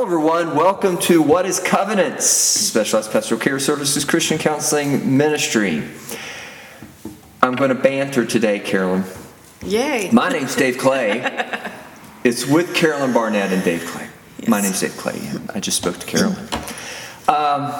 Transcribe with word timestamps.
Hello, 0.00 0.08
everyone. 0.08 0.56
Welcome 0.56 0.96
to 1.00 1.20
What 1.20 1.44
is 1.44 1.60
Covenants, 1.60 2.24
Specialized 2.24 3.12
Pastoral 3.12 3.38
Care 3.38 3.58
Services 3.58 4.02
Christian 4.02 4.38
Counseling 4.38 5.18
Ministry. 5.18 5.82
I'm 7.42 7.54
going 7.54 7.68
to 7.68 7.74
banter 7.74 8.24
today, 8.24 8.60
Carolyn. 8.60 9.04
Yay. 9.62 10.08
My 10.10 10.30
name's 10.30 10.56
Dave 10.56 10.78
Clay. 10.78 11.20
it's 12.24 12.46
with 12.46 12.74
Carolyn 12.74 13.12
Barnett 13.12 13.52
and 13.52 13.62
Dave 13.62 13.84
Clay. 13.84 14.08
My 14.48 14.62
name's 14.62 14.80
Dave 14.80 14.96
Clay. 14.96 15.20
I 15.54 15.60
just 15.60 15.76
spoke 15.76 15.98
to 15.98 16.06
Carolyn. 16.06 16.48
Um, 17.28 17.70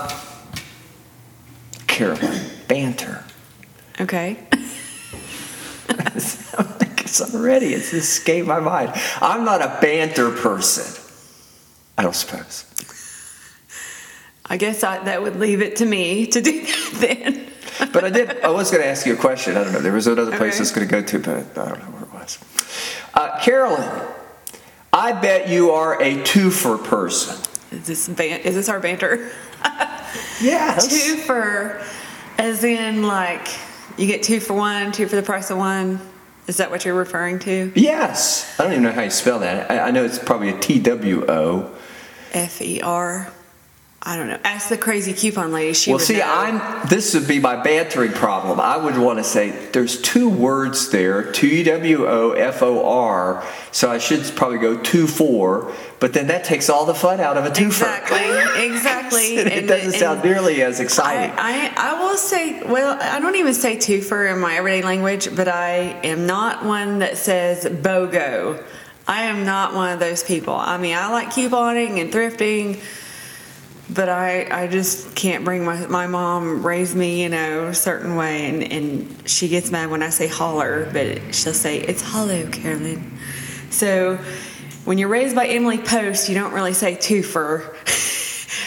Carolyn, 1.87 2.39
banter. 2.69 3.25
Okay. 3.99 4.39
it's 5.89 7.35
already, 7.35 7.73
it's 7.73 7.95
escaped 7.95 8.47
my 8.47 8.61
mind. 8.61 8.93
I'm 9.23 9.47
not 9.47 9.63
a 9.63 9.79
banter 9.81 10.31
person. 10.31 11.00
I 12.01 12.03
don't 12.03 12.15
suppose. 12.17 12.65
I 14.47 14.57
guess 14.57 14.83
I, 14.83 15.05
that 15.05 15.23
would 15.23 15.37
leave 15.37 15.61
it 15.61 15.77
to 15.77 15.85
me 15.85 16.27
to 16.29 16.41
do 16.41 16.63
that 16.65 16.93
then. 16.95 17.47
but 17.93 18.05
I 18.05 18.09
did. 18.09 18.41
I 18.41 18.49
was 18.49 18.71
going 18.71 18.83
to 18.83 18.89
ask 18.89 19.05
you 19.05 19.13
a 19.13 19.19
question. 19.19 19.55
I 19.59 19.65
don't 19.65 19.75
know. 19.75 19.81
There 19.81 19.93
was 19.93 20.07
another 20.07 20.35
place 20.35 20.55
Okay. 20.55 20.57
I 20.57 20.61
was 20.61 20.71
going 20.73 20.89
to 20.89 20.91
go 20.91 21.03
to, 21.03 21.19
but 21.19 21.59
I 21.59 21.69
don't 21.69 21.79
know 21.79 21.91
where 21.91 22.03
it 22.05 22.13
was. 22.15 22.39
Uh, 23.13 23.39
Carolyn, 23.41 24.09
I 24.95 25.13
bet 25.13 25.51
you 25.51 25.73
are 25.73 26.01
a 26.01 26.17
twofer 26.23 26.83
person. 26.83 27.37
Is 27.71 27.87
this 27.87 28.09
ban- 28.09 28.41
is 28.41 28.55
this 28.55 28.71
our 28.71 28.81
banter? 28.81 29.31
Yes. 30.41 30.89
two 30.89 31.19
for, 31.19 31.83
as 32.39 32.65
in 32.65 33.03
like 33.03 33.47
you 33.99 34.07
get 34.07 34.23
two 34.23 34.41
for 34.41 34.55
one, 34.55 34.91
two 34.91 35.07
for 35.07 35.17
the 35.17 35.23
price 35.23 35.51
of 35.51 35.59
one. 35.59 36.01
Is 36.47 36.57
that 36.57 36.71
what 36.71 36.85
you're 36.85 36.95
referring 36.97 37.39
to? 37.41 37.71
Yes. 37.77 38.59
I 38.59 38.65
don't 38.65 38.73
even 38.73 38.83
know 38.83 38.91
how 38.91 39.03
you 39.03 39.11
spell 39.11 39.39
that. 39.41 39.71
I, 39.71 39.81
I 39.89 39.91
know 39.93 40.03
it's 40.05 40.19
probably 40.19 40.49
a 40.49 40.59
T 40.59 40.81
W 40.81 41.27
O. 41.31 41.77
F 42.33 42.61
E 42.63 42.81
R. 42.81 43.33
I 44.03 44.17
don't 44.17 44.29
know. 44.29 44.39
Ask 44.45 44.71
the 44.71 44.79
crazy 44.79 45.13
coupon 45.13 45.53
lady. 45.53 45.75
She 45.75 45.91
Well, 45.91 45.99
see, 45.99 46.17
know. 46.17 46.25
I'm. 46.25 46.89
This 46.89 47.13
would 47.13 47.29
be 47.29 47.39
my 47.39 47.63
bantering 47.63 48.13
problem. 48.13 48.59
I 48.59 48.79
would 48.79 48.97
want 48.97 49.19
to 49.19 49.25
say 49.25 49.51
there's 49.73 50.01
two 50.01 50.27
words 50.31 50.89
there, 50.89 51.31
T 51.33 51.63
W 51.65 52.07
O 52.09 52.31
F 52.31 52.63
O 52.63 52.89
R. 52.89 53.45
So 53.73 53.91
I 53.91 53.99
should 53.99 54.23
probably 54.37 54.57
go 54.57 54.79
two 54.79 55.07
four, 55.07 55.75
but 55.99 56.15
then 56.15 56.29
that 56.29 56.45
takes 56.45 56.71
all 56.71 56.87
the 56.87 56.95
fun 56.95 57.21
out 57.21 57.37
of 57.37 57.45
a 57.45 57.51
twofer. 57.51 57.67
Exactly. 58.01 58.21
Exactly. 58.71 59.37
it 59.37 59.49
And- 59.53 59.69
doesn't 59.69 59.93
sound 59.93 60.21
and- 60.21 60.31
nearly 60.31 60.63
as 60.63 60.81
exciting. 60.81 61.31
I, 61.39 61.71
I, 61.77 61.93
I 61.93 62.01
will 62.01 62.17
say, 62.17 62.63
well, 62.63 62.97
I 63.01 63.21
don't 63.21 63.37
even 63.37 63.53
say 63.53 63.77
twofer 63.77 64.33
in 64.33 64.41
my 64.41 64.55
everyday 64.57 64.81
language, 64.83 65.35
but 65.37 65.47
I 65.49 66.01
am 66.05 66.27
not 66.27 66.65
one 66.65 67.01
that 67.01 67.19
says 67.19 67.65
BOGO. 67.67 68.63
I 69.11 69.23
am 69.23 69.45
not 69.45 69.75
one 69.75 69.93
of 69.93 69.99
those 69.99 70.23
people. 70.23 70.55
I 70.55 70.79
mean, 70.79 70.97
I 70.97 71.11
like 71.11 71.31
couponing 71.31 72.01
and 72.01 72.13
thrifting, 72.13 72.81
but 73.93 74.09
I, 74.09 74.47
I 74.63 74.69
just 74.69 75.17
can't 75.17 75.45
bring 75.45 75.65
my, 75.65 75.85
my 75.89 76.07
mom 76.07 76.65
raised 76.65 76.95
me, 76.95 77.21
you 77.25 77.29
know, 77.29 77.67
a 77.67 77.75
certain 77.75 78.15
way, 78.15 78.47
and, 78.49 78.63
and 78.73 79.29
she 79.29 79.49
gets 79.49 79.73
mad 79.73 79.91
when 79.91 80.05
I 80.05 80.11
say 80.11 80.29
holler, 80.29 80.89
but 80.93 81.35
she'll 81.35 81.53
say, 81.53 81.79
it's 81.81 82.03
hollow, 82.03 82.47
Carolyn. 82.51 83.19
So 83.71 84.17
when 84.85 84.97
you're 84.97 85.09
raised 85.09 85.35
by 85.35 85.49
Emily 85.49 85.79
Post, 85.79 86.29
you 86.29 86.37
don't 86.37 86.53
really 86.53 86.73
say 86.73 86.95
twofer. 86.95 87.67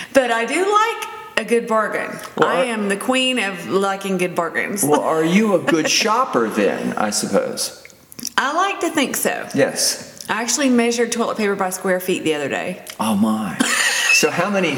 but 0.14 0.30
I 0.30 0.44
do 0.44 0.60
like 0.60 1.38
a 1.38 1.50
good 1.50 1.70
bargain. 1.70 2.20
Well, 2.36 2.50
I 2.50 2.64
I- 2.64 2.66
am 2.66 2.90
the 2.90 2.98
queen 2.98 3.40
of 3.40 3.70
liking 3.70 4.18
good 4.18 4.36
bargains. 4.36 4.84
Well, 4.84 5.00
are 5.00 5.24
you 5.24 5.56
a 5.56 5.60
good 5.72 5.90
shopper 5.90 6.50
then, 6.50 6.98
I 6.98 7.12
suppose? 7.12 7.80
I 8.36 8.54
like 8.54 8.82
to 8.82 8.90
think 8.90 9.16
so. 9.16 9.48
Yes. 9.56 10.10
I 10.30 10.42
actually 10.42 10.70
measured 10.70 11.12
toilet 11.12 11.38
paper 11.38 11.56
by 11.56 11.70
square 11.70 12.00
feet 12.00 12.24
the 12.24 12.34
other 12.34 12.50
day. 12.50 12.82
Oh 13.00 13.16
my. 13.16 13.58
So 14.14 14.30
how 14.32 14.50
many 14.50 14.72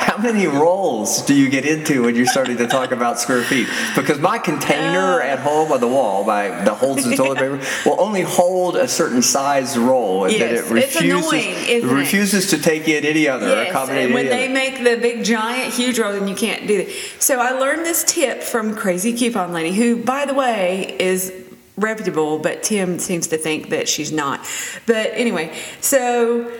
how 0.00 0.16
many 0.18 0.46
rolls 0.46 1.22
do 1.26 1.34
you 1.34 1.48
get 1.48 1.64
into 1.64 2.02
when 2.02 2.16
you're 2.16 2.26
starting 2.26 2.56
to 2.56 2.66
talk 2.66 2.90
about 2.90 3.20
square 3.20 3.42
feet? 3.44 3.68
Because 3.94 4.18
my 4.18 4.38
container 4.38 5.20
uh, 5.20 5.26
at 5.26 5.38
home 5.38 5.70
on 5.70 5.80
the 5.80 5.86
wall, 5.86 6.24
by 6.24 6.48
that 6.48 6.68
holds 6.78 7.04
the 7.08 7.14
toilet 7.14 7.38
paper, 7.38 7.60
will 7.88 8.00
only 8.00 8.22
hold 8.22 8.76
a 8.76 8.88
certain 8.88 9.22
size 9.22 9.78
roll, 9.78 10.24
and 10.24 10.32
then 10.34 10.54
Yes, 10.54 10.70
it 10.70 10.76
it's 10.76 10.94
refuses 10.96 11.32
annoying, 11.32 11.54
isn't 11.68 11.90
it? 11.90 11.92
refuses 11.92 12.50
to 12.50 12.58
take 12.60 12.88
in 12.88 13.04
any 13.04 13.28
other, 13.28 13.46
Yes, 13.46 13.88
and 13.88 14.12
when 14.12 14.26
they 14.26 14.46
other. 14.46 14.54
make 14.54 14.78
the 14.78 14.96
big 15.00 15.24
giant 15.24 15.72
huge 15.74 15.98
roll, 16.00 16.12
then 16.12 16.26
you 16.26 16.34
can't 16.34 16.66
do 16.66 16.78
that. 16.84 16.90
So 17.20 17.38
I 17.38 17.52
learned 17.52 17.86
this 17.86 18.02
tip 18.02 18.42
from 18.42 18.74
Crazy 18.74 19.16
Coupon 19.16 19.52
Lady, 19.52 19.72
who, 19.76 20.02
by 20.02 20.24
the 20.26 20.34
way, 20.34 20.96
is 20.98 21.32
reputable, 21.80 22.38
but 22.38 22.62
Tim 22.62 22.98
seems 22.98 23.26
to 23.28 23.36
think 23.36 23.70
that 23.70 23.88
she's 23.88 24.12
not. 24.12 24.46
But 24.86 25.10
anyway, 25.14 25.56
so 25.80 26.52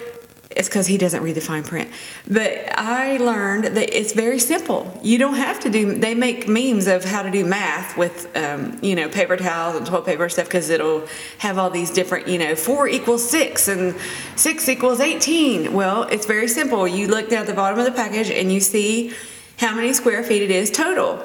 it's 0.51 0.69
because 0.69 0.89
he 0.89 0.99
doesn't 0.99 1.23
read 1.23 1.37
the 1.37 1.41
fine 1.41 1.63
print. 1.63 1.89
But 2.29 2.77
I 2.77 3.19
learned 3.19 3.77
that 3.77 3.97
it's 3.97 4.13
very 4.13 4.41
simple. 4.41 4.99
You 5.01 5.17
don't 5.17 5.37
have 5.37 5.61
to 5.61 5.71
do. 5.71 5.95
They 5.95 6.15
make 6.17 6.49
memes 6.49 6.89
of 6.89 7.05
how 7.05 7.23
to 7.23 7.31
do 7.31 7.45
math 7.45 7.97
with, 7.97 8.37
um, 8.37 8.77
you 8.83 8.97
know, 8.97 9.09
paper 9.09 9.37
towels 9.37 9.77
and 9.77 9.87
toilet 9.87 10.07
paper 10.07 10.25
and 10.25 10.33
stuff 10.33 10.47
because 10.47 10.69
it'll 10.69 11.07
have 11.39 11.57
all 11.57 11.71
these 11.71 11.93
different, 11.93 12.27
you 12.27 12.37
know, 12.37 12.57
four 12.57 12.89
equals 12.89 13.23
six 13.31 13.69
and 13.69 13.95
six 14.35 14.69
equals 14.69 14.99
eighteen. 14.99 15.73
Well, 15.73 16.03
it's 16.05 16.27
very 16.27 16.49
simple. 16.49 16.89
You 16.89 17.07
look 17.07 17.29
down 17.29 17.43
at 17.43 17.47
the 17.47 17.55
bottom 17.55 17.79
of 17.79 17.85
the 17.85 17.93
package 17.93 18.29
and 18.31 18.51
you 18.53 18.59
see 18.59 19.13
how 19.59 19.73
many 19.73 19.93
square 19.93 20.25
feet 20.25 20.43
it 20.43 20.51
is 20.51 20.69
total, 20.71 21.23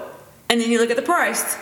and 0.50 0.62
then 0.62 0.70
you 0.70 0.78
look 0.78 0.92
at 0.92 0.98
the 0.98 1.02
price. 1.02 1.58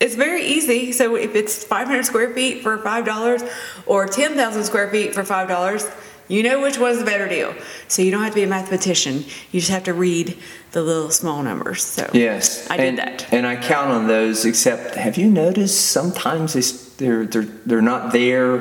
It's 0.00 0.14
very 0.14 0.42
easy. 0.44 0.92
So 0.92 1.14
if 1.16 1.34
it's 1.34 1.62
500 1.62 2.04
square 2.04 2.32
feet 2.34 2.62
for 2.62 2.78
$5 2.78 3.52
or 3.86 4.06
10,000 4.06 4.64
square 4.64 4.90
feet 4.90 5.14
for 5.14 5.22
$5, 5.22 5.96
you 6.28 6.42
know 6.42 6.62
which 6.62 6.78
one's 6.78 6.98
the 6.98 7.04
better 7.04 7.28
deal. 7.28 7.54
So 7.88 8.00
you 8.02 8.10
don't 8.10 8.22
have 8.22 8.30
to 8.32 8.36
be 8.36 8.44
a 8.44 8.46
mathematician. 8.46 9.24
You 9.52 9.60
just 9.60 9.70
have 9.70 9.84
to 9.84 9.92
read 9.94 10.38
the 10.72 10.80
little 10.82 11.10
small 11.10 11.42
numbers. 11.42 11.82
So 11.82 12.08
Yes, 12.14 12.70
I 12.70 12.76
did 12.76 12.86
and, 12.90 12.98
that. 12.98 13.32
and 13.32 13.46
I 13.46 13.56
count 13.56 13.90
on 13.90 14.06
those. 14.06 14.44
Except, 14.44 14.94
have 14.94 15.18
you 15.18 15.28
noticed 15.28 15.90
sometimes 15.90 16.52
they, 16.54 16.60
s- 16.60 16.89
they're 17.00 17.24
they're 17.26 17.42
they're 17.66 17.82
not 17.82 18.12
there? 18.12 18.60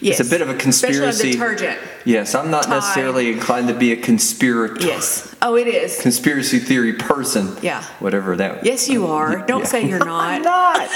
Yes. 0.00 0.18
It's 0.18 0.20
a 0.20 0.30
bit 0.30 0.40
of 0.40 0.48
a 0.48 0.54
conspiracy. 0.54 1.32
detergent. 1.32 1.78
Yes, 2.06 2.34
I'm 2.34 2.50
not 2.50 2.62
Tide. 2.64 2.70
necessarily 2.76 3.30
inclined 3.32 3.68
to 3.68 3.74
be 3.74 3.92
a 3.92 3.96
conspirator. 3.96 4.80
Yes. 4.86 5.34
Oh, 5.42 5.56
it 5.56 5.66
is. 5.66 6.00
conspiracy 6.00 6.58
theory 6.58 6.94
person. 6.94 7.54
Yeah. 7.62 7.82
Whatever 7.98 8.36
that. 8.36 8.64
Yes, 8.64 8.88
you 8.88 9.06
are. 9.08 9.44
Don't 9.46 9.60
Yeah. 9.60 9.66
say 9.66 9.86
you're 9.86 9.98
not. 10.04 10.24
I'm 10.24 10.42
not. 10.42 10.88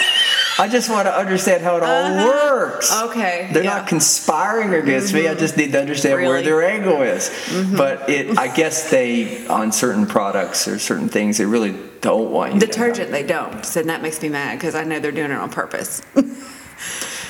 I 0.57 0.69
just 0.69 0.89
want 0.89 1.07
to 1.07 1.15
understand 1.19 1.63
how 1.65 1.77
it 1.77 1.83
all 1.83 1.89
Uh-huh. 1.91 2.27
works. 2.29 2.93
Okay, 3.11 3.51
They're 3.53 3.65
yeah. 3.65 3.71
Mm-hmm. 3.71 3.79
not 3.81 3.87
conspiring 3.89 4.73
against 4.73 5.13
me. 5.13 5.27
I 5.29 5.35
just 5.35 5.57
need 5.57 5.73
to 5.73 5.81
understand 5.81 6.15
where 6.23 6.31
Really? 6.35 6.43
Mm-hmm. 6.43 6.45
their 6.47 6.63
angle 6.63 7.03
is. 7.03 7.31
But 7.77 8.09
it, 8.09 8.39
I 8.39 8.49
guess 8.55 8.89
they, 8.91 9.47
on 9.49 9.73
certain 9.73 10.07
products 10.07 10.69
or 10.69 10.79
certain 10.79 11.09
things, 11.09 11.39
they 11.39 11.45
really 11.45 11.75
don't 12.01 12.31
want 12.31 12.55
you. 12.55 12.61
Detergent, 12.61 13.11
they 13.11 13.25
don't. 13.25 13.65
So 13.67 13.83
that 13.83 14.01
makes 14.01 14.23
me 14.23 14.29
mad 14.29 14.59
because 14.59 14.75
I 14.77 14.85
know 14.85 15.01
they're 15.01 15.11
doing 15.13 15.33
it 15.33 15.39
on 15.39 15.51
purpose. 15.51 16.01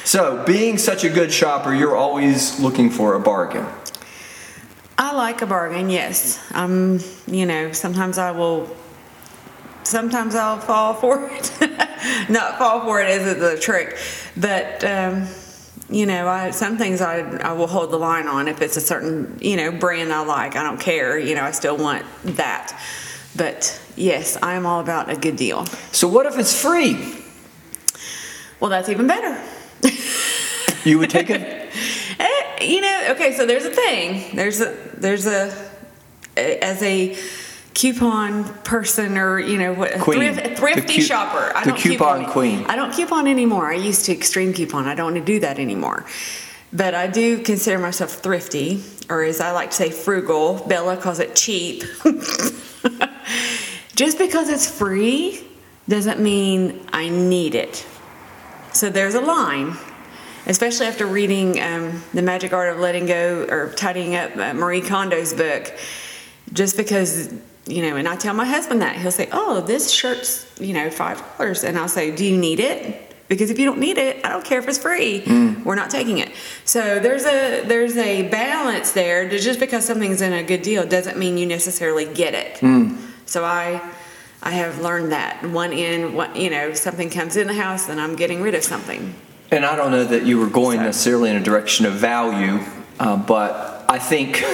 So, 0.04 0.44
being 0.44 0.76
such 0.76 1.02
a 1.04 1.08
good 1.08 1.32
shopper, 1.32 1.74
you're 1.74 1.96
always 1.96 2.60
looking 2.60 2.90
for 2.90 3.14
a 3.14 3.20
bargain. 3.20 3.66
I 4.98 5.12
like 5.12 5.42
a 5.42 5.46
bargain, 5.46 5.90
yes. 5.90 6.38
Um, 6.52 7.00
you 7.26 7.46
know, 7.46 7.72
sometimes 7.72 8.18
I 8.18 8.30
will. 8.30 8.68
Sometimes 9.82 10.34
I'll 10.34 10.60
fall 10.60 10.94
for 10.94 11.28
it. 11.30 11.52
Not 12.30 12.58
fall 12.58 12.82
for 12.82 13.00
it 13.00 13.10
isn't 13.10 13.38
the 13.38 13.58
trick, 13.58 13.98
but 14.36 14.82
um, 14.84 15.26
you 15.90 16.06
know, 16.06 16.28
I 16.28 16.50
some 16.50 16.78
things 16.78 17.00
I 17.00 17.20
I 17.38 17.52
will 17.52 17.66
hold 17.66 17.90
the 17.90 17.98
line 17.98 18.26
on 18.26 18.46
if 18.48 18.62
it's 18.62 18.76
a 18.76 18.80
certain 18.80 19.38
you 19.40 19.56
know 19.56 19.72
brand 19.72 20.12
I 20.12 20.24
like. 20.24 20.56
I 20.56 20.62
don't 20.62 20.80
care. 20.80 21.18
You 21.18 21.34
know, 21.34 21.42
I 21.42 21.50
still 21.50 21.76
want 21.76 22.04
that. 22.24 22.78
But 23.36 23.80
yes, 23.96 24.38
I 24.42 24.54
am 24.54 24.64
all 24.64 24.80
about 24.80 25.10
a 25.10 25.16
good 25.16 25.36
deal. 25.36 25.66
So, 25.92 26.08
what 26.08 26.26
if 26.26 26.38
it's 26.38 26.58
free? 26.58 27.23
Well, 28.60 28.70
that's 28.70 28.88
even 28.88 29.06
better. 29.06 29.42
You 30.84 30.98
would 30.98 31.10
take 31.10 31.30
it? 31.30 31.60
Eh, 32.16 32.64
you 32.64 32.80
know, 32.80 33.06
okay, 33.10 33.32
so 33.34 33.44
there's 33.44 33.64
a 33.64 33.70
thing. 33.70 34.36
There's 34.36 34.60
a 34.60 34.72
there's 34.96 35.26
a 35.26 35.52
as 36.36 36.80
a 36.82 37.16
coupon 37.74 38.44
person 38.62 39.18
or 39.18 39.40
you 39.40 39.58
know 39.58 39.72
what 39.74 39.90
thrift, 39.94 40.38
a 40.46 40.54
thrifty 40.54 40.96
cu- 40.96 41.02
shopper. 41.02 41.50
I 41.56 41.64
the 41.64 41.70
don't 41.70 41.80
coupon 41.80 42.26
queen. 42.26 42.64
I 42.66 42.76
don't 42.76 42.92
coupon 42.94 43.26
anymore. 43.26 43.66
I 43.72 43.74
used 43.74 44.04
to 44.06 44.12
extreme 44.12 44.52
coupon. 44.52 44.86
I 44.86 44.94
don't 44.94 45.12
want 45.12 45.16
to 45.16 45.32
do 45.32 45.40
that 45.40 45.58
anymore. 45.58 46.04
But 46.72 46.94
I 46.94 47.08
do 47.08 47.42
consider 47.42 47.80
myself 47.80 48.12
thrifty, 48.12 48.80
or 49.08 49.24
as 49.24 49.40
I 49.40 49.50
like 49.50 49.70
to 49.70 49.76
say, 49.76 49.90
frugal. 49.90 50.64
Bella 50.68 50.96
calls 50.96 51.18
it 51.18 51.34
cheap. 51.34 51.82
Just 53.96 54.18
because 54.18 54.48
it's 54.48 54.70
free 54.70 55.40
doesn't 55.88 56.20
mean 56.20 56.80
I 56.92 57.08
need 57.08 57.56
it. 57.56 57.84
So 58.74 58.90
there's 58.90 59.14
a 59.14 59.20
line, 59.20 59.76
especially 60.46 60.86
after 60.86 61.06
reading 61.06 61.60
um, 61.60 62.02
The 62.12 62.22
Magic 62.22 62.52
Art 62.52 62.72
of 62.72 62.80
Letting 62.80 63.06
Go 63.06 63.46
or 63.48 63.72
Tidying 63.76 64.16
Up 64.16 64.36
uh, 64.36 64.52
Marie 64.52 64.80
Kondo's 64.80 65.32
book. 65.32 65.72
Just 66.52 66.76
because, 66.76 67.32
you 67.66 67.82
know, 67.82 67.96
and 67.96 68.08
I 68.08 68.16
tell 68.16 68.34
my 68.34 68.44
husband 68.44 68.82
that, 68.82 68.96
he'll 68.96 69.12
say, 69.12 69.28
Oh, 69.32 69.60
this 69.60 69.92
shirt's, 69.92 70.50
you 70.60 70.74
know, 70.74 70.88
$5. 70.88 71.64
And 71.64 71.78
I'll 71.78 71.88
say, 71.88 72.14
Do 72.14 72.24
you 72.24 72.36
need 72.36 72.58
it? 72.58 73.00
because 73.28 73.50
if 73.50 73.58
you 73.58 73.64
don't 73.64 73.78
need 73.78 73.96
it, 73.96 74.24
I 74.24 74.28
don't 74.28 74.44
care 74.44 74.58
if 74.58 74.68
it's 74.68 74.78
free. 74.78 75.22
Mm. 75.22 75.64
We're 75.64 75.74
not 75.76 75.90
taking 75.90 76.18
it. 76.18 76.30
So 76.64 76.98
there's 76.98 77.24
a 77.24 77.64
there's 77.64 77.96
a 77.96 78.28
balance 78.28 78.92
there. 78.92 79.28
Just 79.28 79.58
because 79.60 79.84
something's 79.84 80.20
in 80.20 80.32
a 80.32 80.42
good 80.42 80.62
deal 80.62 80.86
doesn't 80.86 81.16
mean 81.16 81.38
you 81.38 81.46
necessarily 81.46 82.04
get 82.04 82.34
it. 82.34 82.56
Mm. 82.56 82.98
So 83.26 83.44
I 83.44 83.80
I 84.44 84.50
have 84.50 84.80
learned 84.80 85.10
that 85.12 85.42
one 85.42 85.72
in 85.72 86.14
one 86.14 86.36
you 86.36 86.50
know 86.50 86.74
something 86.74 87.08
comes 87.08 87.36
in 87.36 87.46
the 87.46 87.54
house, 87.54 87.86
then 87.86 87.98
I'm 87.98 88.14
getting 88.14 88.42
rid 88.42 88.54
of 88.54 88.62
something. 88.62 89.14
And 89.50 89.64
I 89.64 89.74
don't 89.74 89.90
know 89.90 90.04
that 90.04 90.26
you 90.26 90.38
were 90.38 90.48
going 90.48 90.76
Sorry. 90.76 90.86
necessarily 90.86 91.30
in 91.30 91.36
a 91.36 91.40
direction 91.40 91.86
of 91.86 91.94
value, 91.94 92.60
uh, 93.00 93.16
but 93.16 93.84
I 93.88 93.98
think 93.98 94.42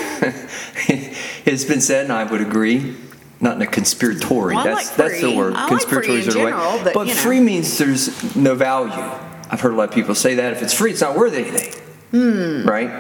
it's 1.45 1.65
been 1.65 1.81
said, 1.81 2.05
and 2.05 2.13
I 2.13 2.25
would 2.25 2.41
agree. 2.41 2.97
Not 3.43 3.57
in 3.57 3.63
a 3.63 3.67
conspiratory. 3.67 4.55
Well, 4.55 4.65
that's 4.65 4.89
like 4.89 4.97
that's 4.97 5.21
the 5.23 5.35
word. 5.35 5.55
I 5.55 5.67
like 5.67 5.89
free 5.89 6.03
Conspiratory 6.09 6.17
in 6.19 6.23
sort 6.25 6.37
of 6.37 6.43
way. 6.43 6.51
general, 6.51 6.93
but, 6.93 7.07
you 7.07 7.15
know. 7.15 7.21
free 7.21 7.41
means 7.41 7.79
there's 7.79 8.37
no 8.37 8.55
value. 8.55 8.93
I've 8.93 9.63
heard 9.63 9.73
a 9.73 9.77
lot 9.77 9.89
of 9.89 9.95
people 9.95 10.15
say 10.15 10.35
that 10.35 10.53
if 10.53 10.63
it's 10.63 10.75
free, 10.75 10.91
it's 10.91 11.01
not 11.01 11.17
worth 11.17 11.33
anything. 11.33 11.73
Hmm. 12.11 12.69
Right? 12.69 12.91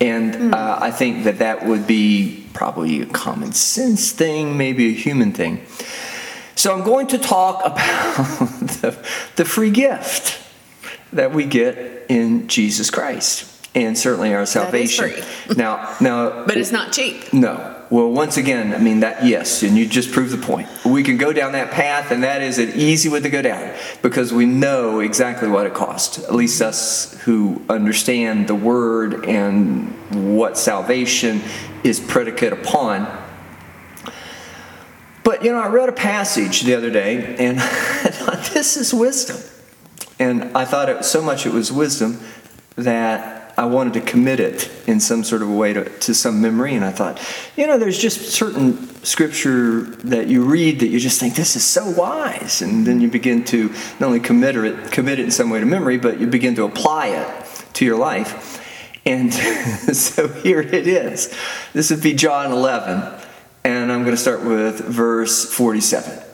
And 0.00 0.54
uh, 0.54 0.78
I 0.80 0.92
think 0.92 1.24
that 1.24 1.38
that 1.38 1.66
would 1.66 1.88
be 1.88 2.46
probably 2.54 3.02
a 3.02 3.06
common 3.06 3.52
sense 3.52 4.12
thing, 4.12 4.56
maybe 4.56 4.88
a 4.88 4.92
human 4.92 5.32
thing. 5.32 5.66
So 6.58 6.74
I'm 6.74 6.82
going 6.82 7.06
to 7.08 7.18
talk 7.18 7.60
about 7.64 7.76
the, 8.82 8.98
the 9.36 9.44
free 9.44 9.70
gift 9.70 10.44
that 11.12 11.32
we 11.32 11.44
get 11.44 12.06
in 12.08 12.48
Jesus 12.48 12.90
Christ, 12.90 13.68
and 13.76 13.96
certainly 13.96 14.34
our 14.34 14.44
salvation. 14.44 15.10
free. 15.10 15.54
now, 15.56 15.96
now, 16.00 16.44
But 16.46 16.56
it's 16.56 16.72
not 16.72 16.92
cheap. 16.92 17.32
no. 17.32 17.76
Well, 17.90 18.10
once 18.10 18.36
again, 18.36 18.74
I 18.74 18.78
mean 18.78 19.00
that 19.00 19.24
yes, 19.24 19.62
and 19.62 19.78
you 19.78 19.86
just 19.86 20.12
proved 20.12 20.30
the 20.30 20.44
point. 20.46 20.68
We 20.84 21.02
can 21.02 21.16
go 21.16 21.32
down 21.32 21.52
that 21.52 21.70
path, 21.70 22.10
and 22.10 22.22
that 22.24 22.42
is 22.42 22.58
an 22.58 22.72
easy 22.74 23.08
way 23.08 23.20
to 23.20 23.30
go 23.30 23.40
down 23.40 23.74
because 24.02 24.30
we 24.30 24.44
know 24.44 25.00
exactly 25.00 25.48
what 25.48 25.64
it 25.64 25.72
costs. 25.72 26.18
At 26.18 26.34
least 26.34 26.60
us 26.60 27.14
who 27.22 27.62
understand 27.70 28.46
the 28.46 28.54
word 28.54 29.24
and 29.24 29.88
what 30.34 30.58
salvation 30.58 31.40
is 31.82 31.98
predicate 31.98 32.52
upon. 32.52 33.06
But 35.28 35.44
you 35.44 35.52
know, 35.52 35.60
I 35.60 35.68
read 35.68 35.90
a 35.90 35.92
passage 35.92 36.62
the 36.62 36.74
other 36.74 36.88
day, 36.88 37.36
and 37.36 37.58
I 37.60 37.62
thought 37.62 38.50
this 38.54 38.78
is 38.78 38.94
wisdom, 38.94 39.36
and 40.18 40.56
I 40.56 40.64
thought 40.64 40.88
it 40.88 41.04
so 41.04 41.20
much 41.20 41.44
it 41.44 41.52
was 41.52 41.70
wisdom 41.70 42.18
that 42.76 43.52
I 43.58 43.66
wanted 43.66 43.92
to 43.92 44.00
commit 44.00 44.40
it 44.40 44.70
in 44.86 45.00
some 45.00 45.22
sort 45.22 45.42
of 45.42 45.50
a 45.50 45.54
way 45.54 45.74
to, 45.74 45.86
to 45.86 46.14
some 46.14 46.40
memory. 46.40 46.74
And 46.76 46.82
I 46.82 46.92
thought, 46.92 47.20
you 47.58 47.66
know, 47.66 47.76
there's 47.76 47.98
just 47.98 48.30
certain 48.30 48.88
scripture 49.04 49.82
that 50.04 50.28
you 50.28 50.46
read 50.46 50.80
that 50.80 50.86
you 50.86 50.98
just 50.98 51.20
think 51.20 51.34
this 51.34 51.56
is 51.56 51.62
so 51.62 51.90
wise, 51.90 52.62
and 52.62 52.86
then 52.86 53.02
you 53.02 53.10
begin 53.10 53.44
to 53.44 53.68
not 54.00 54.06
only 54.06 54.20
commit 54.20 54.56
it, 54.56 54.92
commit 54.92 55.18
it 55.18 55.26
in 55.26 55.30
some 55.30 55.50
way 55.50 55.60
to 55.60 55.66
memory, 55.66 55.98
but 55.98 56.18
you 56.18 56.26
begin 56.26 56.54
to 56.54 56.64
apply 56.64 57.08
it 57.08 57.64
to 57.74 57.84
your 57.84 57.98
life. 57.98 58.64
And 59.04 59.34
so 59.94 60.28
here 60.28 60.62
it 60.62 60.86
is. 60.86 61.36
This 61.74 61.90
would 61.90 62.02
be 62.02 62.14
John 62.14 62.50
11, 62.50 63.27
and 63.68 63.92
I'm 63.92 64.02
going 64.02 64.16
to 64.16 64.20
start 64.20 64.42
with 64.44 64.80
verse 64.80 65.44
47. 65.52 66.24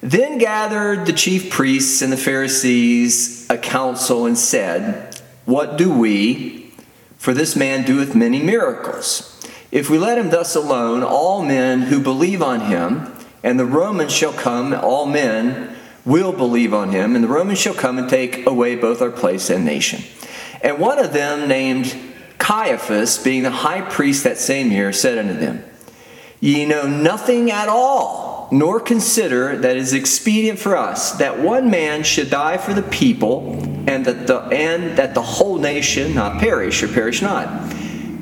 Then 0.00 0.38
gathered 0.38 1.04
the 1.04 1.12
chief 1.12 1.50
priests 1.50 2.00
and 2.00 2.10
the 2.10 2.16
Pharisees 2.16 3.46
a 3.50 3.58
council 3.58 4.24
and 4.24 4.38
said, 4.38 5.20
What 5.44 5.76
do 5.76 5.92
we? 5.92 6.72
For 7.18 7.34
this 7.34 7.56
man 7.56 7.84
doeth 7.84 8.14
many 8.14 8.42
miracles. 8.42 9.38
If 9.70 9.90
we 9.90 9.98
let 9.98 10.16
him 10.16 10.30
thus 10.30 10.56
alone, 10.56 11.02
all 11.02 11.44
men 11.44 11.82
who 11.82 12.00
believe 12.00 12.40
on 12.40 12.60
him, 12.60 13.12
and 13.42 13.60
the 13.60 13.66
Romans 13.66 14.12
shall 14.12 14.32
come, 14.32 14.72
all 14.72 15.04
men 15.04 15.76
will 16.06 16.32
believe 16.32 16.72
on 16.72 16.90
him, 16.90 17.14
and 17.14 17.22
the 17.22 17.28
Romans 17.28 17.58
shall 17.58 17.74
come 17.74 17.98
and 17.98 18.08
take 18.08 18.46
away 18.46 18.76
both 18.76 19.02
our 19.02 19.10
place 19.10 19.50
and 19.50 19.66
nation. 19.66 20.02
And 20.62 20.78
one 20.78 20.98
of 20.98 21.12
them, 21.12 21.48
named 21.48 21.94
Caiaphas, 22.38 23.22
being 23.22 23.42
the 23.42 23.50
high 23.50 23.82
priest 23.82 24.24
that 24.24 24.38
same 24.38 24.70
year, 24.70 24.90
said 24.90 25.18
unto 25.18 25.34
them, 25.34 25.62
Ye 26.40 26.66
know 26.66 26.86
nothing 26.86 27.50
at 27.50 27.68
all, 27.68 28.48
nor 28.52 28.78
consider 28.78 29.56
that 29.56 29.76
it 29.76 29.82
is 29.82 29.92
expedient 29.92 30.58
for 30.58 30.76
us 30.76 31.12
that 31.12 31.40
one 31.40 31.70
man 31.70 32.02
should 32.02 32.30
die 32.30 32.58
for 32.58 32.74
the 32.74 32.82
people, 32.82 33.54
and 33.88 34.04
that 34.04 34.26
the 34.26 34.40
and 34.52 34.96
that 34.98 35.14
the 35.14 35.22
whole 35.22 35.58
nation 35.58 36.14
not 36.14 36.38
perish 36.38 36.82
or 36.82 36.88
perish 36.88 37.22
not. 37.22 37.46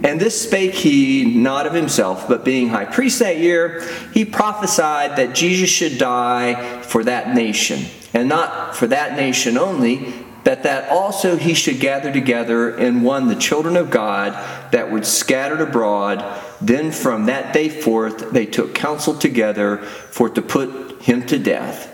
And 0.04 0.20
this 0.20 0.42
spake 0.42 0.74
he 0.74 1.24
not 1.24 1.66
of 1.66 1.72
himself, 1.72 2.28
but 2.28 2.44
being 2.44 2.68
high 2.68 2.84
priest 2.84 3.20
that 3.20 3.38
year, 3.38 3.82
he 4.12 4.24
prophesied 4.24 5.16
that 5.16 5.34
Jesus 5.34 5.70
should 5.70 5.96
die 5.98 6.82
for 6.82 7.02
that 7.04 7.34
nation, 7.34 7.86
and 8.12 8.28
not 8.28 8.76
for 8.76 8.86
that 8.86 9.16
nation 9.16 9.56
only, 9.56 10.12
but 10.44 10.62
that 10.62 10.90
also 10.90 11.36
he 11.36 11.54
should 11.54 11.80
gather 11.80 12.12
together 12.12 12.76
in 12.76 13.02
one 13.02 13.28
the 13.28 13.34
children 13.34 13.76
of 13.76 13.90
God 13.90 14.32
that 14.72 14.90
were 14.90 15.02
scattered 15.02 15.60
abroad. 15.60 16.22
Then 16.60 16.92
from 16.92 17.26
that 17.26 17.52
day 17.52 17.68
forth 17.68 18.30
they 18.30 18.46
took 18.46 18.74
counsel 18.74 19.14
together 19.14 19.78
for 19.78 20.28
to 20.28 20.42
put 20.42 21.02
him 21.02 21.26
to 21.26 21.38
death. 21.38 21.90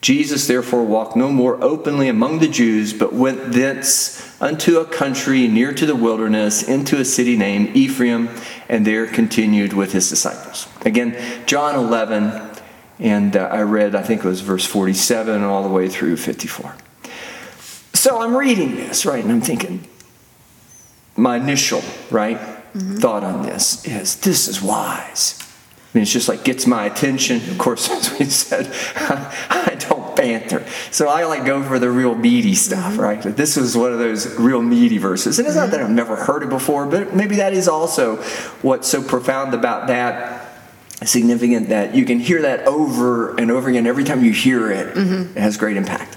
Jesus 0.00 0.46
therefore 0.46 0.84
walked 0.84 1.16
no 1.16 1.30
more 1.30 1.62
openly 1.62 2.08
among 2.08 2.38
the 2.38 2.48
Jews, 2.48 2.94
but 2.94 3.12
went 3.12 3.52
thence 3.52 4.40
unto 4.40 4.78
a 4.78 4.86
country 4.86 5.46
near 5.46 5.74
to 5.74 5.84
the 5.84 5.94
wilderness, 5.94 6.62
into 6.62 6.98
a 6.98 7.04
city 7.04 7.36
named 7.36 7.76
Ephraim, 7.76 8.30
and 8.68 8.86
there 8.86 9.06
continued 9.06 9.74
with 9.74 9.92
his 9.92 10.08
disciples. 10.08 10.66
Again, 10.86 11.44
John 11.44 11.74
11, 11.74 12.48
and 12.98 13.36
uh, 13.36 13.40
I 13.52 13.60
read, 13.60 13.94
I 13.94 14.02
think 14.02 14.24
it 14.24 14.28
was 14.28 14.40
verse 14.40 14.64
47 14.64 15.42
all 15.42 15.62
the 15.62 15.68
way 15.68 15.88
through 15.88 16.16
54. 16.16 16.74
So 17.94 18.20
I'm 18.20 18.36
reading 18.36 18.76
this, 18.76 19.04
right, 19.04 19.22
and 19.22 19.32
I'm 19.32 19.40
thinking, 19.40 19.86
my 21.16 21.36
initial, 21.36 21.82
right, 22.10 22.38
mm-hmm. 22.38 22.96
thought 22.96 23.24
on 23.24 23.42
this 23.42 23.86
is 23.86 24.16
this 24.16 24.48
is 24.48 24.62
wise. 24.62 25.38
I 25.92 25.98
mean, 25.98 26.02
it's 26.02 26.12
just 26.12 26.28
like 26.28 26.44
gets 26.44 26.66
my 26.66 26.84
attention. 26.84 27.36
Of 27.50 27.58
course, 27.58 27.90
as 27.90 28.18
we 28.18 28.24
said, 28.26 28.72
I 28.96 29.76
don't 29.78 30.14
banter. 30.14 30.64
So 30.90 31.08
I 31.08 31.24
like 31.24 31.44
go 31.44 31.62
for 31.62 31.78
the 31.78 31.90
real 31.90 32.14
meaty 32.14 32.54
stuff, 32.54 32.92
mm-hmm. 32.92 33.00
right? 33.00 33.22
But 33.22 33.36
this 33.36 33.56
is 33.56 33.76
one 33.76 33.92
of 33.92 33.98
those 33.98 34.38
real 34.38 34.62
meaty 34.62 34.98
verses. 34.98 35.38
And 35.38 35.48
it's 35.48 35.56
not 35.56 35.70
that 35.72 35.80
I've 35.80 35.90
never 35.90 36.16
heard 36.16 36.42
it 36.42 36.48
before, 36.48 36.86
but 36.86 37.14
maybe 37.14 37.36
that 37.36 37.52
is 37.52 37.68
also 37.68 38.16
what's 38.62 38.88
so 38.88 39.02
profound 39.02 39.52
about 39.52 39.88
that 39.88 40.46
significant 41.04 41.70
that 41.70 41.94
you 41.94 42.04
can 42.04 42.20
hear 42.20 42.42
that 42.42 42.66
over 42.66 43.34
and 43.36 43.50
over 43.50 43.68
again. 43.68 43.86
Every 43.86 44.04
time 44.04 44.24
you 44.24 44.32
hear 44.32 44.70
it, 44.70 44.94
mm-hmm. 44.94 45.36
it 45.36 45.40
has 45.40 45.56
great 45.56 45.76
impact. 45.76 46.16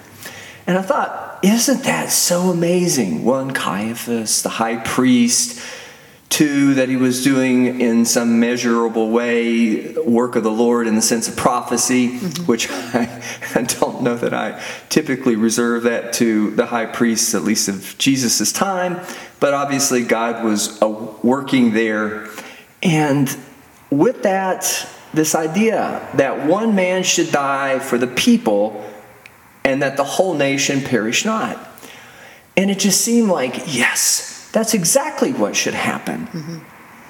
And 0.66 0.78
I 0.78 0.82
thought, 0.82 1.40
isn't 1.44 1.84
that 1.84 2.10
so 2.10 2.50
amazing? 2.50 3.26
One, 3.26 3.52
Caiaphas, 3.52 4.44
the 4.44 4.50
high 4.50 4.78
priest. 4.78 5.62
Two, 6.30 6.74
that 6.76 6.90
he 6.90 6.96
was 6.96 7.24
doing 7.24 7.80
in 7.80 8.06
some 8.06 8.40
measurable 8.40 9.12
way 9.12 9.94
work 10.00 10.36
of 10.36 10.42
the 10.42 10.52
Lord 10.52 10.88
in 10.88 10.96
the 10.96 11.02
sense 11.02 11.28
of 11.28 11.36
prophecy, 11.36 12.18
which 12.48 12.72
I, 12.72 13.22
I 13.56 13.62
don't 13.62 14.02
know 14.02 14.16
that 14.16 14.34
I 14.34 14.60
typically 14.90 15.36
reserve 15.36 15.84
that 15.84 16.14
to 16.14 16.50
the 16.52 16.66
high 16.66 16.88
priests, 16.88 17.36
at 17.36 17.44
least 17.44 17.68
of 17.68 17.96
Jesus' 18.00 18.52
time. 18.52 19.00
But 19.40 19.54
obviously, 19.54 20.04
God 20.04 20.44
was 20.44 20.82
uh, 20.82 20.88
working 21.22 21.74
there. 21.74 22.30
And 22.82 23.38
with 23.92 24.24
that, 24.24 24.88
this 25.14 25.36
idea 25.36 26.10
that 26.16 26.48
one 26.48 26.74
man 26.74 27.04
should 27.04 27.32
die 27.32 27.78
for 27.78 28.00
the 28.00 28.08
people 28.08 28.84
and 29.66 29.82
that 29.82 29.98
the 29.98 30.04
whole 30.04 30.34
nation 30.34 30.82
perish 30.82 31.26
not. 31.26 31.58
And 32.56 32.70
it 32.70 32.80
just 32.80 33.02
seemed 33.02 33.30
like, 33.30 33.64
yes, 33.68 34.50
that's 34.52 34.74
exactly 34.74 35.34
what 35.34 35.56
should 35.56 35.74
happen. 35.74 36.62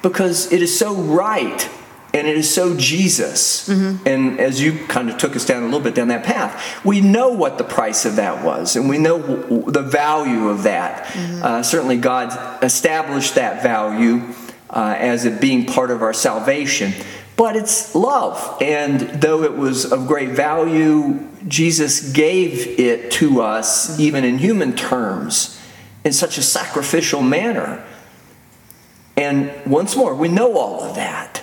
Because 0.02 0.52
it 0.52 0.62
is 0.62 0.76
so 0.78 0.94
right 0.94 1.68
and 2.14 2.28
it 2.28 2.36
is 2.36 2.52
so 2.52 2.76
Jesus. 2.76 3.68
And 3.68 4.38
as 4.38 4.60
you 4.62 4.78
kind 4.86 5.10
of 5.10 5.18
took 5.18 5.34
us 5.34 5.44
down 5.44 5.62
a 5.62 5.66
little 5.66 5.80
bit 5.80 5.94
down 5.94 6.08
that 6.08 6.24
path, 6.24 6.84
we 6.84 7.00
know 7.00 7.30
what 7.30 7.58
the 7.58 7.64
price 7.64 8.04
of 8.04 8.16
that 8.16 8.44
was 8.44 8.76
and 8.76 8.88
we 8.88 8.98
know 8.98 9.18
w- 9.20 9.70
the 9.70 9.82
value 9.82 10.48
of 10.48 10.62
that. 10.62 11.14
Uh, 11.42 11.62
certainly, 11.62 11.96
God 11.96 12.62
established 12.62 13.34
that 13.34 13.62
value 13.62 14.22
uh, 14.70 14.94
as 14.98 15.24
it 15.24 15.40
being 15.40 15.66
part 15.66 15.90
of 15.90 16.02
our 16.02 16.12
salvation. 16.14 16.92
But 17.36 17.56
it's 17.56 17.94
love. 17.94 18.58
And 18.60 19.00
though 19.00 19.42
it 19.42 19.56
was 19.56 19.90
of 19.90 20.06
great 20.06 20.30
value, 20.30 21.26
Jesus 21.48 22.12
gave 22.12 22.78
it 22.78 23.10
to 23.12 23.40
us, 23.40 23.98
even 23.98 24.24
in 24.24 24.38
human 24.38 24.74
terms, 24.76 25.60
in 26.04 26.12
such 26.12 26.38
a 26.38 26.42
sacrificial 26.42 27.22
manner. 27.22 27.84
And 29.16 29.52
once 29.66 29.96
more, 29.96 30.14
we 30.14 30.28
know 30.28 30.56
all 30.56 30.82
of 30.82 30.96
that. 30.96 31.42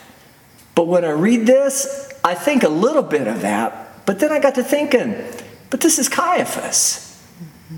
But 0.76 0.88
when 0.88 1.04
I 1.04 1.12
read 1.12 1.46
this, 1.46 2.12
I 2.24 2.36
think 2.36 2.64
a 2.64 2.70
little 2.70 3.04
bit 3.04 3.28
of 3.28 3.42
that. 3.42 4.06
But 4.06 4.20
then 4.20 4.32
I 4.32 4.40
got 4.40 4.56
to 4.56 4.64
thinking, 4.64 5.16
but 5.70 5.82
this 5.82 6.00
is 6.00 6.10
Caiaphas. 6.10 7.08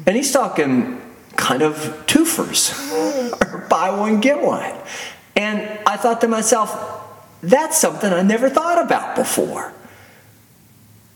And 0.06 0.16
he's 0.16 0.32
talking 0.32 1.02
kind 1.36 1.62
of 1.62 1.76
twofers, 2.08 2.72
or 3.54 3.68
buy 3.70 3.90
one, 3.90 4.20
get 4.20 4.42
one. 4.42 4.74
And 5.36 5.80
I 5.86 5.98
thought 5.98 6.22
to 6.22 6.28
myself, 6.28 7.03
that's 7.44 7.78
something 7.78 8.12
I 8.12 8.22
never 8.22 8.50
thought 8.50 8.84
about 8.84 9.16
before. 9.16 9.74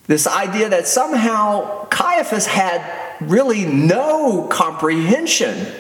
This 0.08 0.28
idea 0.28 0.70
that 0.70 0.88
somehow 0.88 1.86
Caiaphas 1.86 2.48
had 2.48 2.82
really 3.22 3.66
no 3.66 4.48
comprehension. 4.48 5.74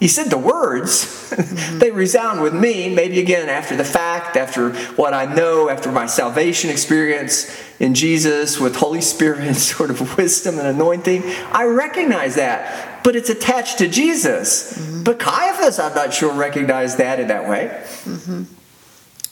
He 0.00 0.08
said 0.08 0.30
the 0.30 0.38
words, 0.38 1.30
they 1.78 1.90
resound 1.90 2.42
with 2.42 2.54
me, 2.54 2.92
maybe 2.92 3.20
again 3.20 3.48
after 3.48 3.76
the 3.76 3.84
fact, 3.84 4.36
after 4.36 4.72
what 4.94 5.14
I 5.14 5.32
know, 5.32 5.68
after 5.68 5.92
my 5.92 6.06
salvation 6.06 6.70
experience 6.70 7.54
in 7.78 7.94
Jesus 7.94 8.58
with 8.58 8.76
Holy 8.76 9.00
Spirit 9.00 9.54
sort 9.56 9.90
of 9.90 10.16
wisdom 10.16 10.58
and 10.58 10.66
anointing. 10.66 11.22
I 11.52 11.64
recognize 11.64 12.36
that, 12.36 13.04
but 13.04 13.14
it's 13.14 13.30
attached 13.30 13.78
to 13.78 13.88
Jesus. 13.88 14.78
Mm-hmm. 14.78 15.04
But 15.04 15.18
Caiaphas, 15.18 15.78
I'm 15.78 15.94
not 15.94 16.14
sure, 16.14 16.32
recognized 16.32 16.98
that 16.98 17.20
in 17.20 17.28
that 17.28 17.48
way. 17.48 17.68
Mm-hmm. 18.04 18.44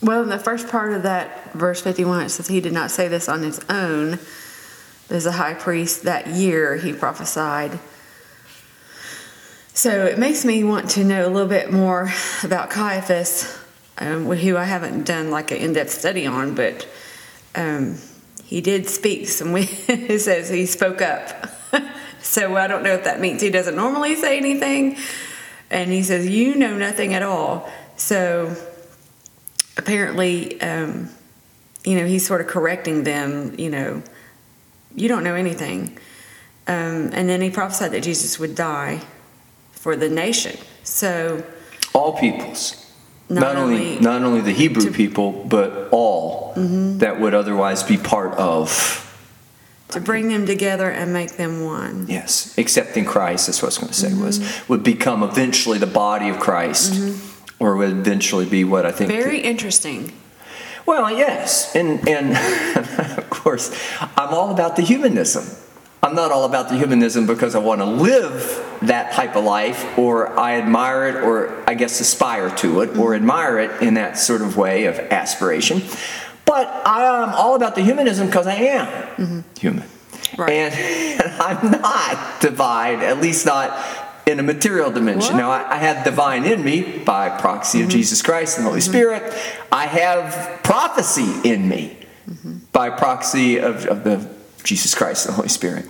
Well, 0.01 0.23
in 0.23 0.29
the 0.29 0.39
first 0.39 0.69
part 0.69 0.93
of 0.93 1.03
that 1.03 1.53
verse 1.55 1.81
51, 1.81 2.27
it 2.27 2.29
says, 2.29 2.49
He 2.49 2.61
did 2.61 2.73
not 2.73 2.91
say 2.91 3.09
this 3.09 3.29
on 3.29 3.43
his 3.43 3.61
own. 3.69 4.19
As 5.11 5.27
a 5.27 5.33
high 5.33 5.55
priest 5.55 6.03
that 6.03 6.29
year, 6.29 6.77
he 6.77 6.93
prophesied 6.93 7.81
so 9.79 10.07
it 10.07 10.19
makes 10.19 10.45
me 10.45 10.65
want 10.65 10.91
to 10.91 11.05
know 11.05 11.25
a 11.25 11.31
little 11.31 11.49
bit 11.49 11.71
more 11.71 12.13
about 12.43 12.69
Caiaphas, 12.69 13.57
um, 13.99 14.25
who 14.25 14.57
I 14.57 14.65
haven't 14.65 15.05
done 15.05 15.31
like 15.31 15.53
an 15.53 15.59
in-depth 15.59 15.91
study 15.91 16.27
on, 16.27 16.57
but 16.57 16.89
um, 17.55 17.97
he 18.43 18.61
did 18.61 18.89
speak 18.89 19.29
some. 19.29 19.55
it 19.57 20.21
says 20.21 20.49
he 20.49 20.67
spoke 20.67 21.01
up. 21.01 21.49
so 22.21 22.57
I 22.57 22.67
don't 22.67 22.83
know 22.83 22.95
if 22.95 23.05
that 23.05 23.21
means 23.21 23.41
he 23.41 23.51
doesn't 23.51 23.77
normally 23.77 24.17
say 24.17 24.37
anything, 24.37 24.97
and 25.71 25.93
he 25.93 26.03
says 26.03 26.29
you 26.29 26.57
know 26.57 26.77
nothing 26.77 27.15
at 27.15 27.23
all. 27.23 27.71
So 27.95 28.57
apparently, 29.79 30.61
um, 30.61 31.09
you 31.85 31.97
know, 31.97 32.07
he's 32.07 32.27
sort 32.27 32.41
of 32.43 32.47
correcting 32.49 33.05
them. 33.05 33.55
You 33.59 33.71
know, 33.71 34.03
you 34.95 35.09
don't 35.09 35.25
know 35.25 35.35
anything. 35.35 35.97
Um, 36.67 37.11
and 37.15 37.29
then 37.29 37.41
he 37.41 37.49
prophesied 37.49 37.93
that 37.93 38.03
Jesus 38.03 38.39
would 38.39 38.55
die 38.55 39.01
for 39.73 39.97
the 39.97 40.11
nation. 40.11 40.59
So 40.83 41.43
all 41.95 42.19
peoples. 42.19 42.85
Not, 43.31 43.41
not 43.41 43.57
only, 43.57 43.75
only, 43.77 44.01
not 44.01 44.23
only 44.23 44.41
the 44.41 44.53
Hebrew 44.53 44.85
to, 44.85 44.91
people, 44.91 45.33
but 45.33 45.89
all 45.91 46.55
mm-hmm. 46.55 46.99
that 46.99 47.21
would 47.21 47.35
otherwise 47.35 47.83
be 47.83 47.99
part 47.99 48.33
of 48.39 49.05
to 49.91 50.01
bring 50.01 50.29
them 50.29 50.47
together 50.47 50.91
and 50.91 51.13
make 51.13 51.33
them 51.37 51.63
one. 51.63 52.07
Yes, 52.09 52.57
accepting 52.57 53.05
Christ. 53.05 53.47
That's 53.47 53.63
what 53.63 53.67
I 53.67 53.69
was 53.69 53.79
going 53.79 53.89
to 53.89 53.95
say. 53.95 54.09
Mm-hmm. 54.09 54.25
Was 54.25 54.69
would 54.69 54.83
become 54.83 55.23
eventually 55.23 55.77
the 55.79 55.87
body 55.87 56.31
of 56.31 56.39
Christ, 56.39 56.95
mm-hmm. 56.95 57.28
Or 57.59 57.77
would 57.77 57.91
eventually 57.91 58.47
be 58.47 58.65
what 58.65 58.87
I 58.87 58.93
think. 58.93 59.11
Very 59.11 59.41
the, 59.41 59.47
interesting. 59.47 60.13
Well, 60.87 61.11
yes, 61.11 61.75
and 61.75 62.09
and 62.09 62.37
of 63.19 63.31
course, 63.31 63.77
I'm 64.01 64.33
all 64.33 64.51
about 64.51 64.77
the 64.77 64.83
humanism. 64.83 65.45
I'm 66.03 66.15
not 66.15 66.31
all 66.31 66.45
about 66.45 66.69
the 66.69 66.77
humanism 66.77 67.27
because 67.27 67.55
I 67.55 67.59
want 67.59 67.81
to 67.81 67.85
live 67.85 68.79
that 68.83 69.13
type 69.13 69.35
of 69.35 69.45
life 69.45 69.99
or 69.99 70.39
I 70.39 70.55
admire 70.55 71.09
it 71.09 71.17
or 71.17 71.65
I 71.69 71.75
guess 71.75 72.01
aspire 72.01 72.55
to 72.57 72.83
it 72.83 72.97
or 72.97 73.15
admire 73.15 73.59
it 73.59 73.83
in 73.83 73.95
that 73.95 74.17
sort 74.17 74.41
of 74.41 74.57
way 74.57 74.85
of 74.85 74.99
aspiration. 74.99 75.83
But 76.45 76.69
I'm 76.87 77.35
all 77.35 77.57
about 77.57 77.75
the 77.75 77.83
humanism 77.83 78.29
because 78.29 78.47
I 78.47 78.55
am 78.55 78.87
mm-hmm. 78.87 79.41
human. 79.61 79.89
Right. 80.39 80.51
And, 80.51 80.75
and, 81.23 81.43
I'm 81.43 81.71
not 81.73 82.41
divine, 82.41 83.01
at 83.01 83.21
least 83.21 83.45
not 83.45 83.71
in 84.29 84.39
a 84.39 84.43
material 84.43 84.91
dimension. 84.91 85.35
What? 85.35 85.41
Now, 85.41 85.51
I, 85.51 85.77
I, 85.77 85.77
have 85.77 86.05
divine 86.05 86.45
in 86.45 86.63
me 86.63 86.99
by 86.99 87.31
proxy 87.31 87.81
of 87.81 87.89
mm-hmm. 87.89 87.97
Jesus 87.97 88.23
Christ 88.23 88.59
and 88.59 88.67
the 88.67 88.71
Holy 88.71 88.81
mm-hmm. 88.81 88.91
Spirit. 88.91 89.57
I 89.73 89.87
have 89.87 90.63
prophecy 90.63 91.49
in 91.49 91.69
me 91.69 91.97
mm-hmm. 92.29 92.59
by 92.73 92.91
proxy 92.91 93.59
of, 93.59 93.87
of 93.87 94.05
the 94.05 94.29
Jesus 94.65 94.95
Christ 94.95 95.27
and 95.27 95.33
the 95.33 95.37
Holy 95.37 95.49
Spirit. 95.49 95.87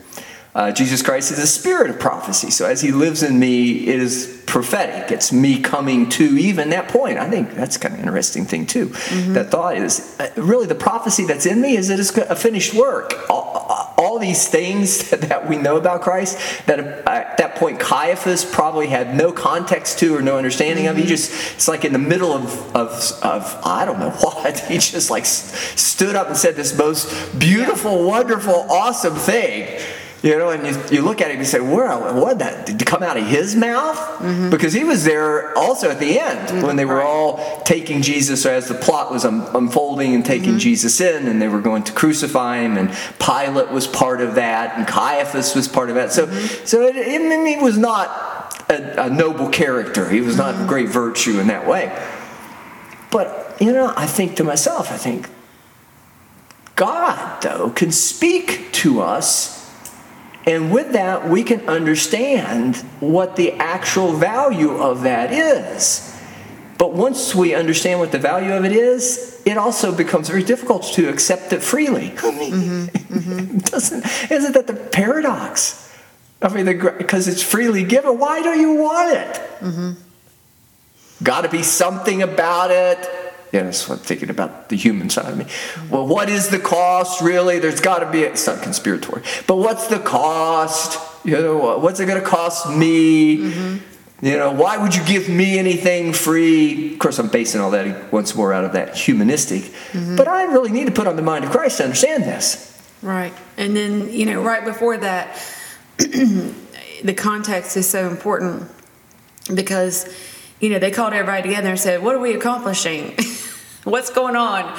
Uh, 0.55 0.73
Jesus 0.73 1.03
Christ 1.03 1.31
is 1.31 1.39
a 1.39 1.47
spirit 1.47 1.91
of 1.91 2.01
prophecy. 2.01 2.51
So 2.51 2.67
as 2.67 2.81
he 2.81 2.91
lives 2.91 3.23
in 3.23 3.39
me, 3.39 3.87
it 3.87 4.01
is 4.01 4.43
prophetic. 4.47 5.13
It's 5.13 5.33
me 5.33 5.61
coming 5.61 6.09
to 6.11 6.25
even 6.25 6.71
that 6.71 6.89
point. 6.89 7.19
I 7.19 7.29
think 7.29 7.55
that's 7.55 7.77
kind 7.77 7.95
of 7.95 8.01
an 8.01 8.07
interesting 8.07 8.45
thing, 8.45 8.67
too. 8.67 8.89
Mm-hmm. 8.89 9.35
That 9.35 9.51
thought 9.51 9.77
is 9.77 10.17
uh, 10.19 10.31
really 10.37 10.67
the 10.67 10.75
prophecy 10.75 11.25
that's 11.27 11.47
in 11.47 11.61
me 11.61 11.77
is 11.77 11.89
that 11.89 12.01
it's 12.01 12.17
a 12.17 12.35
finished 12.35 12.75
work. 12.75 13.13
All, 13.29 13.88
all 13.99 14.19
these 14.19 14.49
things 14.49 15.11
that 15.29 15.49
we 15.49 15.57
know 15.57 15.77
about 15.77 16.01
Christ, 16.01 16.39
that 16.67 16.79
at 16.79 17.37
that 17.37 17.57
point 17.57 17.81
Caiaphas 17.81 18.45
probably 18.45 18.87
had 18.87 19.15
no 19.15 19.33
context 19.33 19.99
to 19.99 20.17
or 20.17 20.23
no 20.23 20.39
understanding 20.39 20.85
mm-hmm. 20.85 20.93
of. 20.93 20.97
He 20.97 21.03
mm-hmm. 21.03 21.09
just, 21.09 21.55
it's 21.55 21.69
like 21.69 21.85
in 21.85 21.93
the 21.93 21.99
middle 21.99 22.33
of, 22.33 22.77
of, 22.77 22.91
of, 23.23 23.61
I 23.65 23.85
don't 23.85 23.99
know 23.99 24.11
what, 24.21 24.59
he 24.61 24.79
just 24.79 25.11
like 25.11 25.27
stood 25.27 26.17
up 26.17 26.29
and 26.29 26.37
said 26.37 26.57
this 26.57 26.77
most 26.79 27.39
beautiful, 27.39 28.05
wonderful, 28.05 28.67
awesome 28.71 29.17
thing 29.17 29.81
you 30.23 30.37
know, 30.37 30.51
and 30.51 30.67
you, 30.67 30.97
you 30.97 31.03
look 31.03 31.21
at 31.21 31.29
it 31.29 31.35
and 31.35 31.39
you 31.41 31.47
say, 31.47 31.61
"Well, 31.61 32.21
what 32.21 32.41
that 32.41 32.67
did 32.67 32.83
it 32.83 32.85
come 32.85 33.05
out 33.05 33.17
of 33.17 33.25
his 33.25 33.55
mouth?" 33.55 33.97
Mm-hmm. 33.97 34.51
Because 34.51 34.73
he 34.73 34.83
was 34.83 35.05
there 35.05 35.57
also 35.57 35.91
at 35.91 36.01
the 36.01 36.19
end 36.19 36.49
mm-hmm. 36.49 36.67
when 36.67 36.75
they 36.75 36.85
were 36.85 36.97
right. 36.97 37.07
all 37.07 37.63
taking 37.63 38.03
Jesus 38.03 38.45
as 38.45 38.67
the 38.67 38.75
plot 38.75 39.13
was 39.13 39.25
um, 39.25 39.47
unfolding 39.55 40.15
and 40.15 40.27
taking 40.27 40.51
mm-hmm. 40.51 40.59
Jesus 40.59 41.01
in, 41.01 41.29
and 41.29 41.41
they 41.41 41.47
were 41.47 41.61
going 41.61 41.85
to 41.85 41.93
crucify 41.93 42.59
him, 42.59 42.77
and 42.77 42.91
Pilate 43.21 43.71
was 43.71 43.87
part 43.87 44.21
of 44.21 44.35
that, 44.35 44.77
and 44.77 44.89
Caiaphas 44.89 45.55
was 45.55 45.69
part 45.69 45.89
of 45.89 45.95
that. 45.95 46.11
So, 46.11 46.27
mm-hmm. 46.27 46.67
so 46.67 46.83
it, 46.83 46.97
it, 46.97 47.47
he 47.47 47.63
was 47.63 47.79
not 47.79 48.67
a, 48.69 49.05
a, 49.05 49.11
noble 49.11 49.49
character. 49.49 50.11
He 50.11 50.21
was 50.21 50.37
not 50.37 50.57
mm-hmm. 50.57 50.67
great 50.67 50.89
virtue 50.89 51.39
in 51.39 51.47
that 51.47 51.67
way. 51.69 51.97
But 53.13 53.57
you 53.61 53.73
know, 53.73 53.93
I 53.97 54.07
think 54.07 54.35
to 54.37 54.45
myself, 54.45 54.91
I 54.91 54.97
think 54.97 55.29
God 56.75 57.41
though 57.43 57.71
can 57.71 57.93
speak 57.93 58.73
to 58.73 59.01
us 59.01 59.58
and 60.47 60.73
with 60.73 60.93
that, 60.93 61.29
we 61.29 61.43
can 61.43 61.69
understand 61.69 62.77
what 63.01 63.37
the 63.37 63.53
actual 63.55 64.13
value 64.13 64.73
of 64.73 65.03
that 65.03 65.33
is. 65.33 66.05
But 66.79 66.95
once 66.95 67.35
we 67.35 67.55
understand 67.55 67.99
what 67.99 68.13
the 68.13 68.19
value 68.19 68.53
of 68.53 68.65
it 68.65 68.73
is, 68.73 69.43
it 69.45 69.59
also 69.59 69.95
becomes 69.95 70.29
very 70.29 70.45
difficult 70.45 70.85
to 70.95 71.09
accept 71.09 71.53
it 71.53 71.63
freely. 71.63 72.11
mm-hmm, 72.17 72.85
mm-hmm. 72.85 73.59
Doesn't 73.59 74.05
isn't 74.31 74.53
that 74.53 74.67
the 74.67 74.75
paradox? 74.75 75.85
I 76.41 76.49
mean, 76.49 76.67
because 76.67 77.27
it's 77.27 77.43
freely 77.43 77.83
given. 77.83 78.19
Why 78.19 78.43
do 78.43 78.51
you 78.51 78.75
want 78.75 79.17
it? 79.17 79.35
Mm-hmm. 79.61 79.93
Got 81.25 81.41
to 81.43 81.49
be 81.49 81.65
something 81.65 82.23
about 82.23 82.71
it 82.71 83.28
yeah, 83.53 83.63
that's 83.63 83.89
what 83.89 83.99
I'm 83.99 84.05
thinking 84.05 84.31
about 84.31 84.69
the 84.69 84.77
human 84.77 85.09
side 85.09 85.33
of 85.33 85.39
me. 85.39 85.47
Well, 85.91 86.07
what 86.07 86.29
is 86.29 86.49
the 86.49 86.59
cost 86.59 87.23
really? 87.23 87.59
There's 87.59 87.81
got 87.81 88.01
to 88.01 88.11
be, 88.11 88.23
it's 88.23 88.47
not 88.47 88.59
conspiratory, 88.59 89.47
but 89.47 89.57
what's 89.57 89.87
the 89.87 89.99
cost? 89.99 91.01
You 91.25 91.33
know, 91.33 91.79
what's 91.79 92.01
it 92.01 92.07
going 92.07 92.21
to 92.21 92.27
cost 92.27 92.69
me? 92.69 93.39
Mm-hmm. 93.39 94.27
You 94.27 94.37
know, 94.37 94.53
why 94.53 94.77
would 94.77 94.95
you 94.95 95.05
give 95.05 95.29
me 95.29 95.59
anything 95.59 96.13
free? 96.13 96.95
Of 96.95 96.99
course, 96.99 97.19
I'm 97.19 97.29
basing 97.29 97.61
all 97.61 97.71
that 97.71 98.13
once 98.13 98.35
more 98.35 98.53
out 98.53 98.65
of 98.65 98.73
that 98.73 98.97
humanistic, 98.97 99.63
mm-hmm. 99.63 100.17
but 100.17 100.27
I 100.27 100.45
really 100.45 100.73
need 100.73 100.87
to 100.87 100.93
put 100.93 101.07
on 101.07 101.17
the 101.17 101.23
mind 101.23 101.45
of 101.45 101.51
Christ 101.51 101.79
to 101.79 101.85
understand 101.85 102.25
this. 102.25 102.69
Right. 103.01 103.33
And 103.57 103.77
then, 103.77 104.13
you 104.13 104.27
know, 104.27 104.43
right 104.43 104.65
before 104.65 104.99
that, 104.99 105.41
the 105.99 107.15
context 107.17 107.77
is 107.77 107.89
so 107.89 108.09
important 108.09 108.69
because 109.55 110.13
you 110.61 110.71
know, 110.71 110.79
they 110.79 110.91
called 110.91 111.13
everybody 111.13 111.43
together 111.43 111.71
and 111.71 111.79
said, 111.79 112.03
What 112.03 112.15
are 112.15 112.21
we 112.21 112.35
accomplishing? 112.35 113.17
What's 113.85 114.11
going 114.11 114.37
on? 114.37 114.79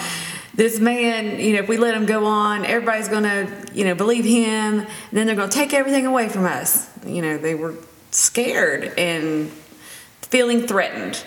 This 0.54 0.80
man, 0.80 1.40
you 1.40 1.54
know, 1.54 1.60
if 1.60 1.70
we 1.70 1.78
let 1.78 1.96
him 1.96 2.06
go 2.06 2.26
on, 2.26 2.66
everybody's 2.66 3.08
going 3.08 3.24
to, 3.24 3.66
you 3.74 3.86
know, 3.86 3.96
believe 3.96 4.26
him. 4.26 4.86
Then 5.12 5.26
they're 5.26 5.36
going 5.36 5.50
to 5.50 5.56
take 5.56 5.74
everything 5.74 6.06
away 6.06 6.28
from 6.28 6.46
us. 6.46 6.90
You 7.06 7.22
know, 7.22 7.38
they 7.38 7.56
were 7.56 7.76
scared 8.12 8.94
and 8.98 9.50
feeling 10.22 10.68
threatened. 10.68 11.24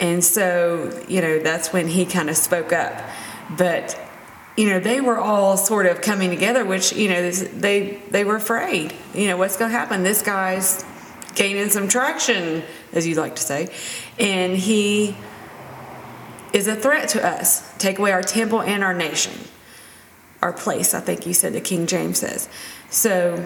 And 0.00 0.24
so, 0.24 1.04
you 1.08 1.20
know, 1.20 1.38
that's 1.38 1.72
when 1.72 1.86
he 1.86 2.04
kind 2.04 2.28
of 2.28 2.36
spoke 2.36 2.72
up. 2.72 3.00
But, 3.56 3.98
you 4.56 4.68
know, 4.70 4.80
they 4.80 5.00
were 5.00 5.18
all 5.18 5.56
sort 5.56 5.86
of 5.86 6.00
coming 6.00 6.30
together, 6.30 6.64
which, 6.64 6.92
you 6.92 7.08
know, 7.08 7.30
they 7.30 8.02
they 8.10 8.24
were 8.24 8.36
afraid. 8.36 8.92
You 9.14 9.28
know, 9.28 9.36
what's 9.36 9.56
going 9.56 9.70
to 9.70 9.78
happen? 9.78 10.02
This 10.02 10.20
guy's 10.22 10.84
gaining 11.34 11.70
some 11.70 11.86
traction, 11.86 12.64
as 12.92 13.06
you 13.06 13.14
like 13.14 13.36
to 13.36 13.42
say, 13.42 13.68
and 14.18 14.56
he 14.56 15.16
is 16.52 16.68
a 16.68 16.76
threat 16.76 17.08
to 17.10 17.26
us. 17.26 17.76
Take 17.78 17.98
away 17.98 18.12
our 18.12 18.22
temple 18.22 18.62
and 18.62 18.84
our 18.84 18.94
nation, 18.94 19.32
our 20.40 20.52
place. 20.52 20.94
I 20.94 21.00
think 21.00 21.26
you 21.26 21.34
said 21.34 21.52
the 21.52 21.60
King 21.60 21.86
James 21.86 22.18
says. 22.18 22.48
So, 22.90 23.44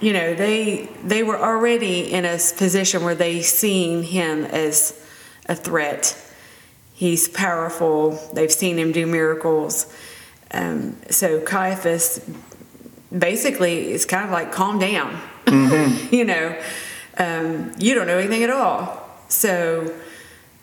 you 0.00 0.12
know, 0.12 0.34
they 0.34 0.88
they 1.04 1.22
were 1.22 1.38
already 1.38 2.12
in 2.12 2.24
a 2.24 2.38
position 2.56 3.04
where 3.04 3.14
they 3.14 3.42
seen 3.42 4.02
him 4.02 4.44
as 4.44 5.00
a 5.46 5.54
threat. 5.54 6.16
He's 6.94 7.28
powerful. 7.28 8.18
They've 8.32 8.52
seen 8.52 8.78
him 8.78 8.92
do 8.92 9.06
miracles. 9.06 9.92
Um, 10.50 10.96
so 11.10 11.40
Caiaphas 11.40 12.28
basically 13.16 13.92
is 13.92 14.04
kind 14.04 14.24
of 14.24 14.30
like 14.30 14.50
calm 14.50 14.78
down. 14.78 15.20
Mm-hmm. 15.46 16.14
you 16.14 16.24
know, 16.24 16.60
um, 17.18 17.72
you 17.78 17.94
don't 17.94 18.06
know 18.06 18.18
anything 18.18 18.42
at 18.42 18.50
all. 18.50 19.04
So 19.28 19.94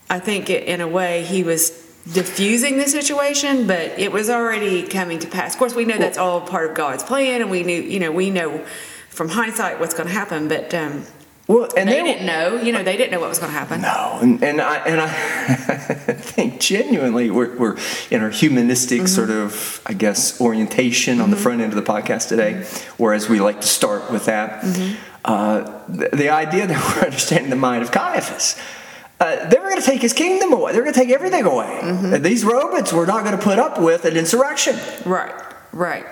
I 0.10 0.20
think 0.20 0.50
it, 0.50 0.64
in 0.64 0.82
a 0.82 0.88
way 0.88 1.24
he 1.24 1.44
was 1.44 1.70
diffusing 2.12 2.78
the 2.78 2.88
situation, 2.88 3.66
but 3.68 3.98
it 4.00 4.12
was 4.12 4.30
already 4.30 4.84
coming 4.84 5.20
to 5.20 5.28
pass. 5.28 5.54
Of 5.54 5.60
course, 5.60 5.76
we 5.76 5.86
know 5.86 5.98
that's 5.98 6.18
all 6.18 6.42
part 6.42 6.70
of 6.70 6.76
God's 6.76 7.04
plan, 7.04 7.42
and 7.42 7.50
we 7.50 7.64
knew, 7.64 7.82
you 7.82 8.00
know, 8.00 8.12
we 8.12 8.30
know 8.30 8.64
from 9.10 9.30
hindsight 9.30 9.80
what's 9.80 9.94
going 9.94 10.08
to 10.08 10.14
happen, 10.14 10.48
but 10.48 10.74
um, 10.74 11.04
Well, 11.48 11.70
and 11.78 11.90
they 11.90 11.94
they, 11.96 12.04
didn't 12.04 12.26
know. 12.28 12.62
You 12.62 12.72
know, 12.74 12.84
they 12.84 12.96
didn't 12.98 13.12
know 13.12 13.20
what 13.20 13.30
was 13.30 13.40
going 13.40 13.52
to 13.52 13.58
happen. 13.58 13.82
No, 13.82 14.20
and, 14.22 14.44
and 14.44 14.62
I 14.62 14.76
and 14.86 15.02
I 15.02 15.08
think 16.14 16.60
genuinely 16.60 17.30
we're, 17.32 17.56
we're 17.58 17.78
in 18.12 18.22
our 18.22 18.30
humanistic 18.30 19.00
Mm-hmm. 19.02 19.08
sort 19.08 19.30
of 19.32 19.82
I 19.86 19.94
guess 19.94 20.40
orientation 20.42 21.20
on 21.22 21.32
the 21.32 21.38
front 21.38 21.62
end 21.62 21.74
of 21.74 21.84
the 21.84 21.92
podcast 21.94 22.30
today, 22.30 22.66
whereas 22.98 23.30
we 23.30 23.40
like 23.40 23.62
to 23.62 23.68
start 23.68 24.12
with 24.12 24.26
that. 24.26 24.62
Mm-hmm. 24.64 24.96
Uh, 25.26 25.82
the, 25.88 26.08
the 26.14 26.30
idea 26.30 26.68
that 26.68 26.96
we're 26.96 27.02
understanding 27.06 27.50
the 27.50 27.56
mind 27.56 27.82
of 27.82 27.92
Caiaphas. 27.92 28.62
Uh, 29.20 29.50
they 29.50 29.58
were 29.58 29.70
going 29.70 29.82
to 29.82 29.86
take 29.86 30.02
his 30.02 30.14
kingdom 30.14 30.54
away. 30.54 30.72
They 30.72 30.78
were 30.78 30.84
going 30.84 30.94
to 30.94 31.00
take 31.00 31.10
everything 31.10 31.46
away. 31.46 31.80
Mm-hmm. 31.82 32.22
These 32.22 32.46
Romans 32.46 32.94
were 32.94 33.08
not 33.08 33.24
going 33.24 33.36
to 33.36 33.44
put 33.44 33.58
up 33.58 33.82
with 33.82 34.06
an 34.06 34.18
insurrection. 34.18 34.78
Right, 35.04 35.34
right. 35.72 36.06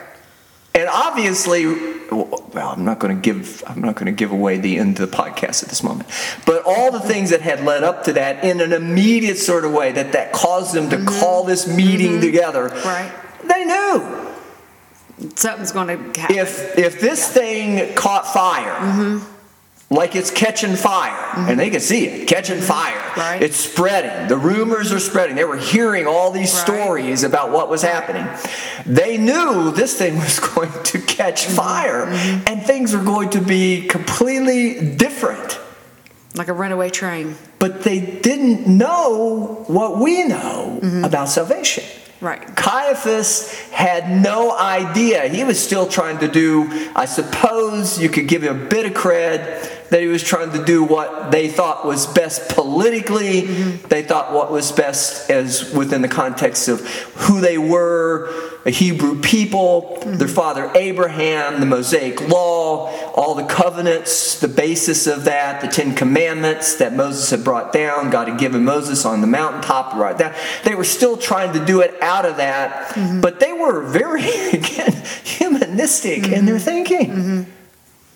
And 0.73 0.89
obviously, 0.89 1.67
well, 2.09 2.73
I'm 2.75 2.83
not 2.83 2.97
going 2.97 3.15
to 3.15 3.21
give 3.21 3.63
I'm 3.67 3.81
not 3.81 3.95
going 3.95 4.07
to 4.07 4.11
give 4.11 4.31
away 4.31 4.57
the 4.57 4.79
end 4.79 4.99
of 4.99 5.11
the 5.11 5.15
podcast 5.15 5.61
at 5.61 5.69
this 5.69 5.83
moment. 5.83 6.09
But 6.47 6.63
all 6.65 6.91
the 6.91 6.99
things 6.99 7.29
that 7.29 7.41
had 7.41 7.63
led 7.63 7.83
up 7.83 8.05
to 8.05 8.13
that, 8.13 8.43
in 8.43 8.61
an 8.61 8.73
immediate 8.73 9.37
sort 9.37 9.65
of 9.65 9.73
way, 9.73 9.91
that 9.91 10.13
that 10.13 10.31
caused 10.31 10.73
them 10.73 10.89
to 10.89 11.05
call 11.05 11.43
this 11.43 11.67
meeting 11.67 12.19
together. 12.19 12.69
Right. 12.69 13.11
They 13.43 13.65
knew 13.65 14.32
Something's 15.35 15.71
going 15.71 15.87
to 16.13 16.19
happen. 16.21 16.35
if 16.37 16.77
if 16.77 16.99
this 17.01 17.27
thing 17.27 17.93
caught 17.95 18.25
fire. 18.27 19.19
Like 19.89 20.15
it's 20.15 20.31
catching 20.31 20.75
fire, 20.75 21.15
and 21.35 21.59
they 21.59 21.69
can 21.69 21.79
see 21.79 22.05
it 22.07 22.27
catching 22.27 22.59
fire. 22.61 22.97
Right. 23.15 23.43
It's 23.43 23.57
spreading. 23.57 24.27
The 24.27 24.37
rumors 24.37 24.91
are 24.91 24.99
spreading. 24.99 25.35
They 25.35 25.43
were 25.45 25.57
hearing 25.57 26.07
all 26.07 26.31
these 26.31 26.51
Right. 26.51 26.65
stories 26.65 27.23
about 27.23 27.51
what 27.51 27.69
was 27.69 27.83
happening. 27.83 28.25
They 28.87 29.19
knew 29.19 29.71
this 29.71 29.95
thing 29.95 30.15
was 30.27 30.39
going 30.39 30.71
to 30.83 30.97
catch 30.99 31.45
Mm-hmm. 31.45 31.55
fire, 31.55 32.05
and 32.47 32.63
things 32.63 32.95
were 32.95 33.03
going 33.03 33.29
to 33.31 33.41
be 33.41 33.85
completely 33.87 34.95
different. 34.95 35.59
like 36.35 36.47
a 36.47 36.53
runaway 36.53 36.89
train. 36.89 37.35
But 37.59 37.83
they 37.83 37.99
didn't 37.99 38.65
know 38.65 39.63
what 39.67 39.99
we 39.99 40.23
know 40.23 40.79
Mm-hmm. 40.81 41.03
about 41.03 41.29
salvation. 41.29 41.83
Right. 42.23 42.55
Caiaphas 42.55 43.53
had 43.71 44.09
no 44.09 44.57
idea. 44.57 45.27
He 45.27 45.43
was 45.43 45.61
still 45.61 45.85
trying 45.85 46.19
to 46.19 46.29
do, 46.29 46.89
I 46.95 47.03
suppose 47.03 48.01
you 48.01 48.07
could 48.07 48.29
give 48.29 48.45
him 48.45 48.61
a 48.61 48.65
bit 48.65 48.85
of 48.85 48.93
cred 48.93 49.82
that 49.89 50.01
he 50.01 50.07
was 50.07 50.23
trying 50.23 50.51
to 50.51 50.63
do 50.63 50.83
what 50.83 51.31
they 51.31 51.47
thought 51.47 51.85
was 51.85 52.07
best 52.07 52.49
politically. 52.49 53.43
Mm-hmm. 53.43 53.87
They 53.87 54.03
thought 54.03 54.33
what 54.33 54.51
was 54.51 54.71
best 54.71 55.29
as 55.29 55.71
within 55.73 56.01
the 56.01 56.07
context 56.07 56.67
of 56.67 56.81
who 57.15 57.41
they 57.41 57.57
were, 57.57 58.33
a 58.65 58.69
Hebrew 58.71 59.21
people, 59.21 59.97
mm-hmm. 59.99 60.15
their 60.15 60.27
father 60.27 60.71
Abraham, 60.75 61.59
the 61.59 61.65
Mosaic 61.65 62.27
law, 62.27 62.89
all 63.13 63.35
the 63.35 63.45
covenants, 63.45 64.39
the 64.39 64.47
basis 64.47 65.05
of 65.05 65.25
that, 65.25 65.61
the 65.61 65.67
Ten 65.67 65.95
Commandments 65.95 66.75
that 66.75 66.95
Moses 66.95 67.29
had 67.29 67.43
brought 67.43 67.73
down, 67.73 68.09
God 68.09 68.27
had 68.27 68.39
given 68.39 68.63
Moses 68.63 69.05
on 69.05 69.21
the 69.21 69.27
mountaintop 69.27 69.91
to 69.91 69.97
write 69.97 70.17
down. 70.17 70.33
They 70.63 70.75
were 70.75 70.83
still 70.83 71.17
trying 71.17 71.53
to 71.53 71.63
do 71.63 71.81
it 71.81 72.01
out 72.01 72.25
of 72.25 72.37
that, 72.37 72.89
mm-hmm. 72.89 73.21
but 73.21 73.39
they 73.39 73.53
were 73.53 73.83
very, 73.83 74.23
again, 74.53 75.03
humanistic 75.23 76.29
in 76.29 76.45
their 76.45 76.59
thinking. 76.59 77.45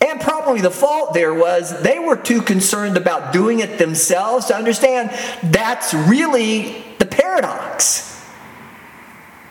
And 0.08 0.22
probably 0.22 0.62
the 0.62 0.72
fault 0.72 1.14
there 1.14 1.34
was 1.34 1.82
they 1.82 2.00
were 2.00 2.16
too 2.16 2.42
concerned 2.42 2.96
about 2.96 3.34
doing 3.34 3.60
it 3.60 3.78
themselves 3.78 4.46
to 4.46 4.56
understand 4.56 5.10
that's 5.44 5.94
really 5.94 6.84
the 7.00 7.06
paradox. 7.06 8.08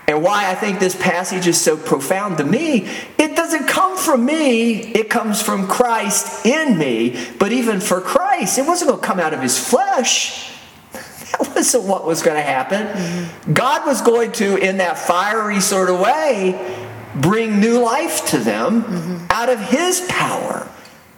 And 0.09 0.23
why 0.23 0.49
I 0.51 0.55
think 0.55 0.79
this 0.79 0.95
passage 0.95 1.47
is 1.49 1.61
so 1.61 1.77
profound 1.77 2.39
to 2.39 2.45
me, 2.45 2.89
it 3.19 3.35
doesn't 3.35 3.67
come 3.67 3.99
from 3.99 4.25
me, 4.25 4.93
it 4.93 5.11
comes 5.11 5.43
from 5.43 5.67
Christ 5.67 6.47
in 6.47 6.79
me. 6.79 7.19
But 7.39 7.53
even 7.53 7.81
for 7.81 8.01
Christ, 8.01 8.57
it 8.59 8.67
wasn't 8.67 8.91
going 8.91 9.01
to 9.01 9.07
come 9.07 9.19
out 9.19 9.35
of 9.35 9.41
his 9.41 9.59
flesh. 9.59 10.53
That 11.33 11.55
wasn't 11.55 11.85
what 11.85 12.07
was 12.07 12.23
going 12.23 12.37
to 12.37 12.43
happen. 12.43 12.87
Mm-hmm. 12.87 13.53
God 13.53 13.85
was 13.85 14.01
going 14.01 14.33
to, 14.33 14.57
in 14.57 14.79
that 14.79 14.97
fiery 14.97 15.61
sort 15.61 15.91
of 15.91 16.01
way, 16.01 16.86
bring 17.21 17.61
new 17.61 17.83
life 17.83 18.27
to 18.31 18.39
them 18.39 19.27
out 19.31 19.49
of 19.49 19.61
his 19.61 20.05
power. 20.09 20.69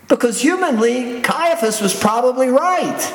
Because 0.08 0.40
humanly, 0.40 1.20
Caiaphas 1.20 1.80
was 1.80 1.98
probably 1.98 2.48
right. 2.48 3.14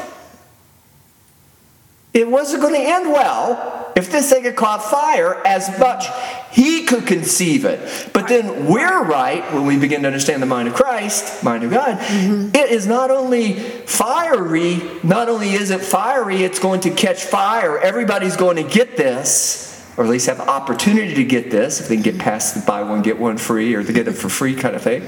It 2.13 2.27
wasn't 2.27 2.61
going 2.61 2.75
to 2.75 2.79
end 2.79 3.11
well 3.11 3.91
if 3.95 4.11
this 4.11 4.29
thing 4.29 4.43
had 4.43 4.55
caught 4.55 4.83
fire 4.83 5.41
as 5.45 5.79
much 5.79 6.05
he 6.51 6.85
could 6.85 7.07
conceive 7.07 7.65
it. 7.65 8.11
But 8.13 8.27
then 8.27 8.67
we're 8.67 9.03
right 9.03 9.51
when 9.51 9.65
we 9.65 9.79
begin 9.79 10.01
to 10.01 10.07
understand 10.07 10.41
the 10.41 10.45
mind 10.45 10.67
of 10.67 10.75
Christ, 10.75 11.43
mind 11.43 11.63
of 11.63 11.71
God. 11.71 11.97
Mm-hmm. 11.97 12.55
It 12.55 12.69
is 12.69 12.85
not 12.85 13.09
only 13.09 13.53
fiery, 13.53 14.79
not 15.01 15.27
only 15.27 15.53
is 15.53 15.71
it 15.71 15.81
fiery, 15.81 16.43
it's 16.43 16.59
going 16.59 16.81
to 16.81 16.91
catch 16.91 17.23
fire. 17.23 17.79
Everybody's 17.79 18.37
going 18.37 18.57
to 18.57 18.63
get 18.63 18.95
this. 18.95 19.72
Or 19.95 20.03
at 20.03 20.09
least 20.09 20.25
have 20.27 20.39
opportunity 20.39 21.13
to 21.15 21.23
get 21.23 21.51
this 21.51 21.79
if 21.79 21.87
they 21.87 21.95
can 21.95 22.03
get 22.03 22.19
past 22.19 22.55
the 22.55 22.61
buy 22.61 22.81
one 22.83 23.01
get 23.01 23.19
one 23.19 23.37
free 23.37 23.75
or 23.75 23.83
to 23.83 23.93
get 23.93 24.07
it 24.07 24.13
for 24.13 24.29
free 24.29 24.55
kind 24.55 24.75
of 24.75 24.81
thing. 24.81 25.03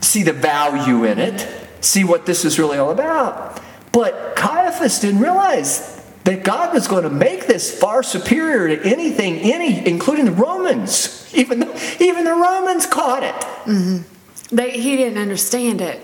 See 0.00 0.22
the 0.22 0.32
value 0.32 1.04
in 1.04 1.18
it. 1.18 1.46
See 1.80 2.04
what 2.04 2.26
this 2.26 2.44
is 2.44 2.58
really 2.58 2.78
all 2.78 2.90
about. 2.90 3.60
But 3.92 4.34
Caiaphas 4.36 4.98
didn't 5.00 5.20
realize 5.20 5.94
that 6.24 6.42
God 6.42 6.74
was 6.74 6.88
going 6.88 7.04
to 7.04 7.10
make 7.10 7.46
this 7.46 7.78
far 7.78 8.02
superior 8.02 8.76
to 8.76 8.88
anything, 8.88 9.38
any, 9.38 9.86
including 9.86 10.24
the 10.24 10.32
Romans. 10.32 11.32
Even 11.34 11.60
the, 11.60 11.96
even 12.00 12.24
the 12.24 12.32
Romans 12.32 12.86
caught 12.86 13.22
it. 13.22 13.34
Mm-hmm. 13.34 14.56
They, 14.56 14.70
he 14.70 14.96
didn't 14.96 15.18
understand 15.18 15.80
it, 15.80 16.00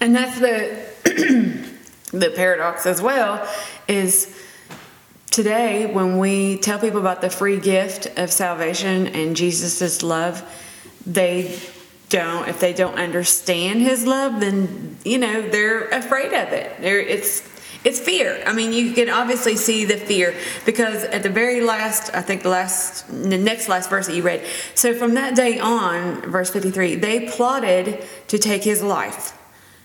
and 0.00 0.14
that's 0.14 0.38
the 0.38 0.88
the 2.16 2.30
paradox 2.30 2.86
as 2.86 3.02
well. 3.02 3.48
Is 3.88 4.37
today 5.38 5.86
when 5.86 6.18
we 6.18 6.56
tell 6.56 6.80
people 6.80 6.98
about 6.98 7.20
the 7.20 7.30
free 7.30 7.60
gift 7.60 8.08
of 8.18 8.28
salvation 8.28 9.06
and 9.06 9.36
Jesus' 9.36 10.02
love, 10.02 10.42
they 11.06 11.56
don't. 12.08 12.48
If 12.48 12.58
they 12.58 12.72
don't 12.72 12.96
understand 12.96 13.80
His 13.80 14.04
love, 14.04 14.40
then 14.40 14.96
you 15.04 15.16
know 15.16 15.48
they're 15.48 15.90
afraid 15.90 16.32
of 16.32 16.52
it. 16.52 16.80
They're, 16.80 16.98
it's 16.98 17.48
it's 17.84 18.00
fear. 18.00 18.42
I 18.46 18.52
mean, 18.52 18.72
you 18.72 18.92
can 18.94 19.08
obviously 19.08 19.54
see 19.54 19.84
the 19.84 19.96
fear 19.96 20.34
because 20.66 21.04
at 21.04 21.22
the 21.22 21.30
very 21.30 21.60
last, 21.60 22.12
I 22.12 22.20
think 22.20 22.42
the 22.42 22.48
last, 22.48 23.06
the 23.06 23.38
next 23.38 23.68
last 23.68 23.88
verse 23.88 24.08
that 24.08 24.16
you 24.16 24.24
read. 24.24 24.44
So 24.74 24.92
from 24.92 25.14
that 25.14 25.36
day 25.36 25.60
on, 25.60 26.22
verse 26.22 26.50
53, 26.50 26.96
they 26.96 27.28
plotted 27.28 28.04
to 28.26 28.38
take 28.38 28.64
his 28.64 28.82
life. 28.82 29.38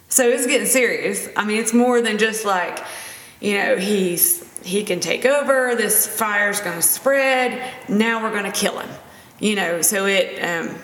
So 0.09 0.27
it's 0.27 0.47
getting 0.47 0.65
serious. 0.65 1.29
I 1.35 1.45
mean, 1.45 1.59
it's 1.59 1.73
more 1.73 2.01
than 2.01 2.17
just 2.17 2.43
like, 2.43 2.83
you 3.39 3.59
know, 3.59 3.77
he's 3.77 4.52
he 4.63 4.84
can 4.84 4.99
take 4.99 5.26
over. 5.26 5.76
This 5.76 6.08
fire's 6.08 6.60
going 6.60 6.76
to 6.78 6.82
spread. 6.82 7.73
Now 7.88 8.23
we're 8.23 8.32
going 8.32 8.52
to 8.52 8.52
kill 8.52 8.80
him. 8.80 8.89
You 9.39 9.56
know, 9.56 9.82
so 9.82 10.06
it. 10.06 10.41
Um, 10.43 10.76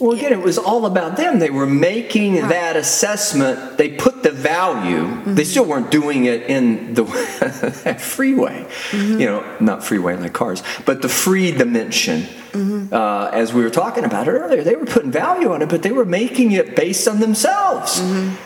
Well, 0.00 0.10
again, 0.10 0.32
it 0.32 0.42
was 0.42 0.58
all 0.58 0.86
about 0.86 1.16
them. 1.16 1.38
They 1.38 1.50
were 1.50 1.66
making 1.66 2.34
that 2.34 2.74
assessment. 2.76 3.78
They 3.78 3.90
put 3.90 4.24
the 4.24 4.32
value. 4.32 5.02
They 5.02 5.06
mm-hmm. 5.06 5.42
still 5.44 5.64
weren't 5.66 5.92
doing 5.92 6.24
it 6.24 6.42
in 6.50 6.94
the 6.94 7.04
freeway, 8.00 8.66
mm-hmm. 8.90 9.20
you 9.20 9.26
know, 9.26 9.56
not 9.60 9.84
freeway 9.84 10.16
like 10.16 10.32
cars, 10.32 10.64
but 10.84 11.00
the 11.00 11.08
free 11.08 11.52
dimension. 11.52 12.22
Mm-hmm. 12.22 12.92
Uh, 12.92 13.30
as 13.32 13.52
we 13.52 13.62
were 13.62 13.70
talking 13.70 14.04
about 14.04 14.26
it 14.26 14.32
earlier, 14.32 14.64
they 14.64 14.74
were 14.74 14.86
putting 14.86 15.12
value 15.12 15.52
on 15.52 15.62
it, 15.62 15.68
but 15.68 15.82
they 15.84 15.92
were 15.92 16.04
making 16.04 16.50
it 16.52 16.74
based 16.74 17.06
on 17.06 17.20
themselves. 17.20 18.00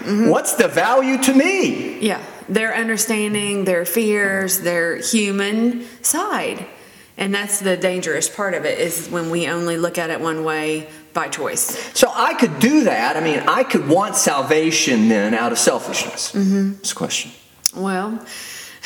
What's 0.05 0.55
the 0.55 0.69
value 0.69 1.17
to 1.23 1.33
me? 1.33 1.99
Yeah, 2.01 2.23
their 2.49 2.75
understanding, 2.75 3.65
their 3.65 3.85
fears, 3.85 4.61
their 4.61 4.97
human 4.97 5.85
side. 6.03 6.67
And 7.17 7.35
that's 7.35 7.61
the 7.61 7.77
dangerous 7.77 8.29
part 8.29 8.55
of 8.55 8.65
it 8.65 8.79
is 8.79 9.09
when 9.09 9.31
we 9.31 9.49
only 9.49 9.77
look 9.77 9.99
at 9.99 10.11
it 10.11 10.21
one 10.21 10.45
way 10.45 10.89
by 11.13 11.29
choice. 11.29 11.77
So 11.99 12.11
I 12.15 12.35
could 12.35 12.61
do 12.61 12.85
that. 12.85 13.17
I 13.17 13.21
mean, 13.21 13.41
I 13.41 13.65
could 13.65 13.89
want 13.89 14.15
salvation 14.15 15.09
then 15.09 15.35
out 15.35 15.51
of 15.51 15.59
selfishness. 15.59 16.33
Mm-hmm. 16.33 16.75
That's 16.75 16.93
a 16.93 16.95
question. 16.95 17.33
Well, 17.75 18.25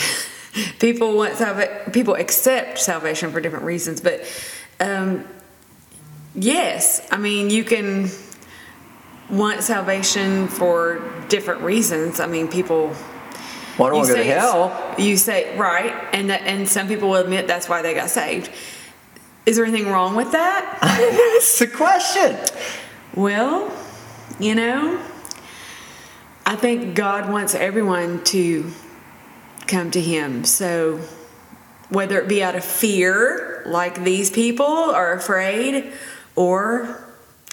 people 0.79 1.15
want 1.15 1.37
salva- 1.37 1.91
people 1.93 2.15
accept 2.15 2.79
salvation 2.79 3.33
for 3.33 3.41
different 3.41 3.67
reasons, 3.67 4.01
but 4.01 4.25
um, 4.81 5.29
yes, 6.35 7.07
I 7.11 7.19
mean 7.19 7.51
you 7.51 7.65
can 7.65 8.09
want 9.31 9.63
salvation 9.63 10.49
for 10.49 11.03
different 11.29 11.61
reasons. 11.61 12.19
I 12.19 12.27
mean, 12.27 12.49
people 12.49 12.95
Well, 13.79 13.89
I 13.89 13.91
don't 13.91 13.99
want 13.99 14.09
to 14.09 14.15
go 14.15 14.23
to 14.23 14.25
hell. 14.25 14.95
You 14.99 15.17
say 15.17 15.57
right, 15.57 15.95
and 16.13 16.31
that, 16.31 16.43
and 16.43 16.69
some 16.69 16.89
people 16.89 17.11
will 17.11 17.17
admit 17.17 17.47
that's 17.47 17.69
why 17.69 17.83
they 17.83 17.95
got 17.95 18.11
saved. 18.11 18.51
Is 19.47 19.57
there 19.57 19.65
anything 19.65 19.91
wrong 19.91 20.15
with 20.15 20.33
that? 20.33 20.79
That's 21.35 21.59
the 21.59 21.67
question. 21.67 22.37
Well, 23.17 23.77
you 24.39 24.55
know, 24.55 25.03
I 26.47 26.55
think 26.55 26.95
God 26.95 27.29
wants 27.29 27.55
everyone 27.57 28.23
to 28.25 28.71
come 29.67 29.91
to 29.91 30.01
Him. 30.01 30.45
So, 30.45 31.01
whether 31.89 32.21
it 32.21 32.29
be 32.29 32.43
out 32.43 32.55
of 32.55 32.65
fear, 32.65 33.65
like 33.67 34.05
these 34.05 34.31
people 34.31 34.67
are 34.67 35.13
afraid, 35.13 35.93
or 36.37 37.03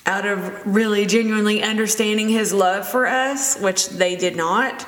out 0.06 0.26
of 0.26 0.66
really 0.66 1.06
genuinely 1.06 1.62
understanding 1.62 2.30
his 2.30 2.54
love 2.54 2.88
for 2.88 3.06
us, 3.06 3.60
which 3.60 3.90
they 3.90 4.16
did 4.16 4.36
not. 4.36 4.88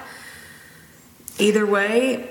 Either 1.40 1.66
way, 1.66 2.28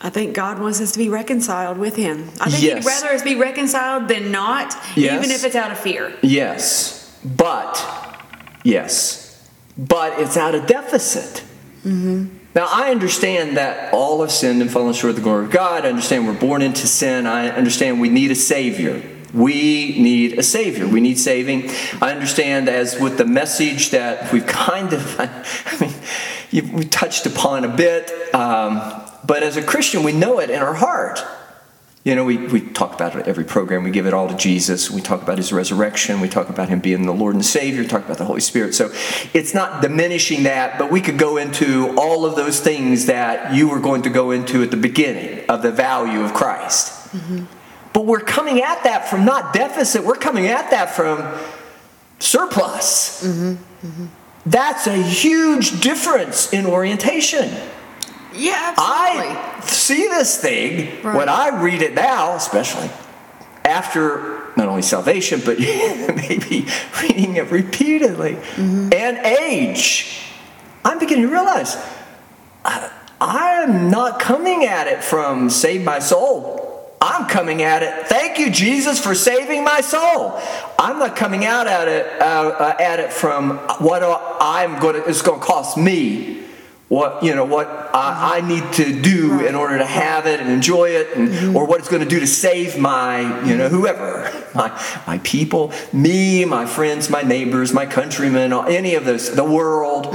I 0.00 0.10
think 0.10 0.34
God 0.34 0.58
wants 0.58 0.80
us 0.80 0.92
to 0.92 0.98
be 0.98 1.08
reconciled 1.08 1.78
with 1.78 1.96
him. 1.96 2.28
I 2.40 2.50
think 2.50 2.62
Yes. 2.62 2.78
he'd 2.78 2.86
rather 2.86 3.14
us 3.14 3.22
be 3.22 3.34
reconciled 3.34 4.08
than 4.08 4.30
not, 4.30 4.76
Yes. 4.94 5.14
even 5.14 5.30
if 5.34 5.44
it's 5.44 5.56
out 5.56 5.70
of 5.72 5.78
fear. 5.78 6.12
Yes, 6.22 7.10
but 7.24 7.82
yes, 8.62 9.40
but 9.78 10.18
it's 10.20 10.36
out 10.36 10.54
of 10.54 10.66
deficit. 10.66 11.42
Mm-hmm. 11.86 12.26
Now 12.54 12.68
I 12.72 12.90
understand 12.90 13.56
that 13.56 13.92
all 13.92 14.20
have 14.22 14.30
sinned 14.32 14.62
and 14.62 14.70
fallen 14.70 14.94
short 14.94 15.10
of 15.10 15.16
the 15.16 15.22
glory 15.22 15.44
of 15.46 15.50
God. 15.50 15.84
I 15.84 15.88
understand 15.88 16.26
we're 16.26 16.32
born 16.34 16.62
into 16.62 16.86
sin. 16.86 17.26
I 17.26 17.48
understand 17.50 18.00
we 18.00 18.08
need 18.08 18.30
a 18.30 18.34
savior. 18.34 19.02
We 19.34 19.96
need 19.98 20.38
a 20.38 20.42
savior. 20.42 20.86
We 20.88 21.00
need 21.00 21.18
saving. 21.18 21.70
I 22.00 22.12
understand, 22.12 22.68
as 22.70 22.98
with 22.98 23.18
the 23.18 23.26
message 23.26 23.90
that 23.90 24.32
we've 24.32 24.46
kind 24.46 24.92
of, 24.94 25.16
I 25.20 25.78
mean, 25.80 25.92
you- 26.50 26.68
we 26.72 26.84
touched 26.84 27.26
upon 27.26 27.64
a 27.64 27.68
bit, 27.68 28.12
um, 28.34 28.80
but 29.24 29.42
as 29.42 29.56
a 29.56 29.62
Christian, 29.62 30.02
we 30.02 30.12
know 30.12 30.38
it 30.38 30.50
in 30.50 30.60
our 30.60 30.74
heart. 30.74 31.24
You 32.04 32.14
know, 32.14 32.22
we, 32.22 32.36
we 32.36 32.60
talk 32.60 32.94
about 32.94 33.16
it 33.16 33.26
every 33.26 33.42
program. 33.42 33.82
We 33.82 33.90
give 33.90 34.06
it 34.06 34.14
all 34.14 34.28
to 34.28 34.36
Jesus. 34.36 34.92
We 34.92 35.00
talk 35.00 35.22
about 35.22 35.38
his 35.38 35.52
resurrection. 35.52 36.20
We 36.20 36.28
talk 36.28 36.48
about 36.48 36.68
him 36.68 36.78
being 36.78 37.04
the 37.04 37.12
Lord 37.12 37.34
and 37.34 37.44
Savior. 37.44 37.82
We 37.82 37.88
talk 37.88 38.04
about 38.04 38.18
the 38.18 38.24
Holy 38.24 38.40
Spirit. 38.40 38.76
So 38.76 38.92
it's 39.34 39.54
not 39.54 39.82
diminishing 39.82 40.44
that, 40.44 40.78
but 40.78 40.92
we 40.92 41.00
could 41.00 41.18
go 41.18 41.36
into 41.36 41.92
all 41.96 42.24
of 42.24 42.36
those 42.36 42.60
things 42.60 43.06
that 43.06 43.54
you 43.54 43.68
were 43.68 43.80
going 43.80 44.02
to 44.02 44.10
go 44.10 44.30
into 44.30 44.62
at 44.62 44.70
the 44.70 44.76
beginning 44.76 45.44
of 45.48 45.62
the 45.62 45.72
value 45.72 46.20
of 46.22 46.32
Christ. 46.32 46.92
Mm-hmm. 47.12 47.46
But 47.92 48.06
we're 48.06 48.20
coming 48.20 48.62
at 48.62 48.84
that 48.84 49.08
from 49.08 49.24
not 49.24 49.52
deficit, 49.52 50.04
we're 50.04 50.14
coming 50.14 50.46
at 50.46 50.70
that 50.70 50.94
from 50.94 51.24
surplus. 52.20 53.24
Mm-hmm. 53.24 53.86
Mm-hmm. 53.86 54.06
That's 54.46 54.86
a 54.86 54.96
huge 54.96 55.80
difference 55.80 56.52
in 56.52 56.66
orientation. 56.66 57.50
Yeah, 58.32 58.74
absolutely. 58.76 59.36
I 59.36 59.60
see 59.66 60.06
this 60.08 60.40
thing 60.40 61.02
Right. 61.02 61.16
when 61.16 61.28
I 61.28 61.60
read 61.60 61.82
it 61.82 61.94
now, 61.94 62.36
especially 62.36 62.88
after 63.64 64.52
not 64.56 64.68
only 64.68 64.82
salvation, 64.82 65.42
but 65.44 65.58
maybe 65.58 66.66
reading 67.02 67.36
it 67.36 67.50
repeatedly 67.50 68.34
mm-hmm. 68.34 68.90
and 68.92 69.18
age. 69.18 70.22
I'm 70.84 70.98
beginning 71.00 71.26
to 71.26 71.32
realize 71.32 71.74
uh, 72.64 72.88
I, 73.20 73.64
I'm 73.64 73.90
not 73.90 74.20
coming 74.20 74.64
at 74.64 74.86
it 74.86 75.02
from 75.02 75.50
save 75.50 75.84
my 75.84 75.98
soul. 75.98 76.65
I'm 77.06 77.28
coming 77.28 77.62
at 77.62 77.84
it. 77.84 78.08
Thank 78.08 78.40
you, 78.40 78.50
Jesus, 78.50 78.98
for 78.98 79.14
saving 79.14 79.62
my 79.62 79.80
soul. 79.80 80.40
I'm 80.76 80.98
not 80.98 81.14
coming 81.14 81.44
out 81.44 81.68
at 81.68 81.86
it 81.86 82.20
uh, 82.20 82.24
uh, 82.24 82.76
at 82.80 82.98
it 82.98 83.12
from 83.12 83.58
what 83.78 84.02
I'm 84.02 84.80
going 84.80 84.96
to. 84.96 85.08
It's 85.08 85.22
going 85.22 85.38
to 85.38 85.46
cost 85.46 85.76
me. 85.76 86.42
What 86.88 87.22
you 87.22 87.34
know, 87.34 87.44
what 87.44 87.68
I, 87.68 88.38
I 88.38 88.40
need 88.40 88.72
to 88.74 89.00
do 89.00 89.44
in 89.44 89.54
order 89.54 89.78
to 89.78 89.84
have 89.84 90.26
it 90.26 90.40
and 90.40 90.50
enjoy 90.50 90.90
it, 90.90 91.16
and, 91.16 91.56
or 91.56 91.64
what 91.66 91.80
it's 91.80 91.88
going 91.88 92.02
to 92.02 92.08
do 92.08 92.20
to 92.20 92.26
save 92.26 92.78
my, 92.78 93.44
you 93.44 93.56
know, 93.56 93.68
whoever, 93.68 94.32
my 94.54 94.68
my 95.06 95.18
people, 95.18 95.72
me, 95.92 96.44
my 96.44 96.66
friends, 96.66 97.08
my 97.08 97.22
neighbors, 97.22 97.72
my 97.72 97.86
countrymen, 97.86 98.52
any 98.52 98.96
of 98.96 99.04
this, 99.04 99.28
the 99.28 99.44
world. 99.44 100.08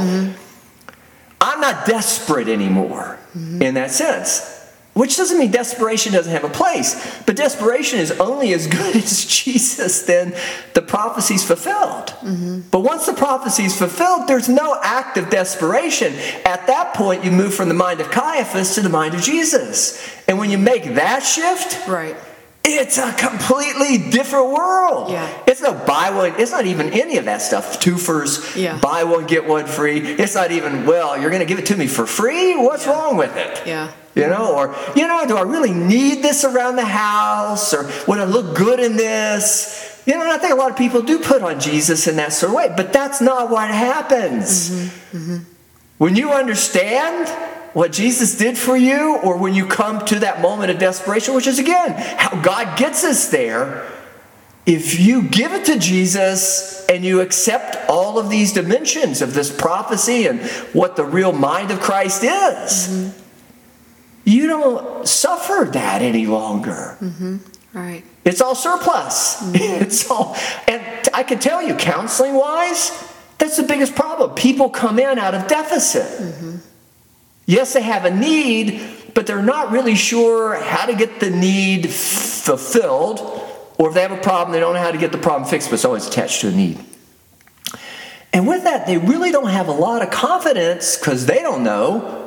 I'm 1.44 1.60
not 1.60 1.86
desperate 1.86 2.48
anymore 2.48 3.18
in 3.34 3.74
that 3.76 3.92
sense. 3.92 4.61
Which 4.94 5.16
doesn't 5.16 5.40
mean 5.40 5.52
desperation 5.52 6.12
doesn't 6.12 6.32
have 6.34 6.44
a 6.44 6.50
place, 6.50 7.22
but 7.26 7.38
desperation 7.38 8.00
is 8.00 8.12
only 8.20 8.54
as 8.54 8.68
good 8.68 8.94
as 9.04 9.26
Jesus, 9.26 10.02
then 10.04 10.34
the 10.74 10.82
prophecy's 10.82 11.46
fulfilled. 11.46 12.08
Mm-hmm. 12.22 12.62
But 12.72 12.82
once 12.82 13.06
the 13.06 13.14
prophecy's 13.14 13.78
fulfilled, 13.78 14.28
there's 14.28 14.50
no 14.50 14.78
act 14.84 15.18
of 15.18 15.30
desperation. 15.30 16.14
At 16.46 16.68
that 16.68 16.94
point, 16.94 17.24
you 17.24 17.32
move 17.32 17.54
from 17.54 17.70
the 17.70 17.74
mind 17.74 18.02
of 18.02 18.12
Caiaphas 18.12 18.76
to 18.76 18.82
the 18.82 18.90
mind 18.90 19.14
of 19.14 19.22
Jesus. 19.22 20.06
And 20.28 20.38
when 20.38 20.50
you 20.52 20.58
make 20.58 20.84
that 20.96 21.20
shift, 21.24 21.88
Right. 21.88 22.18
it's 22.66 22.98
a 22.98 23.14
completely 23.14 23.98
different 24.12 24.48
world. 24.52 25.10
Yeah. 25.10 25.26
It's 25.48 25.62
no 25.62 25.74
buy 25.74 26.10
one, 26.12 26.34
it's 26.38 26.52
not 26.52 26.66
even 26.66 26.92
any 26.92 27.16
of 27.18 27.24
that 27.26 27.42
stuff. 27.42 27.80
Twofers, 27.80 28.58
Yeah. 28.58 28.78
buy 28.78 29.06
one, 29.06 29.26
get 29.26 29.48
one 29.48 29.68
free. 29.68 30.00
It's 30.00 30.36
not 30.36 30.52
even, 30.52 30.86
well, 30.86 31.18
you're 31.18 31.30
going 31.30 31.40
to 31.40 31.46
give 31.46 31.60
it 31.60 31.68
to 31.68 31.78
me 31.78 31.88
for 31.88 32.06
free? 32.06 32.58
What's 32.58 32.86
Yeah. 32.86 32.92
wrong 32.92 33.16
with 33.16 33.38
it? 33.38 33.62
Yeah. 33.66 33.88
You 34.13 34.28
know, 34.28 34.56
or, 34.56 34.76
you 34.95 35.08
know, 35.08 35.26
do 35.26 35.38
I 35.38 35.41
really 35.41 35.71
need 35.71 36.21
this 36.21 36.43
around 36.43 36.76
the 36.76 36.86
house? 36.86 37.74
Or 37.74 37.89
would 38.08 38.19
I 38.19 38.26
look 38.26 38.58
good 38.58 38.80
in 38.80 38.97
this? 38.97 40.04
You 40.06 40.15
know, 40.15 40.21
and 40.21 40.32
I 40.32 40.38
think 40.38 40.52
a 40.52 40.56
lot 40.56 40.69
of 40.69 40.78
people 40.78 41.02
do 41.02 41.19
put 41.19 41.41
on 41.41 41.60
Jesus 41.60 42.08
in 42.08 42.17
that 42.17 42.34
sort 42.34 42.50
of 42.50 42.56
way, 42.56 42.74
but 42.76 42.91
that's 42.91 43.21
not 43.21 43.50
what 43.50 43.69
happens. 43.69 44.69
Mm-hmm. 45.13 45.38
When 45.97 46.15
you 46.15 46.32
understand 46.32 47.30
what 47.74 47.93
Jesus 47.93 48.38
did 48.38 48.58
for 48.58 48.76
you, 48.76 49.17
or 49.17 49.38
when 49.38 49.54
you 49.54 49.65
come 49.65 50.04
to 50.06 50.19
that 50.19 50.41
moment 50.41 50.71
of 50.71 50.80
desperation, 50.80 51.34
which 51.34 51.47
is 51.47 51.60
again 51.60 51.93
how 52.17 52.41
God 52.41 52.78
gets 52.78 53.04
us 53.06 53.30
there, 53.30 53.88
if 54.65 55.00
you 55.00 55.24
give 55.24 55.54
it 55.54 55.65
to 55.65 55.80
Jesus 55.80 56.86
and 56.88 57.06
you 57.06 57.21
accept 57.21 57.89
all 57.89 58.19
of 58.19 58.30
these 58.30 58.52
dimensions 58.52 59.21
of 59.21 59.34
this 59.34 59.56
prophecy 59.56 60.28
and 60.28 60.41
what 60.74 60.95
the 60.95 61.06
real 61.06 61.32
mind 61.32 61.71
of 61.71 61.80
Christ 61.80 62.24
is, 62.24 63.21
you 64.24 64.48
don't 64.48 65.08
suffer 65.08 65.70
that 65.72 66.02
any 66.02 66.28
longer. 66.28 66.98
Mm-hmm. 67.02 67.38
Right. 67.74 68.04
It's 68.26 68.42
all 68.42 68.56
surplus. 68.56 69.42
Mm-hmm. 69.42 69.58
It's 69.84 70.10
all, 70.10 70.36
and 70.68 70.82
I 71.14 71.24
can 71.24 71.40
tell 71.40 71.62
you, 71.62 71.76
counseling 71.76 72.34
wise, 72.34 72.92
that's 73.38 73.58
the 73.58 73.64
biggest 73.64 73.96
problem. 73.96 74.36
People 74.36 74.70
come 74.70 75.00
in 75.00 75.18
out 75.18 75.34
of 75.34 75.48
deficit. 75.48 76.04
Mm-hmm. 76.22 76.58
Yes, 77.46 77.74
they 77.74 77.82
have 77.82 78.06
a 78.06 78.12
need, 78.12 78.82
but 79.16 79.26
they're 79.26 79.42
not 79.42 79.72
really 79.72 79.96
sure 79.96 80.56
how 80.56 80.86
to 80.86 80.96
get 80.96 81.20
the 81.20 81.30
need 81.30 81.88
f- 81.88 81.92
fulfilled, 81.94 83.20
or 83.78 83.90
if 83.90 83.96
they 83.96 84.02
have 84.02 84.12
a 84.12 84.22
problem, 84.22 84.54
they 84.54 84.60
don't 84.60 84.76
know 84.76 84.80
how 84.80 84.92
to 84.92 84.98
get 84.98 85.12
the 85.12 85.18
problem 85.18 85.50
fixed, 85.50 85.70
but 85.70 85.76
it's 85.76 85.86
always 85.86 86.08
attached 86.08 86.42
to 86.42 86.50
a 86.50 86.52
need. 86.52 86.80
And 88.34 88.48
with 88.48 88.64
that, 88.64 88.88
they 88.88 88.98
really 88.98 89.32
don't 89.32 89.50
have 89.50 89.68
a 89.68 89.74
lot 89.74 90.02
of 90.02 90.12
confidence 90.12 90.96
because 90.96 91.26
they 91.26 91.42
don't 91.42 91.64
know. 91.64 92.21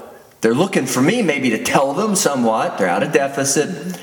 They're 0.45 0.53
looking 0.53 0.85
for 0.85 1.01
me 1.01 1.23
maybe 1.23 1.49
to 1.49 1.65
tell 1.65 1.95
them 1.95 2.15
somewhat. 2.15 2.77
They're 2.77 2.87
out 2.87 3.03
of 3.03 3.13
deficit. 3.13 3.99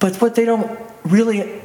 But 0.00 0.16
what 0.20 0.34
they 0.34 0.44
don't 0.44 0.76
really 1.04 1.62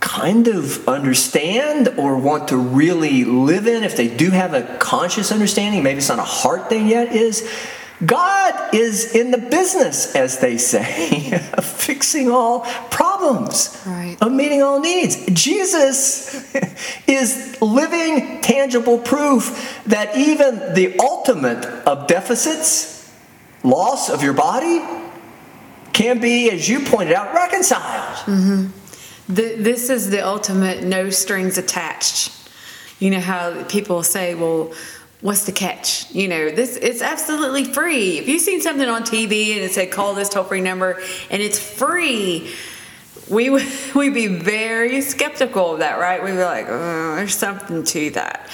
kind 0.00 0.48
of 0.48 0.88
understand 0.88 1.90
or 1.96 2.18
want 2.18 2.48
to 2.48 2.56
really 2.56 3.22
live 3.22 3.68
in, 3.68 3.84
if 3.84 3.96
they 3.96 4.08
do 4.08 4.30
have 4.30 4.52
a 4.52 4.62
conscious 4.78 5.30
understanding, 5.30 5.84
maybe 5.84 5.98
it's 5.98 6.08
not 6.08 6.18
a 6.18 6.22
heart 6.22 6.68
thing 6.68 6.88
yet, 6.88 7.12
is 7.12 7.48
God 8.04 8.74
is 8.74 9.14
in 9.14 9.30
the 9.30 9.38
business, 9.38 10.16
as 10.16 10.40
they 10.40 10.58
say, 10.58 11.40
of 11.52 11.64
fixing 11.64 12.32
all 12.32 12.62
problems, 12.90 13.80
Right. 13.86 14.16
of 14.20 14.32
meeting 14.32 14.60
all 14.60 14.80
needs. 14.80 15.24
Jesus 15.26 16.52
is 17.06 17.56
living, 17.62 18.40
tangible 18.40 18.98
proof 18.98 19.80
that 19.86 20.16
even 20.16 20.74
the 20.74 20.98
ultimate 20.98 21.64
of 21.86 22.08
deficits, 22.08 22.92
loss 23.64 24.10
of 24.10 24.22
your 24.22 24.34
body, 24.34 24.84
can 25.92 26.20
be, 26.20 26.50
as 26.50 26.68
you 26.68 26.80
pointed 26.80 27.14
out, 27.14 27.34
reconciled. 27.34 28.16
Mm-hmm. 28.26 28.66
The, 29.32 29.56
this 29.56 29.88
is 29.88 30.10
the 30.10 30.24
ultimate 30.24 30.84
no 30.84 31.08
strings 31.10 31.56
attached. 31.56 32.30
You 32.98 33.10
know 33.10 33.20
how 33.20 33.64
people 33.64 34.02
say, 34.02 34.34
well, 34.34 34.72
what's 35.22 35.46
the 35.46 35.52
catch? 35.52 36.10
You 36.12 36.28
know, 36.28 36.50
this 36.50 36.76
it's 36.76 37.00
absolutely 37.00 37.64
free. 37.64 38.18
If 38.18 38.28
you've 38.28 38.42
seen 38.42 38.60
something 38.60 38.88
on 38.88 39.02
TV 39.02 39.54
and 39.54 39.62
it 39.62 39.72
said 39.72 39.90
call 39.90 40.14
this 40.14 40.28
toll 40.28 40.44
free 40.44 40.60
number 40.60 41.00
and 41.30 41.40
it's 41.40 41.58
free, 41.58 42.52
we 43.30 43.48
would 43.94 44.14
be 44.14 44.26
very 44.26 45.00
skeptical 45.00 45.72
of 45.72 45.78
that, 45.78 45.98
right? 45.98 46.22
We'd 46.22 46.32
be 46.32 46.44
like, 46.44 46.66
oh, 46.68 47.16
there's 47.16 47.34
something 47.34 47.82
to 47.84 48.10
that. 48.10 48.50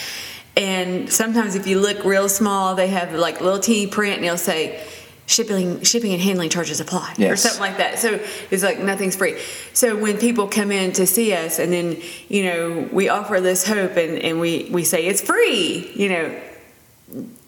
And 0.56 1.10
sometimes 1.10 1.54
if 1.54 1.66
you 1.66 1.80
look 1.80 2.04
real 2.04 2.28
small, 2.28 2.74
they 2.74 2.88
have 2.88 3.14
like 3.14 3.40
little 3.40 3.58
teeny 3.58 3.90
print 3.90 4.16
and 4.16 4.24
it'll 4.24 4.36
say 4.38 4.84
shipping 5.30 5.80
shipping 5.82 6.12
and 6.12 6.20
handling 6.20 6.50
charges 6.50 6.80
apply 6.80 7.14
or 7.20 7.36
something 7.36 7.60
like 7.60 7.76
that. 7.76 8.00
So 8.00 8.20
it's 8.50 8.64
like 8.64 8.80
nothing's 8.80 9.14
free. 9.14 9.40
So 9.72 9.96
when 9.96 10.18
people 10.18 10.48
come 10.48 10.72
in 10.72 10.92
to 10.94 11.06
see 11.06 11.32
us 11.32 11.60
and 11.60 11.72
then, 11.72 12.02
you 12.28 12.44
know, 12.44 12.88
we 12.92 13.08
offer 13.08 13.40
this 13.40 13.64
hope 13.64 13.96
and, 13.96 14.18
and 14.18 14.40
we, 14.40 14.68
we 14.72 14.82
say 14.82 15.06
it's 15.06 15.20
free, 15.20 15.90
you 15.94 16.08
know, 16.08 16.40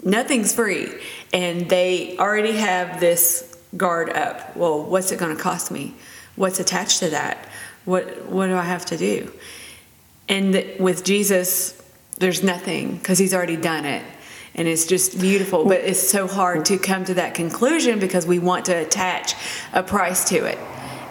nothing's 0.05 0.55
free. 0.55 0.89
And 1.33 1.69
they 1.69 2.17
already 2.19 2.53
have 2.53 3.01
this 3.01 3.59
guard 3.77 4.11
up. 4.11 4.57
Well, 4.57 4.85
what's 4.85 5.11
it 5.11 5.19
going 5.19 5.37
to 5.37 5.43
cost 5.43 5.73
me? 5.73 5.95
What's 6.37 6.61
attached 6.61 7.01
to 7.01 7.11
that? 7.11 7.49
What, 7.85 8.27
what 8.27 8.47
do 8.47 8.57
I 8.57 8.63
have 8.63 8.87
to 8.87 8.97
do? 8.97 9.33
And 10.29 10.53
th- 10.53 10.79
with 10.79 11.05
Jesus, 11.05 11.83
there's 12.19 12.45
nothing 12.45 12.97
because 12.97 13.19
he's 13.19 13.35
already 13.35 13.57
done 13.57 13.85
it. 13.85 14.05
And 14.55 14.69
it's 14.69 14.87
just 14.87 15.19
beautiful, 15.19 15.65
but 15.65 15.81
it's 15.81 16.01
so 16.01 16.27
hard 16.27 16.67
to 16.67 16.79
come 16.79 17.05
to 17.07 17.15
that 17.15 17.35
conclusion 17.35 17.99
because 17.99 18.27
we 18.27 18.39
want 18.39 18.67
to 18.67 18.73
attach 18.73 19.35
a 19.73 19.83
price 19.83 20.29
to 20.29 20.45
it. 20.45 20.59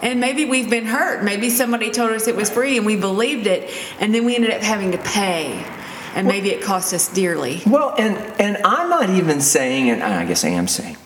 And 0.00 0.20
maybe 0.20 0.44
we've 0.44 0.70
been 0.70 0.86
hurt. 0.86 1.22
Maybe 1.24 1.50
somebody 1.50 1.90
told 1.90 2.10
us 2.10 2.28
it 2.28 2.36
was 2.36 2.50
free 2.50 2.76
and 2.76 2.86
we 2.86 2.96
believed 2.96 3.46
it, 3.46 3.70
and 4.00 4.14
then 4.14 4.24
we 4.24 4.34
ended 4.34 4.50
up 4.50 4.60
having 4.60 4.92
to 4.92 4.98
pay. 4.98 5.64
And 6.14 6.26
maybe 6.28 6.50
it 6.50 6.62
cost 6.62 6.92
us 6.92 7.08
dearly. 7.08 7.62
Well, 7.66 7.94
and 7.98 8.16
and 8.38 8.58
I'm 8.64 8.90
not 8.90 9.08
even 9.08 9.40
saying, 9.40 9.88
and 9.88 10.02
I 10.02 10.26
guess 10.26 10.44
I 10.44 10.48
am 10.48 10.68
saying, 10.68 10.98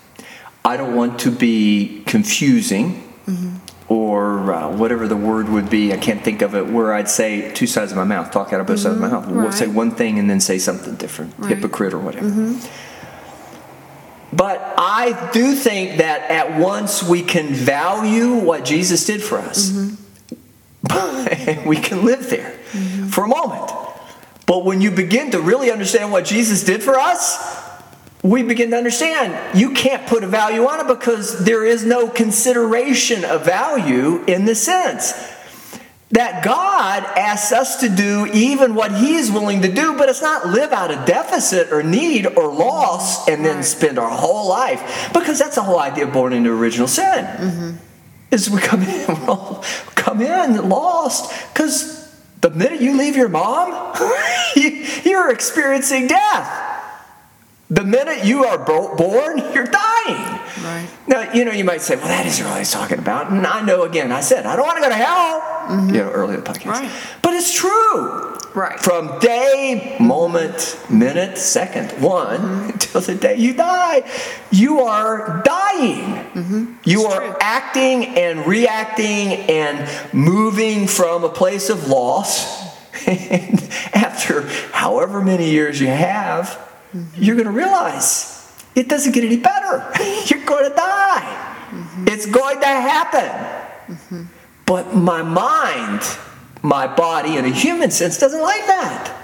I 0.64 0.76
don't 0.76 0.96
want 0.96 1.20
to 1.20 1.30
be 1.30 2.02
confusing 2.06 3.02
mm-hmm. 3.24 3.56
Or 3.88 4.52
uh, 4.52 4.76
whatever 4.76 5.06
the 5.06 5.16
word 5.16 5.48
would 5.48 5.70
be. 5.70 5.92
I 5.92 5.96
can't 5.96 6.22
think 6.22 6.42
of 6.42 6.54
it. 6.54 6.66
Where 6.66 6.92
I'd 6.92 7.08
say 7.08 7.52
two 7.52 7.66
sides 7.66 7.92
of 7.92 7.96
my 7.96 8.04
mouth, 8.04 8.32
talk 8.32 8.52
out 8.52 8.60
of 8.60 8.66
both 8.66 8.80
sides 8.80 8.96
of 8.96 9.00
my 9.00 9.08
mm-hmm. 9.08 9.36
mouth. 9.36 9.46
Right. 9.46 9.54
Say 9.54 9.68
one 9.68 9.92
thing 9.92 10.18
and 10.18 10.28
then 10.28 10.40
say 10.40 10.58
something 10.58 10.96
different, 10.96 11.34
Right. 11.38 11.54
hypocrite 11.54 11.94
or 11.94 11.98
whatever. 11.98 12.26
Mm-hmm. 12.26 14.36
But 14.36 14.74
I 14.76 15.30
do 15.32 15.54
think 15.54 15.98
that 15.98 16.30
at 16.30 16.58
once 16.58 17.02
we 17.02 17.22
can 17.22 17.54
value 17.54 18.34
what 18.34 18.64
Jesus 18.64 19.06
did 19.06 19.22
for 19.22 19.38
us. 19.38 19.70
Mm-hmm. 19.70 19.96
we 21.68 21.76
can 21.76 22.04
live 22.04 22.28
there 22.28 22.52
for 23.10 23.24
a 23.24 23.28
moment. 23.28 23.70
But 24.46 24.64
when 24.64 24.80
you 24.80 24.90
begin 24.90 25.30
to 25.32 25.40
really 25.40 25.70
understand 25.70 26.12
what 26.12 26.24
Jesus 26.24 26.64
did 26.64 26.82
for 26.82 26.98
us, 26.98 27.65
we 28.26 28.42
begin 28.42 28.70
to 28.70 28.76
understand 28.76 29.56
you 29.56 29.70
can't 29.70 30.06
put 30.06 30.24
a 30.24 30.26
value 30.26 30.66
on 30.66 30.80
it 30.80 30.88
because 30.88 31.44
there 31.44 31.64
is 31.64 31.84
no 31.84 32.08
consideration 32.08 33.24
of 33.24 33.44
value 33.44 34.24
in 34.24 34.44
the 34.44 34.54
sense 34.54 35.12
that 36.10 36.44
God 36.44 37.04
asks 37.18 37.52
us 37.52 37.80
to 37.80 37.88
do 37.88 38.26
even 38.32 38.74
what 38.74 38.92
He 38.96 39.16
is 39.16 39.30
willing 39.30 39.62
to 39.62 39.72
do, 39.72 39.96
but 39.96 40.08
it's 40.08 40.22
not 40.22 40.46
live 40.46 40.72
out 40.72 40.90
of 40.90 41.04
deficit 41.04 41.72
or 41.72 41.82
need 41.82 42.26
or 42.26 42.52
loss 42.52 43.28
and 43.28 43.44
then 43.44 43.62
spend 43.62 43.98
our 43.98 44.08
whole 44.08 44.48
life 44.48 45.10
because 45.12 45.38
that's 45.38 45.56
the 45.56 45.62
whole 45.62 45.80
idea 45.80 46.06
of 46.06 46.12
born 46.12 46.32
into 46.32 46.50
original 46.50 46.88
sin. 46.88 47.24
Mm-hmm. 47.24 47.70
Is 48.30 48.50
we 48.50 48.60
come 48.60 48.82
in, 48.82 49.06
we're 49.08 49.30
all 49.30 49.64
come 49.94 50.20
in 50.20 50.68
lost 50.68 51.32
because 51.52 51.96
the 52.40 52.50
minute 52.50 52.80
you 52.80 52.96
leave 52.96 53.16
your 53.16 53.28
mom, 53.28 53.96
you, 54.54 54.70
you're 55.04 55.32
experiencing 55.32 56.06
death. 56.06 56.75
The 57.68 57.82
minute 57.84 58.24
you 58.24 58.44
are 58.44 58.58
bo- 58.58 58.94
born, 58.94 59.38
you're 59.52 59.64
dying. 59.66 60.40
Right. 60.62 60.88
Now, 61.08 61.32
you 61.32 61.44
know, 61.44 61.50
you 61.50 61.64
might 61.64 61.80
say, 61.80 61.96
well, 61.96 62.06
that 62.06 62.24
isn't 62.24 62.46
what 62.46 62.58
he's 62.58 62.70
talking 62.70 62.98
about. 63.00 63.30
And 63.32 63.44
I 63.46 63.60
know, 63.62 63.82
again, 63.82 64.12
I 64.12 64.20
said, 64.20 64.46
I 64.46 64.54
don't 64.54 64.66
want 64.66 64.76
to 64.78 64.82
go 64.82 64.88
to 64.88 64.94
hell, 64.94 65.86
you 65.88 65.92
know, 65.94 66.10
earlier 66.10 66.38
in 66.38 66.44
the 66.44 66.48
podcast. 66.50 66.60
Mm-hmm. 66.74 66.84
Right. 66.86 67.18
But 67.22 67.34
it's 67.34 67.52
true. 67.52 68.34
Right. 68.54 68.78
From 68.80 69.18
day, 69.18 69.96
moment, 70.00 70.78
minute, 70.88 71.38
second, 71.38 71.90
one, 72.00 72.38
Mm-hmm. 72.38 72.70
until 72.70 73.00
the 73.00 73.14
day 73.16 73.36
you 73.36 73.52
die, 73.52 74.08
you 74.52 74.80
are 74.82 75.42
dying. 75.44 76.78
You 76.84 77.04
It's 77.04 77.14
are 77.14 77.20
true. 77.20 77.36
acting 77.40 78.04
and 78.16 78.46
reacting 78.46 79.32
and 79.50 79.88
moving 80.14 80.86
from 80.86 81.24
a 81.24 81.28
place 81.28 81.68
of 81.68 81.88
loss. 81.88 82.64
And 83.06 83.62
after 83.92 84.42
however 84.72 85.20
many 85.20 85.50
years 85.50 85.80
you 85.80 85.86
have, 85.88 86.58
you're 87.16 87.36
going 87.36 87.46
to 87.46 87.52
realize 87.52 88.36
it 88.74 88.88
doesn't 88.88 89.12
get 89.12 89.24
any 89.24 89.38
better. 89.38 89.90
You're 90.26 90.44
going 90.44 90.68
to 90.68 90.76
die. 90.76 91.56
Mm-hmm. 91.70 92.08
It's 92.08 92.26
going 92.26 92.60
to 92.60 92.66
happen. 92.66 93.94
Mm-hmm. 93.94 94.22
But 94.66 94.94
my 94.94 95.22
mind, 95.22 96.02
my 96.62 96.86
body, 96.86 97.36
in 97.36 97.46
a 97.46 97.50
human 97.50 97.90
sense, 97.90 98.18
doesn't 98.18 98.42
like 98.42 98.66
that. 98.66 99.16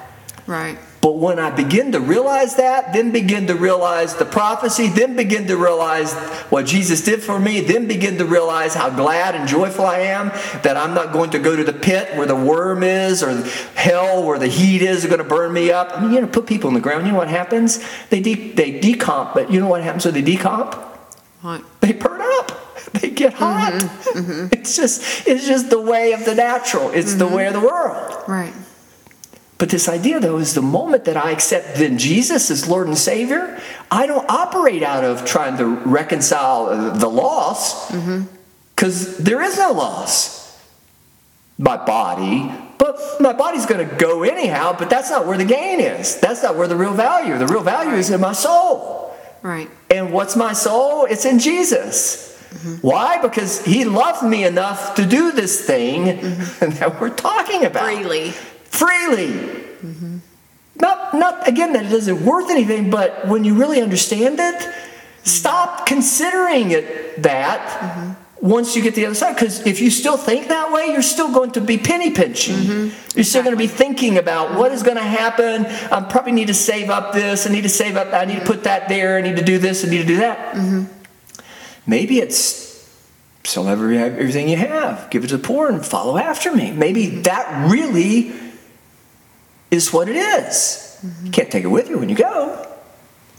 Right. 0.46 0.78
But 1.02 1.16
when 1.16 1.40
I 1.40 1.50
begin 1.50 1.90
to 1.92 2.00
realize 2.00 2.54
that, 2.54 2.92
then 2.92 3.10
begin 3.10 3.48
to 3.48 3.56
realize 3.56 4.14
the 4.14 4.24
prophecy, 4.24 4.86
then 4.86 5.16
begin 5.16 5.48
to 5.48 5.56
realize 5.56 6.14
what 6.48 6.64
Jesus 6.64 7.02
did 7.02 7.20
for 7.20 7.40
me, 7.40 7.60
then 7.60 7.88
begin 7.88 8.18
to 8.18 8.24
realize 8.24 8.72
how 8.72 8.88
glad 8.88 9.34
and 9.34 9.48
joyful 9.48 9.84
I 9.84 9.98
am 9.98 10.28
that 10.62 10.76
I'm 10.76 10.94
not 10.94 11.12
going 11.12 11.30
to 11.30 11.40
go 11.40 11.56
to 11.56 11.64
the 11.64 11.72
pit 11.72 12.16
where 12.16 12.26
the 12.26 12.36
worm 12.36 12.84
is 12.84 13.20
or 13.20 13.32
hell 13.74 14.24
where 14.24 14.38
the 14.38 14.46
heat 14.46 14.80
is 14.80 15.04
going 15.04 15.18
to 15.18 15.24
burn 15.24 15.52
me 15.52 15.72
up. 15.72 15.90
I 15.92 16.00
mean, 16.00 16.12
you 16.12 16.20
know, 16.20 16.28
put 16.28 16.46
people 16.46 16.68
in 16.68 16.74
the 16.74 16.80
ground. 16.80 17.04
You 17.04 17.10
know 17.12 17.18
what 17.18 17.26
happens? 17.26 17.84
They 18.10 18.20
de- 18.20 18.52
they 18.52 18.78
decomp, 18.78 19.34
but 19.34 19.50
you 19.50 19.58
know 19.58 19.68
what 19.68 19.82
happens 19.82 20.04
when 20.04 20.14
they 20.14 20.22
decomp? 20.22 20.80
They 21.80 21.92
burn 21.94 22.20
up. 22.22 22.52
They 22.92 23.10
get 23.10 23.32
hot. 23.32 23.72
Mm-hmm, 23.72 24.18
mm-hmm. 24.18 24.48
It's 24.52 24.76
just 24.76 25.26
it's 25.26 25.46
just 25.46 25.70
the 25.70 25.80
way 25.80 26.12
of 26.12 26.24
the 26.24 26.34
natural. 26.34 26.90
It's 26.90 27.14
the 27.14 27.24
mm-hmm. 27.24 27.34
way 27.34 27.46
of 27.46 27.54
the 27.54 27.60
world. 27.60 28.22
Right. 28.28 28.52
But 29.62 29.68
this 29.68 29.88
idea, 29.88 30.18
though, 30.18 30.38
is 30.38 30.54
the 30.54 30.60
moment 30.60 31.04
that 31.04 31.16
I 31.16 31.30
accept 31.30 31.76
then 31.76 31.96
Jesus 31.96 32.50
as 32.50 32.66
Lord 32.66 32.88
and 32.88 32.98
Savior, 32.98 33.60
I 33.92 34.08
don't 34.08 34.28
operate 34.28 34.82
out 34.82 35.04
of 35.04 35.24
trying 35.24 35.56
to 35.58 35.66
reconcile 35.88 36.90
the 36.90 37.06
loss, 37.06 37.92
mm-hmm. 37.92 38.22
because 38.74 39.18
there 39.18 39.40
is 39.40 39.56
no 39.58 39.70
loss. 39.70 40.60
My 41.58 41.76
body, 41.76 42.50
but 42.76 42.98
my 43.20 43.32
body's 43.32 43.64
going 43.64 43.88
to 43.88 43.94
go 43.94 44.24
anyhow, 44.24 44.74
but 44.76 44.90
that's 44.90 45.10
not 45.10 45.28
where 45.28 45.38
the 45.38 45.44
gain 45.44 45.78
is. 45.78 46.18
That's 46.18 46.42
not 46.42 46.56
where 46.56 46.66
the 46.66 46.74
real 46.74 46.94
value. 46.94 47.38
The 47.38 47.46
real 47.46 47.62
value 47.62 47.94
is 47.94 48.10
in 48.10 48.20
my 48.20 48.32
soul. 48.32 49.14
Right. 49.42 49.70
And 49.88 50.12
what's 50.12 50.34
my 50.34 50.54
soul? 50.54 51.04
It's 51.04 51.24
in 51.24 51.38
Jesus. 51.38 52.36
Mm-hmm. 52.50 52.74
Why? 52.84 53.22
Because 53.22 53.64
he 53.64 53.84
loved 53.84 54.24
me 54.24 54.42
enough 54.42 54.96
to 54.96 55.06
do 55.06 55.30
this 55.30 55.64
thing 55.64 56.18
mm-hmm. 56.18 56.70
that 56.80 57.00
we're 57.00 57.14
talking 57.14 57.64
about 57.64 57.84
Freely. 57.84 58.32
Freely. 58.72 59.60
Not, 60.76 61.14
not 61.14 61.46
again 61.46 61.74
that 61.74 61.84
it 61.84 61.92
isn't 61.92 62.24
worth 62.24 62.50
anything, 62.50 62.90
but 62.90 63.28
when 63.28 63.44
you 63.44 63.54
really 63.54 63.80
understand 63.80 64.40
it, 64.40 64.68
stop 65.22 65.86
considering 65.86 66.72
it 66.72 67.22
that 67.22 68.16
once 68.40 68.74
you 68.74 68.82
get 68.82 68.94
to 68.94 69.00
the 69.00 69.06
other 69.06 69.14
side. 69.14 69.34
Because 69.34 69.64
if 69.66 69.80
you 69.80 69.90
still 69.90 70.16
think 70.16 70.48
that 70.48 70.72
way, 70.72 70.86
you're 70.86 71.02
still 71.02 71.32
going 71.32 71.52
to 71.52 71.60
be 71.60 71.78
penny 71.78 72.10
pinching. 72.10 72.56
Mm-hmm. 72.56 73.16
You're 73.16 73.24
still 73.24 73.42
going 73.42 73.54
to 73.54 73.58
be 73.58 73.68
thinking 73.68 74.18
about 74.18 74.58
what 74.58 74.72
is 74.72 74.82
going 74.82 74.96
to 74.96 75.02
happen. 75.02 75.66
I 75.66 76.00
probably 76.10 76.32
need 76.32 76.48
to 76.48 76.54
save 76.54 76.90
up 76.90 77.12
this. 77.12 77.46
I 77.46 77.50
need 77.50 77.62
to 77.62 77.68
save 77.68 77.96
up. 77.96 78.12
I 78.12 78.24
need 78.24 78.40
to 78.40 78.44
put 78.44 78.64
that 78.64 78.88
there. 78.88 79.18
I 79.18 79.20
need 79.20 79.36
to 79.36 79.44
do 79.44 79.58
this. 79.58 79.84
I 79.84 79.90
need 79.90 79.98
to 79.98 80.06
do 80.06 80.16
that. 80.16 80.56
Mm-hmm. 80.56 80.84
Maybe 81.86 82.18
it's 82.18 82.62
sell 83.44 83.68
every, 83.68 83.98
everything 83.98 84.48
you 84.48 84.56
have, 84.56 85.10
give 85.10 85.24
it 85.24 85.28
to 85.28 85.36
the 85.36 85.42
poor, 85.42 85.68
and 85.68 85.84
follow 85.84 86.16
after 86.16 86.54
me. 86.54 86.70
Maybe 86.70 87.06
that 87.22 87.70
really 87.70 88.32
is 89.72 89.92
what 89.92 90.08
it 90.08 90.16
is. 90.16 91.00
You 91.24 91.30
can't 91.32 91.50
take 91.50 91.64
it 91.64 91.68
with 91.68 91.88
you 91.88 91.98
when 91.98 92.08
you 92.08 92.14
go. 92.14 92.68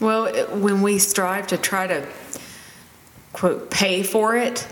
Well, 0.00 0.26
when 0.60 0.82
we 0.82 0.98
strive 0.98 1.46
to 1.46 1.56
try 1.56 1.86
to, 1.86 2.06
quote, 3.32 3.70
pay 3.70 4.02
for 4.02 4.36
it, 4.36 4.66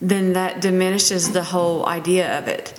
then 0.00 0.34
that 0.34 0.60
diminishes 0.60 1.32
the 1.32 1.42
whole 1.42 1.86
idea 1.86 2.38
of 2.38 2.46
it. 2.46 2.78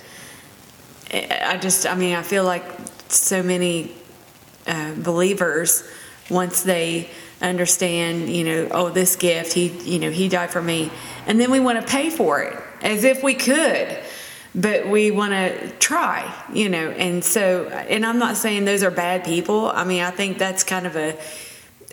I 1.12 1.54
I 1.54 1.56
just, 1.58 1.86
I 1.86 1.94
mean, 1.96 2.14
I 2.14 2.22
feel 2.22 2.44
like 2.44 2.64
so 3.08 3.42
many 3.42 3.92
uh, 4.66 4.94
believers, 4.94 5.82
once 6.30 6.62
they 6.62 7.08
understand, 7.40 8.28
you 8.28 8.44
know, 8.44 8.68
oh, 8.70 8.90
this 8.90 9.16
gift, 9.16 9.54
he, 9.54 9.68
you 9.68 9.98
know, 9.98 10.10
he 10.10 10.28
died 10.28 10.50
for 10.50 10.62
me, 10.62 10.90
and 11.26 11.40
then 11.40 11.50
we 11.50 11.58
want 11.58 11.80
to 11.80 11.86
pay 11.86 12.10
for 12.10 12.40
it 12.42 12.56
as 12.82 13.02
if 13.02 13.22
we 13.24 13.34
could, 13.34 13.98
but 14.60 14.88
we 14.88 15.10
want 15.12 15.32
to 15.32 15.70
try, 15.78 16.34
you 16.52 16.68
know, 16.68 16.90
and 16.90 17.22
so, 17.22 17.68
and 17.68 18.04
I'm 18.04 18.18
not 18.18 18.36
saying 18.36 18.64
those 18.64 18.82
are 18.82 18.90
bad 18.90 19.24
people. 19.24 19.70
I 19.70 19.84
mean, 19.84 20.02
I 20.02 20.10
think 20.10 20.36
that's 20.38 20.64
kind 20.64 20.86
of 20.86 20.96
a, 20.96 21.16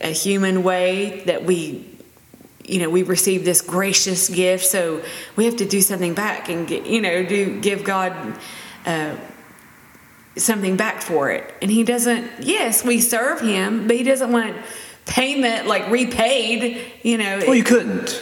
a 0.01 0.10
human 0.10 0.63
way 0.63 1.21
that 1.25 1.43
we 1.45 1.86
you 2.67 2.80
know 2.80 2.89
we 2.89 3.04
receive 3.04 3.45
this 3.45 3.62
gracious 3.62 4.28
gift 4.28 4.65
so 4.65 4.99
we 5.36 5.45
have 5.45 5.56
to 5.56 5.65
do 5.65 5.82
something 5.82 6.15
back 6.15 6.49
and 6.49 6.67
get, 6.67 6.88
you 6.88 6.99
know 6.99 7.23
do 7.23 7.62
give 7.62 7.84
god 7.84 8.12
uh, 8.88 9.15
something 10.36 10.75
back 10.75 10.99
for 10.99 11.30
it 11.30 11.54
and 11.62 11.69
he 11.69 11.84
doesn't 11.84 12.28
yes 12.39 12.84
we 12.84 12.99
serve 12.99 13.39
him 13.39 13.86
but 13.86 13.95
he 13.95 14.01
doesn't 14.01 14.32
want 14.32 14.58
payment 15.06 15.67
like 15.67 15.88
repaid 15.91 16.82
you 17.04 17.19
know 17.19 17.39
Well, 17.45 17.54
you 17.54 17.63
couldn't. 17.63 18.19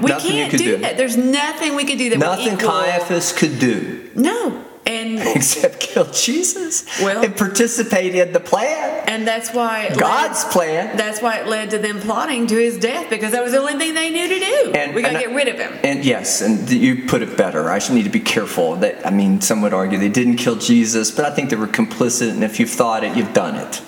We 0.00 0.08
Nothing 0.10 0.30
can't 0.32 0.50
do 0.52 0.58
do. 0.58 0.76
that 0.78 0.96
there's 0.96 1.16
nothing 1.16 1.74
we 1.76 1.84
could 1.84 1.98
do 1.98 2.10
that 2.10 2.18
Nothing 2.18 2.56
Caiaphas 2.58 3.32
could 3.32 3.58
do 3.58 4.10
no 4.14 4.62
and 4.86 5.18
except 5.36 5.80
kill 5.80 6.04
Jesus 6.12 6.84
Well- 7.02 7.24
and 7.24 7.36
participate 7.36 8.14
in 8.14 8.32
the 8.32 8.38
plan, 8.38 9.02
and 9.08 9.26
that's 9.26 9.50
why 9.52 9.86
it 9.86 9.90
led- 9.92 9.98
God's 10.00 10.44
plan. 10.44 10.96
that's 10.96 11.20
why 11.20 11.38
it 11.38 11.48
led 11.48 11.70
to 11.70 11.78
them 11.78 11.98
plotting 12.00 12.46
to 12.46 12.54
his 12.54 12.78
death 12.78 13.10
because 13.10 13.32
that 13.32 13.42
was 13.42 13.50
the 13.52 13.58
only 13.58 13.74
thing 13.78 13.94
they 13.94 14.10
knew 14.10 14.28
to 14.28 14.38
do 14.38 14.72
And- 14.76 14.94
we 14.94 15.02
got 15.02 15.12
to 15.14 15.18
get 15.18 15.34
rid 15.34 15.48
of 15.48 15.58
him 15.58 15.72
And 15.82 16.04
yes, 16.04 16.40
and 16.40 16.70
you 16.70 17.06
put 17.08 17.20
it 17.22 17.36
better. 17.36 17.68
I 17.68 17.80
should 17.80 17.94
need 17.96 18.04
to 18.04 18.10
be 18.10 18.20
careful. 18.20 18.76
That 18.76 19.04
I 19.04 19.10
mean, 19.10 19.40
some 19.40 19.60
would 19.62 19.74
argue 19.74 19.98
they 19.98 20.08
didn't 20.08 20.36
kill 20.36 20.54
Jesus, 20.56 21.10
but 21.10 21.24
I 21.24 21.30
think 21.34 21.50
they 21.50 21.56
were 21.56 21.66
complicit. 21.66 22.30
And 22.30 22.44
if 22.44 22.60
you've 22.60 22.70
thought 22.70 23.02
it, 23.02 23.16
you've 23.16 23.32
done 23.34 23.56
it. 23.56 23.82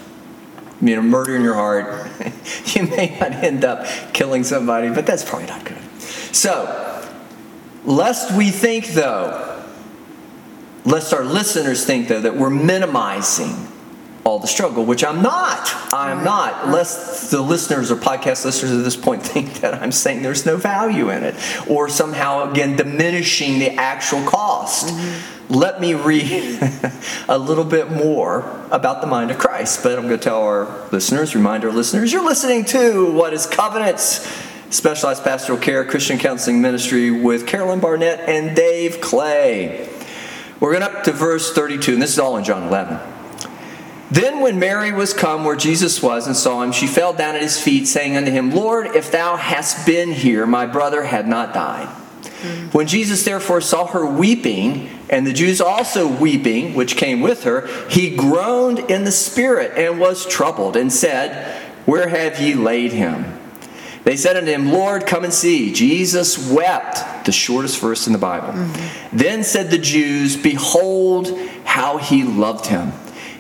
You 0.81 0.97
know, 0.97 1.03
murder 1.03 1.37
in 1.37 1.42
your 1.42 1.55
heart. 1.55 2.09
you 2.75 2.85
may 2.88 3.16
not 3.21 3.33
end 3.33 3.64
up 3.64 3.87
killing 4.12 4.42
somebody, 4.44 4.90
but 4.90 5.07
that's 5.07 5.25
probably 5.25 5.47
not 5.47 5.64
good. 5.64 5.79
So, 6.33 7.09
lest 7.85 8.37
we 8.37 8.51
think 8.51 8.88
though, 8.88 9.62
lest 10.85 11.12
our 11.12 11.25
listeners 11.25 11.85
think 11.85 12.09
though 12.09 12.21
that 12.21 12.37
we're 12.37 12.51
minimizing 12.51 13.68
all 14.29 14.38
the 14.38 14.47
struggle, 14.47 14.85
which 14.85 15.03
I'm 15.03 15.23
not. 15.23 15.71
I'm 15.90 16.23
not. 16.23 16.68
Lest 16.68 17.31
the 17.31 17.40
listeners 17.40 17.90
or 17.90 17.97
podcast 17.97 18.44
listeners 18.44 18.73
at 18.73 18.85
this 18.85 18.94
point 18.94 19.23
think 19.35 19.55
that 19.61 19.75
I'm 19.75 19.90
saying 19.90 20.23
there's 20.23 20.44
no 20.44 20.59
value 20.59 21.11
in 21.11 21.25
it 21.25 21.35
or 21.66 21.88
somehow, 21.88 22.51
again, 22.51 22.77
diminishing 22.77 23.59
the 23.59 23.71
actual 23.71 24.23
cost. 24.25 24.88
Mm-hmm. 24.88 25.55
Let 25.55 25.81
me 25.81 25.94
read 25.94 26.61
a 27.29 27.38
little 27.38 27.64
bit 27.64 27.90
more 27.90 28.40
about 28.71 29.01
the 29.01 29.07
mind 29.07 29.31
of 29.31 29.38
Christ. 29.38 29.83
But 29.83 29.99
I'm 29.99 30.07
going 30.07 30.18
to 30.18 30.23
tell 30.23 30.42
our 30.42 30.88
listeners, 30.90 31.35
remind 31.35 31.64
our 31.64 31.73
listeners, 31.73 32.12
you're 32.12 32.25
listening 32.25 32.66
to 32.66 33.11
What 33.11 33.33
is 33.33 33.47
Covenants? 33.47 34.31
Specialized 34.70 35.24
Pastoral 35.24 35.59
Care 35.59 35.83
Christian 35.85 36.18
Counseling 36.18 36.61
Ministry 36.61 37.11
with 37.11 37.46
Carolyn 37.46 37.81
Barnett 37.81 38.20
and 38.28 38.54
Dave 38.54 39.00
Clay. 39.00 39.88
We're 40.61 40.72
going 40.72 40.83
up 40.83 41.04
to 41.04 41.12
verse 41.12 41.54
32, 41.54 41.94
and 41.94 42.02
this 42.02 42.12
is 42.12 42.18
all 42.18 42.37
in 42.37 42.44
John 42.44 42.68
11. 42.68 42.98
Then, 44.11 44.40
when 44.40 44.59
Mary 44.59 44.92
was 44.92 45.14
come 45.14 45.44
where 45.44 45.57
Jesus 45.57 46.02
was 46.02 46.26
and 46.26 46.37
saw 46.37 46.62
him, 46.62 46.72
she 46.72 46.87
fell 46.87 47.14
down 47.14 47.35
at 47.35 47.40
his 47.40 47.59
feet, 47.59 47.87
saying 47.87 48.16
unto 48.16 48.31
him, 48.31 48.50
Lord, 48.50 48.88
if 48.88 49.11
thou 49.11 49.37
hadst 49.37 49.87
been 49.87 50.12
here, 50.12 50.46
my 50.46 50.66
brother 50.66 51.04
had 51.04 51.26
not 51.26 51.54
died. 51.54 51.88
Mm. 52.42 52.74
When 52.74 52.87
Jesus 52.87 53.24
therefore 53.24 53.62
saw 53.62 53.87
her 53.87 54.04
weeping, 54.04 54.90
and 55.09 55.26
the 55.26 55.33
Jews 55.33 55.62
also 55.62 56.07
weeping, 56.07 56.74
which 56.74 56.96
came 56.96 57.20
with 57.20 57.44
her, 57.44 57.66
he 57.88 58.14
groaned 58.14 58.81
in 58.90 59.04
the 59.04 59.12
spirit 59.12 59.72
and 59.76 59.98
was 59.98 60.26
troubled, 60.26 60.76
and 60.76 60.92
said, 60.92 61.59
Where 61.87 62.09
have 62.09 62.38
ye 62.38 62.52
laid 62.52 62.92
him? 62.92 63.38
They 64.09 64.16
said 64.16 64.38
unto 64.38 64.51
him, 64.51 64.71
Lord, 64.71 65.07
come 65.07 65.23
and 65.23 65.35
see. 65.35 65.71
Jesus 65.71 66.51
wept, 66.51 67.27
the 67.27 67.31
shortest 67.31 67.79
verse 67.79 68.07
in 68.07 68.14
the 68.14 68.18
Bible. 68.18 68.55
Mm-hmm. 68.55 69.18
Then 69.18 69.44
said 69.44 69.71
the 69.71 69.77
Jews, 69.77 70.35
Behold 70.35 71.38
how 71.64 71.99
he 71.99 72.25
loved 72.25 72.64
him. 72.68 72.92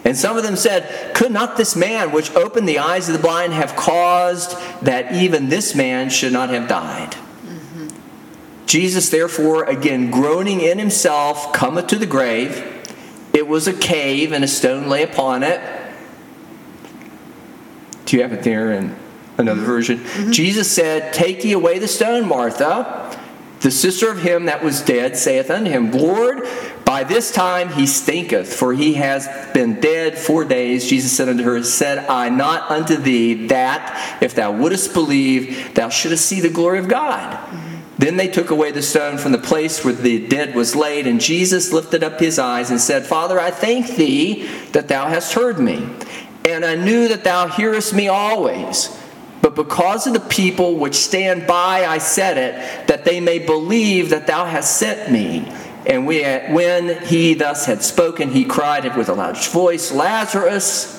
And 0.04 0.14
some 0.14 0.36
of 0.36 0.42
them 0.42 0.56
said, 0.56 1.14
Could 1.14 1.32
not 1.32 1.56
this 1.56 1.74
man 1.74 2.12
which 2.12 2.30
opened 2.32 2.68
the 2.68 2.80
eyes 2.80 3.08
of 3.08 3.14
the 3.14 3.18
blind 3.18 3.54
have 3.54 3.76
caused 3.76 4.58
that 4.82 5.14
even 5.14 5.48
this 5.48 5.74
man 5.74 6.10
should 6.10 6.34
not 6.34 6.50
have 6.50 6.68
died? 6.68 7.12
Mm-hmm. 7.12 7.88
Jesus, 8.66 9.08
therefore, 9.08 9.64
again 9.64 10.10
groaning 10.10 10.60
in 10.60 10.78
himself, 10.78 11.50
cometh 11.54 11.86
to 11.86 11.96
the 11.96 12.04
grave. 12.04 12.62
It 13.32 13.48
was 13.48 13.66
a 13.66 13.72
cave, 13.72 14.32
and 14.32 14.44
a 14.44 14.48
stone 14.48 14.90
lay 14.90 15.02
upon 15.02 15.44
it. 15.44 15.62
Do 18.04 18.18
you 18.18 18.22
have 18.22 18.34
it 18.34 18.42
there 18.42 18.70
in 18.70 18.94
another 19.38 19.62
version? 19.62 19.98
Mm-hmm. 19.98 20.30
Jesus 20.32 20.70
said, 20.70 21.12
Take 21.12 21.44
ye 21.44 21.52
away 21.52 21.78
the 21.78 21.88
stone, 21.88 22.28
Martha. 22.28 23.04
The 23.60 23.70
sister 23.72 24.10
of 24.10 24.22
him 24.22 24.46
that 24.46 24.62
was 24.62 24.82
dead 24.82 25.16
saith 25.16 25.50
unto 25.50 25.68
him, 25.68 25.90
Lord, 25.90 26.46
by 26.84 27.02
this 27.02 27.32
time 27.32 27.70
he 27.70 27.86
stinketh, 27.86 28.54
for 28.54 28.72
he 28.72 28.94
has 28.94 29.28
been 29.52 29.80
dead 29.80 30.16
four 30.16 30.44
days. 30.44 30.88
Jesus 30.88 31.16
said 31.16 31.28
unto 31.28 31.42
her, 31.42 31.62
Said 31.64 31.98
I 31.98 32.28
not 32.28 32.70
unto 32.70 32.96
thee 32.96 33.48
that, 33.48 34.18
if 34.22 34.34
thou 34.34 34.52
wouldest 34.52 34.94
believe, 34.94 35.74
thou 35.74 35.88
shouldest 35.88 36.26
see 36.26 36.40
the 36.40 36.48
glory 36.48 36.78
of 36.78 36.88
God? 36.88 37.32
Mm-hmm. 37.32 37.78
Then 37.98 38.16
they 38.16 38.28
took 38.28 38.50
away 38.50 38.70
the 38.70 38.80
stone 38.80 39.18
from 39.18 39.32
the 39.32 39.38
place 39.38 39.84
where 39.84 39.92
the 39.92 40.24
dead 40.28 40.54
was 40.54 40.76
laid, 40.76 41.08
and 41.08 41.20
Jesus 41.20 41.72
lifted 41.72 42.04
up 42.04 42.20
his 42.20 42.38
eyes 42.38 42.70
and 42.70 42.80
said, 42.80 43.04
Father, 43.04 43.40
I 43.40 43.50
thank 43.50 43.96
thee 43.96 44.46
that 44.70 44.86
thou 44.86 45.08
hast 45.08 45.34
heard 45.34 45.58
me. 45.58 45.88
And 46.44 46.64
I 46.64 46.76
knew 46.76 47.08
that 47.08 47.24
thou 47.24 47.48
hearest 47.48 47.92
me 47.92 48.06
always. 48.06 48.96
But 49.40 49.54
because 49.54 50.06
of 50.06 50.14
the 50.14 50.20
people 50.20 50.76
which 50.76 50.94
stand 50.94 51.46
by, 51.46 51.86
I 51.86 51.98
said 51.98 52.38
it, 52.38 52.88
that 52.88 53.04
they 53.04 53.20
may 53.20 53.38
believe 53.38 54.10
that 54.10 54.26
thou 54.26 54.44
hast 54.44 54.78
sent 54.78 55.12
me. 55.12 55.50
And 55.86 56.06
we, 56.06 56.22
when 56.22 57.02
he 57.06 57.34
thus 57.34 57.64
had 57.64 57.82
spoken, 57.82 58.30
he 58.30 58.44
cried 58.44 58.96
with 58.96 59.08
a 59.08 59.14
loud 59.14 59.38
voice, 59.46 59.92
Lazarus, 59.92 60.94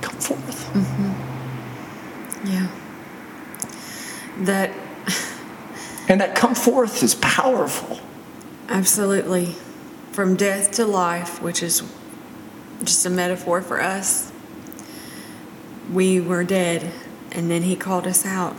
come 0.00 0.16
forth. 0.16 0.70
Mm-hmm. 0.72 1.10
Yeah. 2.48 2.68
That. 4.44 4.70
and 6.08 6.20
that 6.20 6.34
come 6.34 6.54
forth 6.54 7.02
is 7.02 7.14
powerful. 7.16 7.98
Absolutely. 8.68 9.56
From 10.12 10.36
death 10.36 10.70
to 10.72 10.86
life, 10.86 11.42
which 11.42 11.62
is 11.62 11.82
just 12.84 13.04
a 13.04 13.10
metaphor 13.10 13.60
for 13.60 13.82
us. 13.82 14.32
We 15.92 16.20
were 16.20 16.44
dead, 16.44 16.92
and 17.32 17.50
then 17.50 17.62
he 17.62 17.76
called 17.76 18.06
us 18.06 18.24
out. 18.24 18.54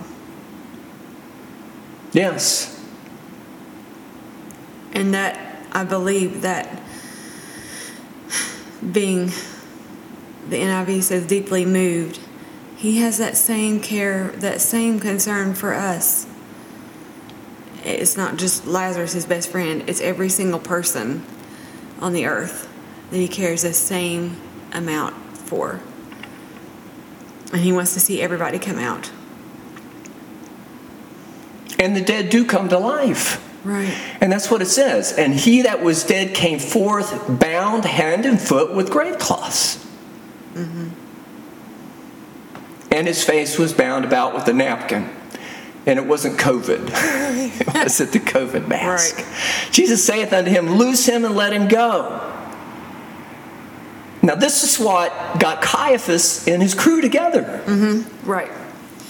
Yes. 2.12 2.84
And 4.94 5.14
that 5.14 5.66
I 5.72 5.86
believe 5.86 6.42
that 6.42 6.82
being, 8.92 9.28
the 10.50 10.58
NIV 10.58 11.04
says, 11.04 11.26
deeply 11.26 11.66
moved, 11.66 12.20
he 12.76 12.98
has 12.98 13.18
that 13.20 13.38
same 13.38 13.80
care, 13.80 14.30
that 14.38 14.60
same 14.60 15.00
concern 15.00 15.54
for 15.54 15.74
us. 15.74 16.28
It's 17.84 18.18
not 18.18 18.38
just 18.38 18.68
Lazarus, 18.68 19.14
his 19.14 19.26
best 19.26 19.50
friend, 19.50 19.84
it's 19.88 20.02
every 20.02 20.30
single 20.30 20.60
person 20.60 21.24
on 22.00 22.14
the 22.14 22.26
earth 22.26 22.68
that 23.12 23.18
he 23.18 23.28
cares 23.28 23.62
the 23.62 23.74
same 23.74 24.38
amount 24.74 25.16
for. 25.38 25.80
And 27.52 27.62
he 27.62 27.72
wants 27.72 27.94
to 27.94 28.00
see 28.00 28.22
everybody 28.22 28.60
come 28.60 28.78
out. 28.78 29.12
And 31.78 31.96
the 31.96 32.02
dead 32.02 32.30
do 32.30 32.46
come 32.46 32.70
to 32.70 32.78
life. 32.78 33.48
Right. 33.64 33.94
And 34.22 34.32
that's 34.32 34.50
what 34.50 34.62
it 34.62 34.68
says. 34.68 35.14
And 35.14 35.34
he 35.34 35.64
that 35.64 35.84
was 35.84 36.04
dead 36.04 36.34
came 36.34 36.60
forth 36.60 37.40
bound 37.40 37.86
hand 37.86 38.26
and 38.26 38.40
foot 38.40 38.74
with 38.74 38.90
grave 38.90 39.20
cloths. 39.20 39.78
Mm-hmm. 40.54 40.90
And 42.92 43.08
his 43.08 43.24
face 43.24 43.58
was 43.58 43.74
bound 43.74 44.06
about 44.06 44.34
with 44.34 44.48
a 44.48 44.54
napkin. 44.54 45.10
And 45.86 45.98
it 45.98 46.06
wasn't 46.06 46.40
COVID. 46.40 46.90
it 47.62 47.74
wasn't 47.74 48.12
the 48.12 48.20
COVID 48.20 48.68
mask. 48.68 49.18
Right. 49.18 49.72
Jesus 49.72 50.04
saith 50.06 50.34
unto 50.34 50.52
him, 50.52 50.76
Loose 50.76 51.06
him 51.08 51.26
and 51.26 51.36
let 51.36 51.54
him 51.54 51.68
go. 51.68 52.31
Now, 54.22 54.36
this 54.36 54.64
is 54.64 54.84
what 54.84 55.40
got 55.40 55.62
Caiaphas 55.62 56.48
and 56.48 56.62
his 56.62 56.76
crew 56.76 57.02
together. 57.02 57.64
Mm-hmm. 57.66 58.30
Right. 58.30 58.52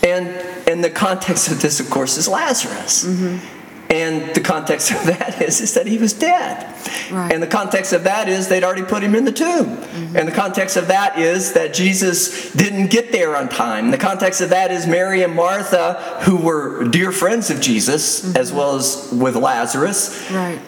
And, 0.04 0.28
and 0.68 0.84
the 0.84 0.90
context 0.90 1.52
of 1.52 1.62
this, 1.62 1.80
of 1.80 1.90
course, 1.90 2.18
is 2.18 2.28
Lazarus. 2.28 3.06
Mm-hmm. 3.06 3.58
And 3.92 4.34
the 4.34 4.40
context 4.40 4.92
of 4.92 5.04
that 5.04 5.42
is, 5.42 5.60
is 5.60 5.74
that 5.74 5.86
he 5.86 5.98
was 5.98 6.14
dead. 6.14 6.66
Right. 7.12 7.30
And 7.34 7.44
the 7.44 7.48
context 7.48 7.92
of 7.92 8.06
that 8.06 8.30
is 8.30 8.48
they'd 8.48 8.64
already 8.64 8.84
put 8.84 9.04
him 9.04 9.16
in 9.16 9.26
the 9.26 9.34
tomb. 9.34 9.66
Mm-hmm. 9.66 10.16
And 10.16 10.28
the 10.30 10.32
context 10.32 10.78
of 10.78 10.88
that 10.88 11.20
is 11.20 11.52
that 11.54 11.74
Jesus 11.74 12.54
didn't 12.54 12.88
get 12.88 13.12
there 13.12 13.36
on 13.36 13.50
time. 13.50 13.92
The 13.92 13.98
context 13.98 14.40
of 14.40 14.52
that 14.52 14.72
is 14.72 14.88
Mary 14.88 15.24
and 15.24 15.36
Martha, 15.36 15.96
who 16.22 16.38
were 16.38 16.88
dear 16.88 17.12
friends 17.12 17.50
of 17.50 17.60
Jesus, 17.60 18.24
mm-hmm. 18.24 18.38
as 18.38 18.54
well 18.54 18.78
as 18.78 19.10
with 19.12 19.36
Lazarus. 19.36 20.32
Right. 20.32 20.62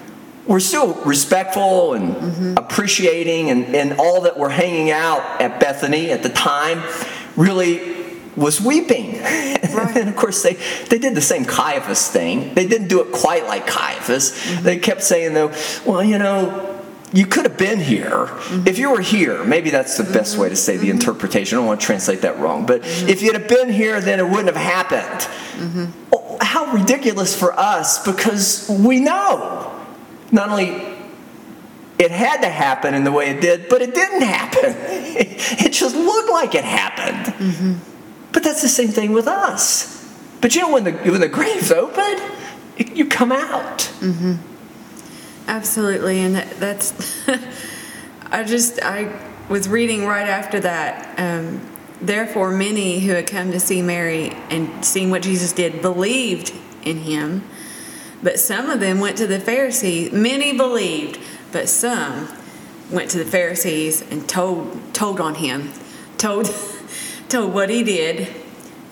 We're 0.45 0.59
still 0.59 0.93
respectful 1.03 1.93
and 1.93 2.15
mm-hmm. 2.15 2.57
appreciating, 2.57 3.49
and, 3.49 3.75
and 3.75 3.93
all 3.93 4.21
that 4.21 4.37
were 4.37 4.49
hanging 4.49 4.91
out 4.91 5.41
at 5.41 5.59
Bethany 5.59 6.11
at 6.11 6.21
the 6.21 6.29
time 6.29 6.83
really 7.37 7.93
was 8.35 8.59
weeping. 8.59 9.21
Right. 9.21 9.59
and 9.95 10.09
of 10.09 10.15
course, 10.15 10.43
they, 10.43 10.55
they 10.89 10.97
did 10.97 11.15
the 11.15 11.21
same 11.21 11.45
Caiaphas 11.45 12.09
thing. 12.09 12.53
They 12.53 12.67
didn't 12.67 12.87
do 12.87 13.01
it 13.01 13.11
quite 13.11 13.45
like 13.45 13.67
Caiaphas. 13.67 14.31
Mm-hmm. 14.31 14.63
They 14.63 14.77
kept 14.79 15.03
saying, 15.03 15.33
though, 15.33 15.53
well, 15.85 16.03
you 16.03 16.17
know, 16.17 16.81
you 17.13 17.27
could 17.27 17.45
have 17.45 17.57
been 17.57 17.79
here. 17.79 18.09
Mm-hmm. 18.09 18.67
If 18.67 18.79
you 18.79 18.89
were 18.91 19.01
here, 19.01 19.43
maybe 19.43 19.69
that's 19.69 19.97
the 19.97 20.03
best 20.03 20.37
way 20.37 20.49
to 20.49 20.55
say 20.55 20.77
the 20.77 20.87
mm-hmm. 20.87 20.97
interpretation. 20.97 21.57
I 21.57 21.61
don't 21.61 21.67
want 21.67 21.79
to 21.79 21.85
translate 21.85 22.21
that 22.21 22.39
wrong. 22.39 22.65
But 22.65 22.81
mm-hmm. 22.81 23.07
if 23.07 23.21
you'd 23.21 23.35
have 23.35 23.47
been 23.47 23.69
here, 23.69 24.01
then 24.01 24.19
it 24.19 24.27
wouldn't 24.27 24.47
have 24.47 24.55
happened. 24.55 25.29
Mm-hmm. 25.61 25.85
Oh, 26.11 26.37
how 26.41 26.73
ridiculous 26.73 27.37
for 27.37 27.57
us 27.57 28.03
because 28.03 28.67
we 28.69 28.99
know 28.99 29.72
not 30.33 30.49
only 30.49 30.97
it 31.97 32.11
had 32.11 32.41
to 32.41 32.49
happen 32.49 32.93
in 32.93 33.05
the 33.05 33.11
way 33.11 33.29
it 33.29 33.39
did, 33.39 33.69
but 33.69 33.81
it 33.81 33.93
didn't 33.93 34.21
happen. 34.21 34.75
It 35.15 35.73
just 35.73 35.95
looked 35.95 36.31
like 36.31 36.55
it 36.55 36.63
happened. 36.63 37.35
Mm-hmm. 37.35 37.73
But 38.31 38.43
that's 38.43 38.63
the 38.63 38.67
same 38.67 38.87
thing 38.87 39.11
with 39.11 39.27
us. 39.27 40.03
But 40.41 40.55
you 40.55 40.61
know, 40.61 40.73
when 40.73 40.83
the 40.83 40.91
when 40.91 41.21
the 41.21 41.27
grave's 41.27 41.71
open, 41.71 42.19
it, 42.77 42.95
you 42.95 43.05
come 43.05 43.31
out. 43.31 43.79
Mm-hmm. 43.99 44.33
Absolutely, 45.47 46.19
and 46.21 46.35
that, 46.35 46.49
that's. 46.59 46.93
I 48.31 48.43
just 48.43 48.81
I 48.81 49.15
was 49.49 49.69
reading 49.69 50.07
right 50.07 50.27
after 50.27 50.59
that. 50.61 51.19
Um, 51.19 51.61
Therefore, 52.03 52.51
many 52.51 52.99
who 52.99 53.13
had 53.13 53.27
come 53.27 53.51
to 53.51 53.61
see 53.61 53.81
Mary 53.81 54.31
and 54.49 54.83
seen 54.83 55.09
what 55.09 55.21
Jesus 55.21 55.53
did 55.53 55.81
believed 55.81 56.53
in 56.83 56.97
him. 56.97 57.47
But 58.23 58.39
some 58.39 58.69
of 58.69 58.79
them 58.79 58.99
went 58.99 59.17
to 59.17 59.27
the 59.27 59.39
Pharisees. 59.39 60.13
Many 60.13 60.55
believed, 60.55 61.19
but 61.51 61.67
some 61.67 62.29
went 62.89 63.11
to 63.11 63.17
the 63.17 63.25
Pharisees 63.25 64.01
and 64.09 64.27
told 64.27 64.93
told 64.93 65.19
on 65.19 65.35
him, 65.35 65.71
told 66.17 66.49
told 67.29 67.53
what 67.53 67.69
he 67.69 67.83
did, 67.83 68.27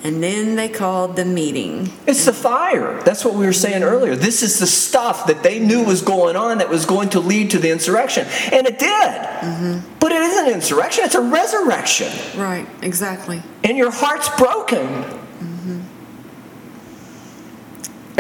And 0.03 0.21
then 0.21 0.55
they 0.55 0.67
called 0.67 1.15
the 1.15 1.25
meeting. 1.25 1.93
It's 2.07 2.25
the 2.25 2.33
fire. 2.33 3.01
That's 3.03 3.23
what 3.23 3.35
we 3.35 3.45
were 3.45 3.53
saying 3.53 3.83
earlier. 3.83 4.15
This 4.15 4.41
is 4.41 4.57
the 4.59 4.65
stuff 4.65 5.27
that 5.27 5.43
they 5.43 5.59
knew 5.59 5.83
was 5.83 6.01
going 6.01 6.35
on 6.35 6.57
that 6.57 6.69
was 6.69 6.87
going 6.87 7.09
to 7.09 7.19
lead 7.19 7.51
to 7.51 7.59
the 7.59 7.69
insurrection. 7.69 8.25
And 8.51 8.65
it 8.65 8.79
did. 8.79 8.89
Mm-hmm. 8.89 9.97
But 9.99 10.11
it 10.11 10.21
isn't 10.23 10.47
an 10.47 10.53
insurrection, 10.53 11.05
it's 11.05 11.13
a 11.13 11.21
resurrection. 11.21 12.11
Right, 12.35 12.67
exactly. 12.81 13.43
And 13.63 13.77
your 13.77 13.91
heart's 13.91 14.29
broken. 14.37 14.87
Mm-hmm. 14.87 15.81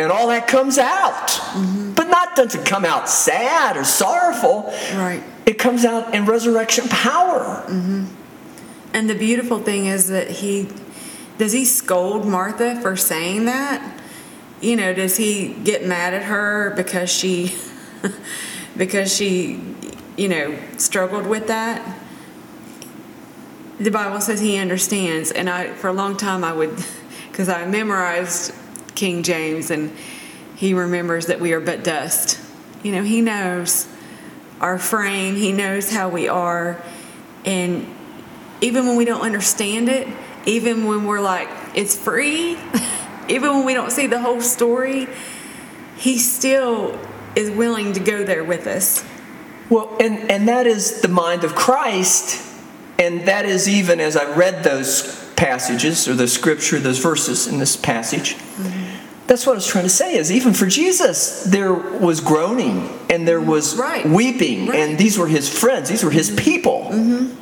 And 0.03 0.11
all 0.11 0.27
that 0.27 0.47
comes 0.47 0.77
out. 0.77 1.27
Mm-hmm. 1.27 1.93
But 1.93 2.07
not 2.07 2.35
doesn't 2.35 2.65
come 2.65 2.85
out 2.85 3.09
sad 3.09 3.77
or 3.77 3.83
sorrowful. 3.83 4.73
Right. 4.93 5.23
It 5.45 5.57
comes 5.57 5.85
out 5.85 6.13
in 6.13 6.25
resurrection 6.25 6.87
power. 6.87 7.63
Mm-hmm. 7.67 8.05
And 8.93 9.09
the 9.09 9.15
beautiful 9.15 9.59
thing 9.59 9.85
is 9.85 10.07
that 10.07 10.29
he 10.29 10.69
does 11.37 11.53
he 11.53 11.65
scold 11.65 12.27
Martha 12.27 12.79
for 12.81 12.95
saying 12.95 13.45
that? 13.45 13.99
You 14.61 14.75
know, 14.75 14.93
does 14.93 15.17
he 15.17 15.55
get 15.63 15.85
mad 15.85 16.13
at 16.13 16.23
her 16.23 16.73
because 16.75 17.09
she 17.09 17.55
because 18.77 19.15
she 19.15 19.59
you 20.17 20.27
know 20.27 20.57
struggled 20.77 21.25
with 21.25 21.47
that? 21.47 21.97
The 23.79 23.89
Bible 23.89 24.21
says 24.21 24.39
he 24.39 24.57
understands, 24.57 25.31
and 25.31 25.49
I 25.49 25.73
for 25.73 25.87
a 25.87 25.93
long 25.93 26.15
time 26.15 26.43
I 26.43 26.53
would 26.53 26.77
because 27.31 27.49
I 27.49 27.65
memorized 27.65 28.53
King 28.95 29.23
James 29.23 29.71
and 29.71 29.95
he 30.55 30.73
remembers 30.73 31.27
that 31.27 31.39
we 31.39 31.53
are 31.53 31.59
but 31.59 31.83
dust. 31.83 32.39
You 32.83 32.91
know, 32.91 33.03
he 33.03 33.21
knows 33.21 33.87
our 34.59 34.77
frame, 34.77 35.35
he 35.35 35.51
knows 35.51 35.91
how 35.91 36.09
we 36.09 36.27
are, 36.27 36.81
and 37.45 37.87
even 38.61 38.85
when 38.85 38.95
we 38.95 39.05
don't 39.05 39.21
understand 39.21 39.89
it, 39.89 40.07
even 40.45 40.85
when 40.85 41.05
we're 41.05 41.19
like, 41.19 41.49
it's 41.73 41.95
free, 41.95 42.59
even 43.27 43.49
when 43.49 43.65
we 43.65 43.73
don't 43.73 43.91
see 43.91 44.07
the 44.07 44.19
whole 44.19 44.41
story, 44.41 45.07
he 45.97 46.17
still 46.19 46.99
is 47.35 47.49
willing 47.49 47.93
to 47.93 47.99
go 47.99 48.23
there 48.23 48.43
with 48.43 48.67
us. 48.67 49.03
Well, 49.69 49.95
and, 49.99 50.29
and 50.29 50.47
that 50.47 50.67
is 50.67 51.01
the 51.01 51.07
mind 51.07 51.43
of 51.43 51.55
Christ. 51.55 52.49
And 52.99 53.27
that 53.27 53.45
is 53.45 53.67
even 53.67 53.99
as 53.99 54.15
I 54.15 54.35
read 54.35 54.63
those 54.63 55.30
passages 55.41 56.07
or 56.07 56.13
the 56.13 56.27
scripture, 56.27 56.77
those 56.77 56.99
verses 56.99 57.47
in 57.47 57.57
this 57.57 57.75
passage. 57.75 58.35
Mm-hmm. 58.35 59.27
That's 59.27 59.45
what 59.45 59.53
I 59.53 59.55
was 59.55 59.67
trying 59.67 59.85
to 59.85 59.89
say 59.89 60.15
is 60.15 60.31
even 60.31 60.53
for 60.53 60.67
Jesus, 60.67 61.45
there 61.45 61.73
was 61.73 62.19
groaning 62.19 62.89
and 63.09 63.27
there 63.27 63.41
was 63.41 63.75
right. 63.75 64.05
weeping, 64.05 64.67
right. 64.67 64.77
and 64.77 64.99
these 64.99 65.17
were 65.17 65.27
his 65.27 65.49
friends, 65.49 65.89
these 65.89 66.03
were 66.03 66.11
his 66.11 66.29
people. 66.31 66.89
Mm-hmm. 66.91 67.37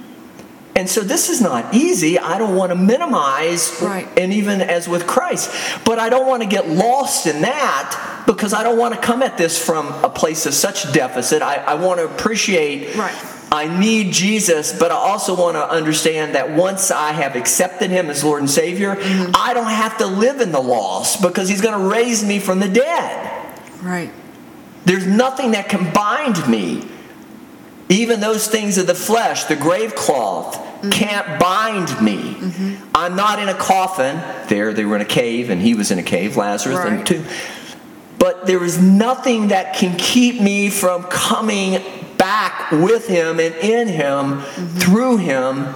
And 0.76 0.89
so 0.89 1.02
this 1.02 1.30
is 1.30 1.41
not 1.41 1.74
easy. 1.74 2.18
I 2.18 2.38
don't 2.38 2.56
want 2.56 2.72
to 2.72 2.76
minimize, 2.76 3.78
right. 3.82 4.08
and 4.18 4.32
even 4.32 4.62
as 4.62 4.88
with 4.88 5.06
Christ, 5.06 5.52
but 5.84 6.00
I 6.00 6.08
don't 6.08 6.28
want 6.28 6.41
to 6.41 6.47
get 6.47 6.70
lost 6.70 7.28
in 7.28 7.41
that 7.41 8.24
because 8.26 8.54
I 8.54 8.64
don't 8.64 8.78
want 8.78 8.93
to 8.95 9.02
come 9.02 9.22
at 9.22 9.38
this 9.38 9.64
from 9.64 9.88
a 10.06 10.10
place 10.10 10.45
of 10.45 10.54
such 10.54 10.93
deficit. 10.93 11.41
I, 11.41 11.56
I 11.56 11.74
want 11.74 12.00
to 12.00 12.06
appreciate. 12.06 12.95
Right. 12.95 13.39
I 13.52 13.80
need 13.80 14.14
Jesus, 14.14 14.78
but 14.78 14.91
I 14.91 14.95
also 14.95 15.36
want 15.36 15.56
to 15.56 15.68
understand 15.68 16.36
that 16.36 16.52
once 16.52 16.91
I 16.91 17.12
have 17.14 17.36
accepted 17.36 17.89
Him 17.89 18.10
as 18.10 18.24
Lord 18.24 18.41
and 18.41 18.50
Savior, 18.50 18.95
mm-hmm. 18.95 19.32
I 19.34 19.54
don't 19.54 19.72
have 19.72 19.97
to 20.00 20.06
live 20.06 20.39
in 20.39 20.52
the 20.52 20.60
loss 20.60 21.20
because 21.20 21.50
He's 21.50 21.62
going 21.62 21.80
to 21.80 21.89
raise 21.89 22.24
me 22.24 22.39
from 22.39 22.60
the 22.60 22.68
dead. 22.70 23.60
Right. 23.82 24.12
There's 24.86 25.08
nothing 25.08 25.52
that 25.52 25.68
can 25.70 25.91
bind 25.93 26.47
me. 26.47 26.88
Even 27.89 28.20
those 28.20 28.47
things 28.47 28.78
of 28.78 28.86
the 28.86 28.93
flesh, 28.93 29.45
the 29.45 29.56
grave 29.56 29.95
cloth, 29.95 30.56
mm-hmm. 30.56 30.91
can't 30.91 31.39
bind 31.39 32.00
me. 32.02 32.36
Mm-hmm. 32.36 32.86
I'm 32.93 33.16
not 33.16 33.39
in 33.39 33.50
a 33.50 33.56
coffin. 33.56 34.22
There, 34.47 34.74
they 34.74 34.86
were 34.86 34.95
in 34.95 35.02
a 35.02 35.06
cave, 35.06 35.50
and 35.50 35.60
he 35.60 35.74
was 35.74 35.89
in 35.89 35.97
a 35.97 36.04
cave, 36.04 36.38
Lazarus, 36.38 36.78
right. 36.78 36.93
and 36.93 37.08
too. 37.08 37.26
But 38.20 38.45
there 38.45 38.64
is 38.64 38.80
nothing 38.80 39.47
that 39.47 39.76
can 39.76 39.97
keep 39.97 40.39
me 40.39 40.70
from 40.70 41.04
coming 41.04 41.82
back 42.30 42.72
with 42.72 43.08
him 43.08 43.40
and 43.40 43.56
in 43.56 43.88
him, 43.88 44.42
mm-hmm. 44.42 44.78
through 44.78 45.18
him, 45.18 45.74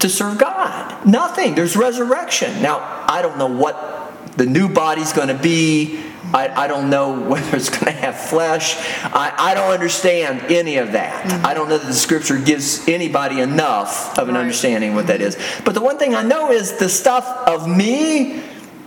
to 0.00 0.08
serve 0.08 0.36
God. 0.36 1.06
Nothing. 1.06 1.54
There's 1.54 1.76
resurrection. 1.76 2.60
Now, 2.60 3.04
I 3.06 3.22
don't 3.22 3.38
know 3.38 3.46
what 3.46 4.36
the 4.36 4.44
new 4.44 4.68
body's 4.68 5.12
going 5.12 5.28
to 5.28 5.40
be 5.40 6.02
I, 6.34 6.64
I 6.64 6.66
don't 6.66 6.88
know 6.88 7.20
whether 7.28 7.56
it's 7.56 7.68
going 7.68 7.84
to 7.84 7.92
have 7.92 8.18
flesh. 8.18 8.76
I, 9.04 9.34
I 9.36 9.54
don't 9.54 9.70
understand 9.70 10.50
any 10.50 10.78
of 10.78 10.92
that. 10.92 11.26
Mm-hmm. 11.26 11.46
I 11.46 11.52
don't 11.52 11.68
know 11.68 11.76
that 11.76 11.86
the 11.86 11.92
scripture 11.92 12.38
gives 12.38 12.88
anybody 12.88 13.40
enough 13.40 14.18
of 14.18 14.28
an 14.30 14.34
right. 14.34 14.40
understanding 14.40 14.94
what 14.94 15.08
that 15.08 15.20
is. 15.20 15.36
But 15.64 15.74
the 15.74 15.82
one 15.82 15.98
thing 15.98 16.14
I 16.14 16.22
know 16.22 16.50
is 16.50 16.78
the 16.78 16.88
stuff 16.88 17.26
of 17.46 17.68
me 17.68 18.42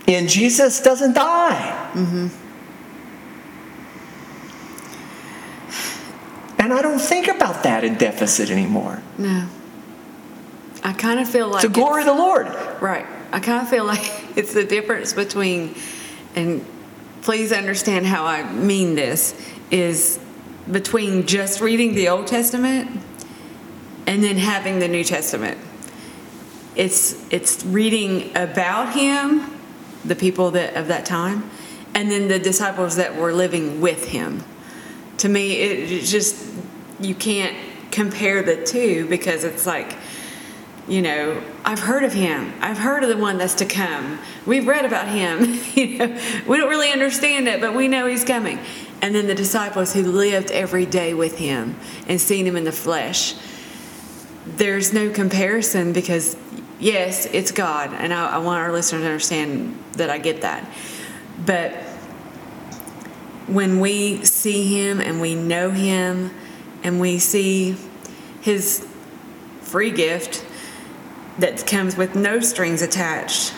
in 0.08 0.26
Jesus 0.26 0.82
doesn't 0.82 1.12
die. 1.12 1.90
Mm-hmm. 1.94 2.45
And 6.66 6.74
I 6.74 6.82
don't 6.82 6.98
think 6.98 7.28
about 7.28 7.62
that 7.62 7.84
in 7.84 7.94
deficit 7.94 8.50
anymore. 8.50 9.00
No. 9.18 9.46
I 10.82 10.94
kind 10.94 11.20
of 11.20 11.28
feel 11.28 11.46
like 11.46 11.62
it's 11.62 11.72
the 11.72 11.80
glory 11.80 12.02
of 12.02 12.08
the 12.08 12.14
Lord. 12.14 12.48
Right. 12.82 13.06
I 13.30 13.38
kind 13.38 13.62
of 13.62 13.68
feel 13.68 13.84
like 13.94 14.36
it's 14.36 14.52
the 14.52 14.64
difference 14.64 15.12
between, 15.12 15.76
and 16.34 16.66
please 17.22 17.52
understand 17.52 18.04
how 18.04 18.26
I 18.26 18.52
mean 18.52 18.96
this, 18.96 19.40
is 19.70 20.18
between 20.68 21.28
just 21.28 21.60
reading 21.60 21.94
the 21.94 22.08
Old 22.08 22.26
Testament 22.26 23.00
and 24.08 24.24
then 24.24 24.36
having 24.36 24.80
the 24.80 24.88
New 24.88 25.04
Testament. 25.04 25.58
It's 26.74 27.24
it's 27.30 27.64
reading 27.64 28.36
about 28.36 28.92
him, 28.92 29.56
the 30.04 30.16
people 30.16 30.50
that 30.50 30.74
of 30.74 30.88
that 30.88 31.06
time, 31.06 31.48
and 31.94 32.10
then 32.10 32.26
the 32.26 32.40
disciples 32.40 32.96
that 32.96 33.14
were 33.14 33.32
living 33.32 33.80
with 33.80 34.08
him. 34.08 34.42
To 35.18 35.28
me, 35.28 35.52
it, 35.52 36.04
just 36.04 36.45
you 37.00 37.14
can't 37.14 37.56
compare 37.90 38.42
the 38.42 38.64
two 38.64 39.08
because 39.08 39.44
it's 39.44 39.66
like 39.66 39.96
you 40.88 41.02
know, 41.02 41.42
I've 41.64 41.80
heard 41.80 42.04
of 42.04 42.12
him. 42.12 42.52
I've 42.60 42.78
heard 42.78 43.02
of 43.02 43.08
the 43.08 43.16
one 43.16 43.38
that's 43.38 43.54
to 43.54 43.64
come. 43.64 44.18
We've 44.46 44.66
read 44.66 44.84
about 44.84 45.08
him. 45.08 45.58
you 45.74 45.98
know, 45.98 46.20
we 46.46 46.56
don't 46.58 46.68
really 46.68 46.92
understand 46.92 47.48
it, 47.48 47.60
but 47.60 47.74
we 47.74 47.88
know 47.88 48.06
he's 48.06 48.24
coming. 48.24 48.60
And 49.02 49.14
then 49.14 49.26
the 49.26 49.34
disciples 49.34 49.92
who 49.92 50.02
lived 50.02 50.50
every 50.50 50.86
day 50.86 51.12
with 51.12 51.38
him 51.38 51.76
and 52.06 52.20
seen 52.20 52.46
him 52.46 52.56
in 52.56 52.64
the 52.64 52.72
flesh. 52.72 53.34
There's 54.46 54.92
no 54.92 55.10
comparison 55.10 55.92
because, 55.92 56.36
yes, 56.78 57.26
it's 57.26 57.50
God, 57.50 57.92
and 57.92 58.14
I, 58.14 58.36
I 58.36 58.38
want 58.38 58.60
our 58.62 58.72
listeners 58.72 59.02
to 59.02 59.06
understand 59.06 59.76
that 59.94 60.08
I 60.08 60.18
get 60.18 60.42
that. 60.42 60.70
But 61.44 61.72
when 63.48 63.80
we 63.80 64.24
see 64.24 64.80
him 64.80 65.00
and 65.00 65.20
we 65.20 65.34
know 65.34 65.70
him 65.70 66.30
and 66.86 67.00
we 67.00 67.18
see 67.18 67.76
his 68.42 68.86
free 69.60 69.90
gift 69.90 70.46
that 71.40 71.66
comes 71.66 71.96
with 71.96 72.14
no 72.14 72.38
strings 72.38 72.80
attached 72.80 73.52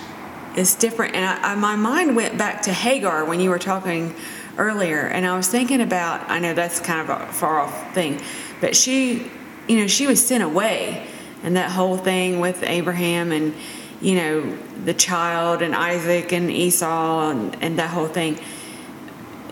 is 0.56 0.74
different. 0.74 1.14
And 1.14 1.26
I, 1.26 1.52
I, 1.52 1.54
my 1.54 1.76
mind 1.76 2.16
went 2.16 2.38
back 2.38 2.62
to 2.62 2.72
Hagar 2.72 3.26
when 3.26 3.38
you 3.38 3.50
were 3.50 3.58
talking 3.58 4.14
earlier, 4.56 5.00
and 5.00 5.26
I 5.26 5.36
was 5.36 5.46
thinking 5.46 5.82
about. 5.82 6.28
I 6.30 6.38
know 6.38 6.54
that's 6.54 6.80
kind 6.80 7.02
of 7.02 7.20
a 7.20 7.30
far 7.30 7.60
off 7.60 7.94
thing, 7.94 8.18
but 8.62 8.74
she, 8.74 9.30
you 9.68 9.76
know, 9.76 9.86
she 9.86 10.06
was 10.06 10.26
sent 10.26 10.42
away, 10.42 11.06
and 11.42 11.54
that 11.54 11.70
whole 11.70 11.98
thing 11.98 12.40
with 12.40 12.62
Abraham 12.62 13.30
and 13.30 13.54
you 14.00 14.14
know 14.14 14.56
the 14.86 14.94
child 14.94 15.60
and 15.60 15.74
Isaac 15.74 16.32
and 16.32 16.50
Esau 16.50 17.28
and, 17.28 17.62
and 17.62 17.78
that 17.78 17.90
whole 17.90 18.08
thing, 18.08 18.38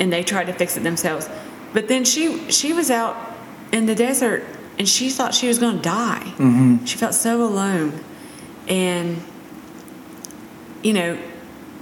and 0.01 0.11
they 0.11 0.23
tried 0.23 0.47
to 0.47 0.55
fix 0.55 0.79
it 0.79 0.83
themselves. 0.83 1.29
But 1.75 1.89
then 1.89 2.07
she 2.07 2.51
she 2.51 2.73
was 2.73 2.91
out 2.91 3.36
in 3.73 3.87
the 3.87 3.95
desert 3.95 4.45
and 4.79 4.89
she 4.89 5.09
thought 5.09 5.35
she 5.35 5.49
was 5.49 5.59
going 5.59 5.77
to 5.77 5.83
die. 5.83 6.23
Mm-hmm. 6.37 6.85
She 6.85 6.99
felt 6.99 7.15
so 7.15 7.43
alone. 7.43 8.05
And, 8.69 9.23
you 10.83 10.93
know, 10.93 11.19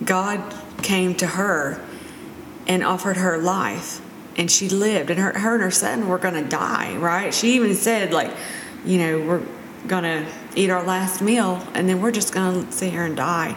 God 0.04 0.54
came 0.82 1.14
to 1.16 1.26
her 1.26 1.84
and 2.66 2.84
offered 2.84 3.16
her 3.16 3.38
life. 3.38 4.00
And 4.36 4.50
she 4.50 4.68
lived. 4.68 5.10
And 5.10 5.18
her, 5.18 5.38
her 5.38 5.54
and 5.54 5.62
her 5.62 5.70
son 5.70 6.08
were 6.08 6.18
going 6.18 6.34
to 6.34 6.48
die, 6.48 6.96
right? 6.96 7.34
She 7.34 7.54
even 7.54 7.74
said, 7.74 8.12
like, 8.12 8.32
you 8.84 8.98
know, 8.98 9.20
we're 9.20 9.42
going 9.88 10.04
to 10.04 10.26
eat 10.54 10.70
our 10.70 10.84
last 10.84 11.20
meal 11.20 11.66
and 11.74 11.88
then 11.88 12.00
we're 12.00 12.12
just 12.12 12.32
going 12.32 12.66
to 12.66 12.72
sit 12.72 12.90
here 12.92 13.04
and 13.04 13.16
die. 13.16 13.56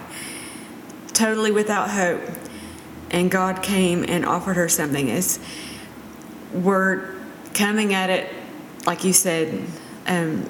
Totally 1.13 1.51
without 1.51 1.91
hope. 1.91 2.21
And 3.11 3.31
God 3.31 3.63
came 3.63 4.03
and 4.07 4.25
offered 4.25 4.55
her 4.55 4.67
something. 4.67 5.07
It's, 5.07 5.39
we're 6.53 7.16
coming 7.57 7.93
at 7.93 8.09
it, 8.09 8.33
like 8.85 9.03
you 9.03 9.13
said, 9.13 9.65
um, 10.05 10.49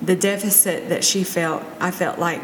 the 0.00 0.14
deficit 0.16 0.88
that 0.88 1.04
she 1.04 1.24
felt, 1.24 1.62
I 1.80 1.90
felt 1.90 2.18
like 2.18 2.40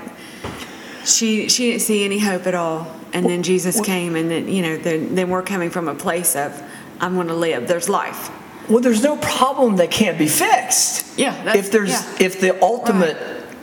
she 1.05 1.49
she 1.49 1.71
didn't 1.71 1.83
see 1.83 2.05
any 2.05 2.19
hope 2.19 2.47
at 2.47 2.55
all. 2.55 2.95
And 3.13 3.27
then 3.27 3.45
Jesus 3.45 3.81
came, 3.81 4.17
and 4.17 4.29
then 4.29 4.49
you 4.49 4.61
know, 4.61 4.77
then, 4.77 5.15
then 5.15 5.31
we're 5.31 5.43
coming 5.43 5.71
from 5.71 5.87
a 5.89 5.95
place 5.95 6.35
of 6.35 6.61
I'm 7.01 7.15
going 7.15 7.29
to 7.29 7.35
live. 7.35 7.69
There's 7.69 7.89
life. 7.89 8.31
Well, 8.69 8.81
there's 8.81 9.05
no 9.05 9.17
problem 9.19 9.77
that 9.77 9.91
can't 9.91 10.19
be 10.19 10.27
fixed. 10.27 11.17
Yeah. 11.19 11.55
if 11.55 11.71
there's 11.71 11.91
yeah. 11.91 12.17
if 12.19 12.41
the 12.41 12.61
ultimate 12.61 13.17
right. 13.17 13.57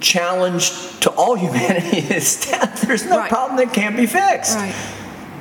challenge 0.00 0.70
to 1.00 1.10
all 1.10 1.34
humanity 1.34 1.98
is 2.14 2.46
death. 2.46 2.82
There's 2.82 3.04
no 3.04 3.18
Right. 3.18 3.28
problem 3.28 3.58
that 3.58 3.74
can't 3.74 3.96
be 3.96 4.06
fixed. 4.06 4.56
Right. 4.56 4.74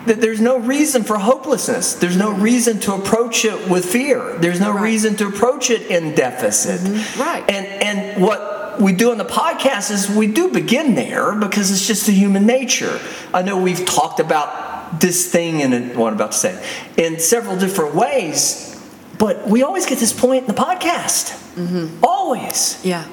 That 0.08 0.20
there's 0.20 0.42
no 0.42 0.58
reason 0.58 1.04
for 1.04 1.18
hopelessness. 1.20 1.94
There's 1.94 2.18
no 2.18 2.32
reason 2.32 2.80
to 2.82 2.94
approach 2.96 3.46
it 3.46 3.70
with 3.70 3.86
fear. 3.86 4.36
There's 4.40 4.60
no 4.60 4.72
Right. 4.74 4.84
reason 4.84 5.16
to 5.18 5.28
approach 5.28 5.70
it 5.70 5.84
in 5.92 6.16
deficit. 6.16 6.80
Mm-hmm. 6.82 7.22
Right. 7.22 7.44
And 7.50 7.66
and 7.68 8.22
what 8.22 8.82
we 8.82 8.94
do 8.94 9.12
on 9.12 9.18
the 9.20 9.26
podcast 9.26 9.92
is 9.92 10.10
we 10.10 10.26
do 10.28 10.50
begin 10.50 10.96
there 10.96 11.34
because 11.36 11.70
it's 11.72 11.86
just 11.86 12.06
the 12.08 12.14
human 12.14 12.46
nature. 12.48 13.00
I 13.34 13.44
know 13.44 13.58
we've 13.62 13.86
talked 13.86 14.20
about 14.20 15.00
this 15.00 15.30
thing 15.32 15.60
in 15.60 15.96
what 15.96 16.08
I'm 16.08 16.14
about 16.16 16.32
to 16.32 16.38
say 16.38 16.66
in 16.98 17.20
several 17.20 17.56
different 17.58 17.94
ways, 17.94 18.76
but 19.20 19.48
we 19.48 19.62
always 19.62 19.86
get 19.86 20.00
this 20.00 20.14
point 20.14 20.48
in 20.48 20.56
the 20.56 20.60
podcast. 20.60 21.32
Mm-hmm. 21.56 22.04
Always. 22.04 22.80
Yeah. 22.84 23.06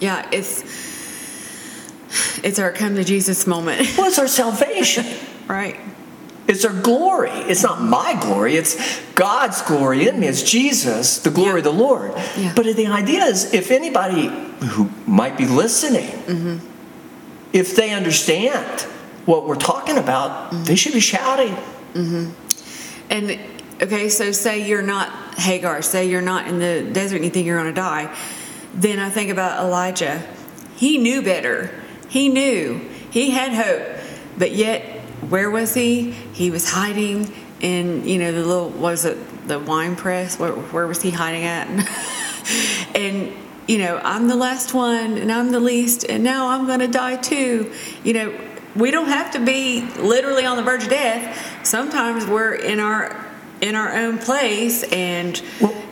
Yeah. 0.00 0.28
It's 0.30 0.62
it's 2.44 2.58
our 2.60 2.70
come 2.72 2.94
to 2.94 3.04
Jesus 3.04 3.46
moment. 3.48 3.96
Well, 3.98 4.06
it's 4.06 4.18
our 4.20 4.28
salvation. 4.28 5.04
right. 5.48 5.76
It's 6.46 6.64
our 6.64 6.72
glory. 6.82 7.30
It's 7.30 7.62
not 7.62 7.80
my 7.80 8.18
glory. 8.20 8.56
It's 8.56 9.00
God's 9.14 9.62
glory 9.62 10.06
in 10.08 10.20
me. 10.20 10.26
It's 10.26 10.42
Jesus, 10.42 11.18
the 11.20 11.30
glory 11.30 11.60
of 11.60 11.64
the 11.64 11.72
Lord. 11.72 12.12
Yeah. 12.36 12.52
But 12.54 12.66
the 12.76 12.86
idea 12.88 13.24
is 13.24 13.54
if 13.54 13.70
anybody 13.70 14.26
who 14.66 14.90
might 15.06 15.36
be 15.38 15.46
listening, 15.46 16.08
Mm-hmm. 16.26 16.58
if 17.54 17.74
they 17.76 17.90
understand 17.94 18.82
what 19.24 19.46
we're 19.46 19.54
talking 19.56 19.96
about, 19.96 20.50
Mm-hmm. 20.52 20.64
they 20.64 20.76
should 20.76 20.92
be 20.92 21.00
shouting. 21.00 21.56
And 23.10 23.38
okay, 23.80 24.08
so 24.08 24.32
say 24.32 24.66
you're 24.68 24.82
not 24.82 25.08
Hagar, 25.38 25.82
say 25.82 26.08
you're 26.08 26.22
not 26.22 26.46
in 26.48 26.58
the 26.58 26.88
desert 26.92 27.16
and 27.16 27.24
you 27.24 27.30
think 27.30 27.46
you're 27.46 27.58
going 27.60 27.72
to 27.74 27.80
die. 27.80 28.14
Then 28.74 28.98
I 28.98 29.08
think 29.10 29.30
about 29.30 29.64
Elijah. 29.64 30.22
He 30.76 30.98
knew 30.98 31.22
better. 31.22 31.70
He 32.08 32.28
knew. 32.28 32.78
He 33.10 33.30
had 33.30 33.52
hope. 33.52 33.82
But 34.36 34.52
yet, 34.52 34.93
where 35.30 35.50
was 35.50 35.74
he? 35.74 36.10
He 36.10 36.50
was 36.50 36.70
hiding 36.70 37.32
in, 37.60 38.06
you 38.06 38.18
know, 38.18 38.32
the 38.32 38.44
little, 38.44 38.70
was 38.70 39.04
it, 39.04 39.48
the 39.48 39.58
wine 39.58 39.96
press? 39.96 40.38
Where, 40.38 40.52
where 40.52 40.86
was 40.86 41.02
he 41.02 41.10
hiding 41.10 41.44
at? 41.44 41.68
and, 42.94 43.32
you 43.66 43.78
know, 43.78 44.00
I'm 44.02 44.28
the 44.28 44.36
last 44.36 44.74
one 44.74 45.16
and 45.18 45.32
I'm 45.32 45.50
the 45.50 45.60
least, 45.60 46.04
and 46.04 46.22
now 46.22 46.48
I'm 46.48 46.66
going 46.66 46.80
to 46.80 46.88
die 46.88 47.16
too. 47.16 47.72
You 48.02 48.12
know, 48.12 48.40
we 48.76 48.90
don't 48.90 49.08
have 49.08 49.30
to 49.32 49.44
be 49.44 49.82
literally 49.98 50.44
on 50.44 50.56
the 50.56 50.62
verge 50.62 50.84
of 50.84 50.90
death. 50.90 51.66
Sometimes 51.66 52.26
we're 52.26 52.54
in 52.54 52.80
our 52.80 53.24
in 53.60 53.76
our 53.76 53.94
own 53.96 54.18
place 54.18 54.82
and 54.92 55.40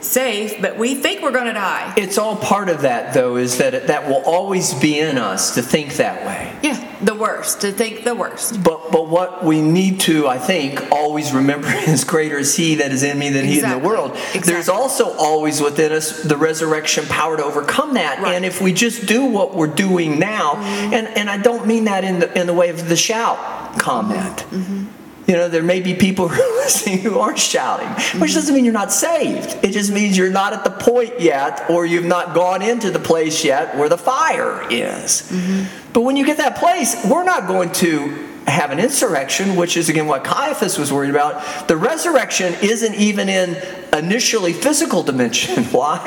safe, 0.04 0.60
but 0.60 0.76
we 0.78 0.94
think 0.94 1.22
we're 1.22 1.30
going 1.32 1.46
to 1.46 1.52
die. 1.52 1.94
It's 1.96 2.18
all 2.18 2.36
part 2.36 2.68
of 2.68 2.82
that, 2.82 3.14
though, 3.14 3.36
is 3.36 3.58
that 3.58 3.74
it, 3.74 3.86
that 3.86 4.08
will 4.08 4.22
always 4.24 4.74
be 4.74 4.98
in 4.98 5.18
us 5.18 5.54
to 5.54 5.62
think 5.62 5.94
that 5.96 6.26
way. 6.26 6.52
Yeah, 6.62 6.96
the 7.02 7.14
worst. 7.14 7.60
To 7.62 7.72
think 7.72 8.04
the 8.04 8.14
worst. 8.14 8.62
But 8.62 8.90
but 8.92 9.08
what 9.08 9.44
we 9.44 9.60
need 9.60 10.00
to, 10.00 10.28
I 10.28 10.38
think, 10.38 10.90
always 10.90 11.32
remember 11.32 11.68
is 11.86 12.04
greater 12.04 12.38
is 12.38 12.56
He 12.56 12.76
that 12.76 12.92
is 12.92 13.02
in 13.02 13.18
me 13.18 13.30
than 13.30 13.44
He 13.44 13.54
in 13.56 13.60
the 13.62 13.76
Exactly. 13.76 13.88
world. 13.88 14.16
There's 14.44 14.68
also 14.68 15.12
always 15.16 15.60
within 15.60 15.92
us 15.92 16.22
the 16.22 16.36
resurrection 16.36 17.06
power 17.06 17.36
to 17.36 17.44
overcome 17.44 17.94
that. 17.94 18.20
Right. 18.20 18.34
And 18.34 18.44
if 18.44 18.60
we 18.60 18.72
just 18.72 19.06
do 19.06 19.24
what 19.24 19.54
we're 19.54 19.66
doing 19.66 20.18
now, 20.18 20.56
and 20.56 21.06
and 21.08 21.30
I 21.30 21.38
don't 21.38 21.66
mean 21.66 21.84
that 21.84 22.04
in 22.04 22.20
the 22.20 22.38
in 22.38 22.46
the 22.46 22.54
way 22.54 22.68
of 22.70 22.88
the 22.88 22.96
shout 22.96 23.78
comment. 23.78 24.38
Mm-hmm. 24.50 24.86
You 25.26 25.34
know, 25.34 25.48
there 25.48 25.62
may 25.62 25.80
be 25.80 25.94
people 25.94 26.28
who 26.34 26.42
are 26.42 26.56
listening 26.56 26.98
who 26.98 27.18
aren't 27.18 27.38
shouting, 27.38 27.88
which 27.88 28.02
mm-hmm. 28.04 28.20
doesn't 28.20 28.54
mean 28.54 28.64
you're 28.64 28.72
not 28.72 28.92
saved. 28.92 29.64
It 29.64 29.72
just 29.72 29.92
means 29.92 30.16
you're 30.16 30.30
not 30.30 30.52
at 30.52 30.64
the 30.64 30.70
point 30.70 31.20
yet, 31.20 31.68
or 31.70 31.86
you've 31.86 32.04
not 32.04 32.34
gone 32.34 32.62
into 32.62 32.90
the 32.90 32.98
place 32.98 33.44
yet 33.44 33.76
where 33.76 33.88
the 33.88 33.98
fire 33.98 34.62
is. 34.70 35.30
Mm-hmm. 35.30 35.92
But 35.92 36.02
when 36.02 36.16
you 36.16 36.24
get 36.24 36.38
that 36.38 36.56
place, 36.56 36.96
we're 37.04 37.24
not 37.24 37.46
going 37.46 37.72
to 37.72 38.28
have 38.46 38.70
an 38.70 38.80
insurrection, 38.80 39.56
which 39.56 39.76
is 39.76 39.88
again 39.88 40.06
what 40.06 40.24
Caiaphas 40.24 40.78
was 40.78 40.92
worried 40.92 41.10
about. 41.10 41.68
The 41.68 41.76
resurrection 41.76 42.54
isn't 42.60 42.94
even 42.94 43.28
in 43.28 43.54
initially 43.92 44.52
physical 44.52 45.02
dimension. 45.02 45.64
Why? 45.72 46.00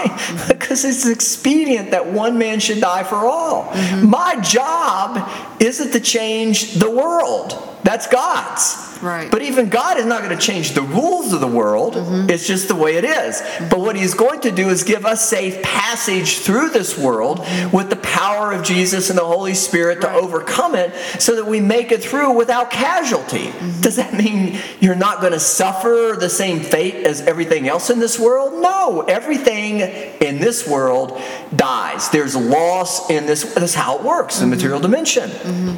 Because 0.65 0.83
it's 0.83 1.05
expedient 1.05 1.91
that 1.91 2.11
one 2.11 2.37
man 2.37 2.59
should 2.59 2.81
die 2.81 3.03
for 3.03 3.15
all. 3.15 3.65
Mm-hmm. 3.65 4.09
My 4.09 4.39
job 4.41 5.29
isn't 5.61 5.91
to 5.91 5.99
change 5.99 6.73
the 6.73 6.89
world. 6.89 7.75
That's 7.83 8.07
God's. 8.07 8.97
Right. 9.01 9.29
But 9.29 9.43
even 9.43 9.69
God 9.69 9.97
is 9.97 10.05
not 10.05 10.23
going 10.23 10.35
to 10.35 10.41
change 10.43 10.71
the 10.71 10.81
rules 10.81 11.33
of 11.33 11.39
the 11.39 11.47
world. 11.47 11.93
Mm-hmm. 11.93 12.29
It's 12.31 12.47
just 12.47 12.67
the 12.67 12.75
way 12.75 12.95
it 12.95 13.05
is. 13.05 13.41
Mm-hmm. 13.41 13.69
But 13.69 13.79
what 13.79 13.95
He's 13.95 14.15
going 14.15 14.41
to 14.41 14.51
do 14.51 14.69
is 14.69 14.83
give 14.83 15.05
us 15.05 15.29
safe 15.29 15.61
passage 15.61 16.39
through 16.39 16.69
this 16.69 16.97
world 16.97 17.45
with 17.71 17.91
the 17.91 17.97
power 17.97 18.51
of 18.51 18.63
Jesus 18.63 19.09
and 19.09 19.19
the 19.19 19.25
Holy 19.25 19.53
Spirit 19.53 20.01
to 20.01 20.11
overcome 20.11 20.73
it 20.73 20.95
so 21.21 21.35
that 21.35 21.45
we 21.45 21.59
make 21.59 21.91
it 21.91 22.01
through 22.01 22.31
without 22.31 22.71
casualty. 22.71 23.51
Does 23.81 23.97
that 23.97 24.13
mean 24.15 24.57
you're 24.79 24.95
not 24.95 25.21
going 25.21 25.33
to 25.33 25.39
suffer 25.39 26.15
the 26.19 26.29
same 26.29 26.61
fate 26.61 27.05
as 27.05 27.21
everything 27.21 27.67
else 27.67 27.74
in 27.89 27.99
this 27.99 28.19
world? 28.19 28.61
No. 28.61 29.01
Everything 29.01 29.79
in 29.79 30.39
this 30.39 30.67
world 30.67 31.19
dies. 31.55 32.09
There's 32.09 32.35
loss 32.35 33.09
in 33.09 33.25
this. 33.25 33.53
That's 33.53 33.73
how 33.73 33.97
it 33.97 34.03
works, 34.03 34.41
in 34.41 34.49
the 34.49 34.55
material 34.55 34.79
dimension. 34.79 35.29
Mm-hmm. 35.29 35.77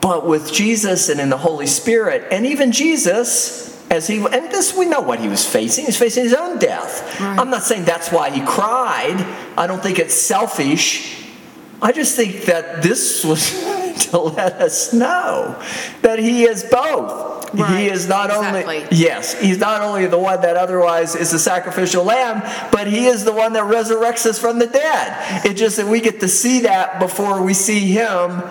But 0.00 0.26
with 0.26 0.52
Jesus 0.52 1.08
and 1.08 1.20
in 1.20 1.28
the 1.28 1.38
Holy 1.38 1.66
Spirit, 1.66 2.28
and 2.30 2.46
even 2.46 2.72
Jesus, 2.72 3.68
as 3.90 4.06
he 4.06 4.16
and 4.18 4.50
this 4.50 4.76
we 4.76 4.86
know 4.86 5.00
what 5.00 5.20
he 5.20 5.28
was 5.28 5.46
facing. 5.46 5.86
He's 5.86 5.98
facing 5.98 6.24
his 6.24 6.34
own 6.34 6.58
death. 6.58 7.20
Right. 7.20 7.38
I'm 7.38 7.50
not 7.50 7.62
saying 7.62 7.84
that's 7.84 8.12
why 8.12 8.30
he 8.30 8.40
cried. 8.44 9.16
I 9.56 9.66
don't 9.66 9.82
think 9.82 9.98
it's 9.98 10.14
selfish. 10.14 11.26
I 11.80 11.92
just 11.92 12.16
think 12.16 12.42
that 12.46 12.82
this 12.82 13.24
was 13.24 13.50
to 14.10 14.18
let 14.18 14.54
us 14.54 14.92
know 14.92 15.62
that 16.02 16.18
he 16.18 16.44
is 16.44 16.64
both. 16.64 17.37
Right. 17.54 17.80
He 17.80 17.86
is 17.88 18.08
not 18.08 18.30
Exactly. 18.30 18.76
only 18.76 18.88
yes, 18.90 19.38
he's 19.40 19.58
not 19.58 19.80
only 19.80 20.06
the 20.06 20.18
one 20.18 20.40
that 20.42 20.56
otherwise 20.56 21.14
is 21.14 21.30
the 21.30 21.38
sacrificial 21.38 22.04
lamb, 22.04 22.42
but 22.70 22.86
he 22.86 23.06
is 23.06 23.24
the 23.24 23.32
one 23.32 23.54
that 23.54 23.64
resurrects 23.64 24.26
us 24.26 24.38
from 24.38 24.58
the 24.58 24.66
dead. 24.66 25.44
It's 25.44 25.58
just 25.58 25.76
that 25.78 25.86
we 25.86 26.00
get 26.00 26.20
to 26.20 26.28
see 26.28 26.60
that 26.60 26.98
before 26.98 27.42
we 27.42 27.54
see 27.54 27.90
him 27.90 28.42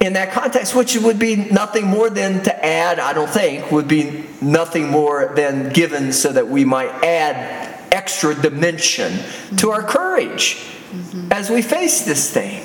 in 0.00 0.12
that 0.14 0.32
context, 0.32 0.74
which 0.74 0.96
would 0.96 1.18
be 1.18 1.36
nothing 1.36 1.86
more 1.86 2.10
than 2.10 2.42
to 2.42 2.64
add, 2.64 2.98
I 2.98 3.12
don't 3.12 3.30
think, 3.30 3.70
would 3.70 3.88
be 3.88 4.24
nothing 4.42 4.90
more 4.90 5.32
than 5.34 5.70
given 5.72 6.12
so 6.12 6.32
that 6.32 6.48
we 6.48 6.64
might 6.64 6.90
add 7.02 7.74
extra 7.90 8.34
dimension 8.34 9.18
to 9.56 9.70
our 9.70 9.82
courage 9.82 10.56
mm-hmm. 10.90 11.32
as 11.32 11.48
we 11.48 11.62
face 11.62 12.04
this 12.04 12.30
thing. 12.30 12.62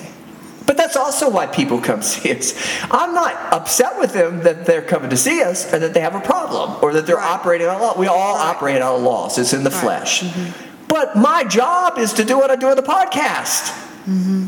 But 0.70 0.78
that's 0.78 0.96
also 0.96 1.32
why 1.32 1.48
people 1.48 1.82
come 1.82 2.02
see 2.14 2.32
us. 2.32 2.54
I'm 2.92 3.16
not 3.16 3.34
upset 3.52 3.98
with 3.98 4.14
them 4.14 4.42
that 4.44 4.68
they're 4.68 4.84
coming 4.84 5.10
to 5.10 5.18
see 5.18 5.42
us 5.42 5.74
and 5.74 5.82
that 5.82 5.96
they 5.96 6.00
have 6.00 6.14
a 6.14 6.20
problem 6.20 6.78
or 6.84 6.94
that 6.94 7.08
they're 7.08 7.16
Right. 7.16 7.32
operating 7.32 7.66
on 7.66 7.82
a 7.82 7.84
law. 7.84 7.98
We 7.98 8.06
all 8.06 8.36
Right. 8.36 8.56
operate 8.56 8.80
on 8.80 8.94
a 8.94 9.04
loss, 9.04 9.40
it's 9.40 9.52
in 9.52 9.64
the 9.64 9.72
Right. 9.72 9.80
flesh. 9.82 10.22
Mm-hmm. 10.22 10.52
But 10.88 11.16
my 11.16 11.44
job 11.44 11.98
is 11.98 12.14
to 12.14 12.24
do 12.24 12.38
what 12.38 12.52
I 12.52 12.56
do 12.56 12.68
on 12.70 12.76
the 12.76 12.84
podcast 12.84 13.72
mm-hmm. 14.08 14.46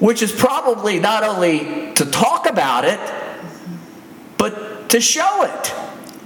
which 0.00 0.20
is 0.20 0.32
probably 0.32 1.00
not 1.00 1.22
only 1.24 1.92
to 1.94 2.04
talk 2.04 2.46
about 2.46 2.84
it, 2.84 3.00
but 4.36 4.90
to 4.90 5.00
show 5.00 5.44
it. 5.44 5.74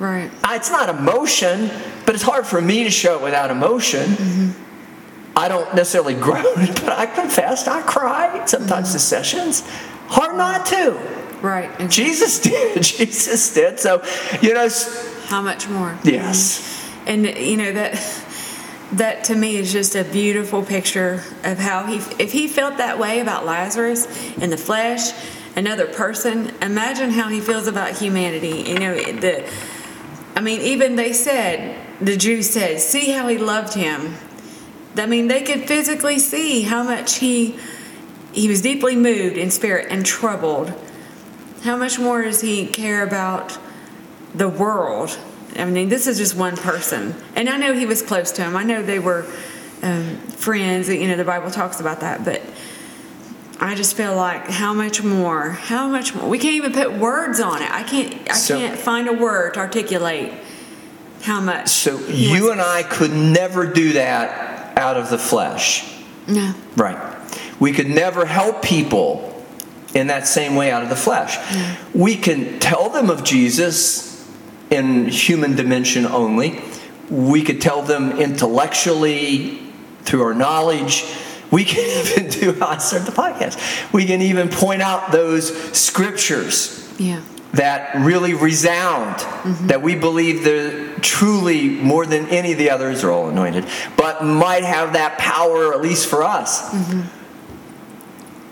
Right. 0.00 0.32
It's 0.50 0.72
not 0.72 0.88
emotion, 0.88 1.70
but 2.06 2.16
it's 2.16 2.24
hard 2.24 2.44
for 2.44 2.60
me 2.60 2.82
to 2.82 2.90
show 2.90 3.14
it 3.18 3.22
without 3.22 3.52
emotion. 3.52 4.06
Mm-hmm. 4.10 4.63
I 5.36 5.48
don't 5.48 5.74
necessarily 5.74 6.14
groan, 6.14 6.44
but 6.66 6.90
I 6.90 7.06
confess 7.06 7.66
I 7.66 7.82
cry 7.82 8.44
sometimes 8.46 8.92
to 8.92 8.98
sessions. 8.98 9.62
Hard 10.08 10.36
not 10.36 10.66
to. 10.66 10.92
Right. 11.42 11.70
And 11.78 11.90
Jesus 11.90 12.40
did. 12.40 12.82
Jesus 12.82 13.52
did. 13.52 13.78
So, 13.78 14.02
you 14.40 14.54
know, 14.54 14.68
how 15.26 15.42
much 15.42 15.68
more? 15.68 15.98
yes. 16.04 16.70
And 17.06 17.26
you 17.26 17.56
know 17.56 17.72
that 17.72 18.00
that 18.92 19.24
to 19.24 19.34
me 19.34 19.56
is 19.56 19.72
just 19.72 19.94
a 19.94 20.04
beautiful 20.04 20.62
picture 20.62 21.22
of 21.42 21.58
how 21.58 21.84
he 21.84 21.96
if 22.22 22.32
he 22.32 22.48
felt 22.48 22.78
that 22.78 22.98
way 22.98 23.20
about 23.20 23.44
Lazarus 23.44 24.06
in 24.38 24.50
the 24.50 24.56
flesh, 24.56 25.12
another 25.56 25.86
person, 25.86 26.50
imagine 26.62 27.10
how 27.10 27.28
he 27.28 27.40
feels 27.40 27.66
about 27.66 27.98
humanity. 27.98 28.70
You 28.70 28.78
know, 28.78 28.94
the 28.94 29.50
I 30.36 30.40
mean, 30.40 30.60
even 30.62 30.96
they 30.96 31.12
said, 31.12 31.78
the 32.00 32.16
Jews 32.16 32.50
said, 32.50 32.80
see 32.80 33.12
how 33.12 33.28
he 33.28 33.38
loved 33.38 33.74
him. 33.74 34.14
I 34.96 35.06
mean, 35.06 35.28
they 35.28 35.42
could 35.42 35.66
physically 35.66 36.18
see 36.18 36.62
how 36.62 36.82
much 36.82 37.16
he 37.16 37.58
he 38.32 38.48
was 38.48 38.60
deeply 38.60 38.96
moved 38.96 39.36
in 39.36 39.50
spirit 39.50 39.86
and 39.90 40.04
troubled. 40.04 40.72
How 41.62 41.76
much 41.76 41.98
more 41.98 42.22
does 42.22 42.40
he 42.40 42.66
care 42.66 43.02
about 43.04 43.56
the 44.34 44.48
world? 44.48 45.16
I 45.56 45.64
mean, 45.66 45.88
this 45.88 46.06
is 46.08 46.18
just 46.18 46.34
one 46.36 46.56
person, 46.56 47.14
and 47.36 47.48
I 47.48 47.56
know 47.58 47.72
he 47.74 47.86
was 47.86 48.02
close 48.02 48.32
to 48.32 48.42
him. 48.42 48.56
I 48.56 48.64
know 48.64 48.82
they 48.82 48.98
were 48.98 49.24
um, 49.82 50.16
friends. 50.28 50.88
You 50.88 51.06
know, 51.08 51.16
the 51.16 51.24
Bible 51.24 51.50
talks 51.50 51.80
about 51.80 52.00
that, 52.00 52.24
but 52.24 52.42
I 53.60 53.74
just 53.76 53.96
feel 53.96 54.16
like 54.16 54.46
how 54.48 54.74
much 54.74 55.02
more? 55.02 55.50
How 55.50 55.88
much 55.88 56.14
more? 56.14 56.28
We 56.28 56.38
can't 56.38 56.54
even 56.54 56.72
put 56.72 56.92
words 56.94 57.40
on 57.40 57.62
it. 57.62 57.70
I 57.70 57.82
can't. 57.84 58.30
I 58.30 58.34
So- 58.34 58.58
can't 58.58 58.78
find 58.78 59.08
a 59.08 59.12
word 59.12 59.54
to 59.54 59.60
articulate 59.60 60.32
how 61.22 61.40
much. 61.40 61.68
So 61.68 61.98
you 62.08 62.50
and 62.50 62.60
I 62.60 62.82
could 62.82 63.12
never 63.12 63.64
do 63.66 63.92
that 63.94 64.53
out 64.76 64.96
of 64.96 65.10
the 65.10 65.18
flesh. 65.18 65.84
no. 66.26 66.54
Right. 66.76 66.98
We 67.60 67.72
could 67.72 67.88
never 67.88 68.26
help 68.26 68.62
people 68.62 69.30
in 69.94 70.08
that 70.08 70.26
same 70.26 70.56
way 70.56 70.72
out 70.72 70.82
of 70.82 70.88
the 70.88 70.96
flesh. 70.96 71.38
We 71.94 72.16
can 72.16 72.58
tell 72.58 72.90
them 72.90 73.10
of 73.10 73.22
Jesus 73.22 74.28
in 74.70 75.06
human 75.06 75.54
dimension 75.54 76.04
only. 76.04 76.60
We 77.08 77.42
could 77.42 77.60
tell 77.60 77.82
them 77.82 78.18
intellectually 78.18 79.60
through 80.02 80.22
our 80.22 80.34
knowledge. 80.34 81.04
We 81.52 81.64
can 81.64 82.06
even 82.06 82.28
do 82.28 82.52
how 82.54 82.66
I 82.68 82.78
started 82.78 83.06
the 83.06 83.12
podcast. 83.16 83.92
We 83.92 84.04
can 84.04 84.20
even 84.20 84.48
point 84.48 84.82
out 84.82 85.12
those 85.12 85.54
scriptures 85.78 86.92
Yeah. 86.98 87.20
That 87.54 87.94
really 87.96 88.34
resound, 88.34 89.16
mm-hmm. 89.16 89.66
that 89.68 89.82
we 89.82 89.94
believe 89.94 90.44
they're 90.44 90.94
truly 90.98 91.68
more 91.68 92.06
than 92.06 92.26
any 92.28 92.52
of 92.52 92.58
the 92.58 92.70
others 92.70 93.04
are 93.04 93.10
all 93.10 93.28
anointed, 93.28 93.66
but 93.96 94.24
might 94.24 94.64
have 94.64 94.94
that 94.94 95.18
power, 95.18 95.72
at 95.72 95.80
least 95.80 96.08
for 96.08 96.22
us. 96.22 96.70
Mm-hmm. 96.70 97.00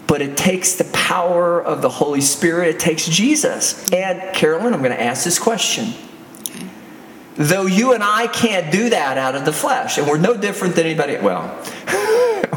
But 0.06 0.22
it 0.22 0.36
takes 0.36 0.74
the 0.74 0.84
power 0.84 1.62
of 1.62 1.82
the 1.82 1.88
Holy 1.88 2.20
Spirit, 2.20 2.68
it 2.68 2.78
takes 2.78 3.06
Jesus. 3.06 3.90
And 3.92 4.34
Carolyn, 4.34 4.74
I'm 4.74 4.82
going 4.82 4.92
to 4.92 5.02
ask 5.02 5.24
this 5.24 5.38
question. 5.38 5.94
Though 7.34 7.64
you 7.64 7.94
and 7.94 8.02
I 8.04 8.26
can't 8.26 8.70
do 8.70 8.90
that 8.90 9.16
out 9.16 9.34
of 9.34 9.46
the 9.46 9.54
flesh, 9.54 9.96
and 9.96 10.06
we're 10.06 10.18
no 10.18 10.36
different 10.36 10.76
than 10.76 10.84
anybody, 10.84 11.16
well, 11.16 11.58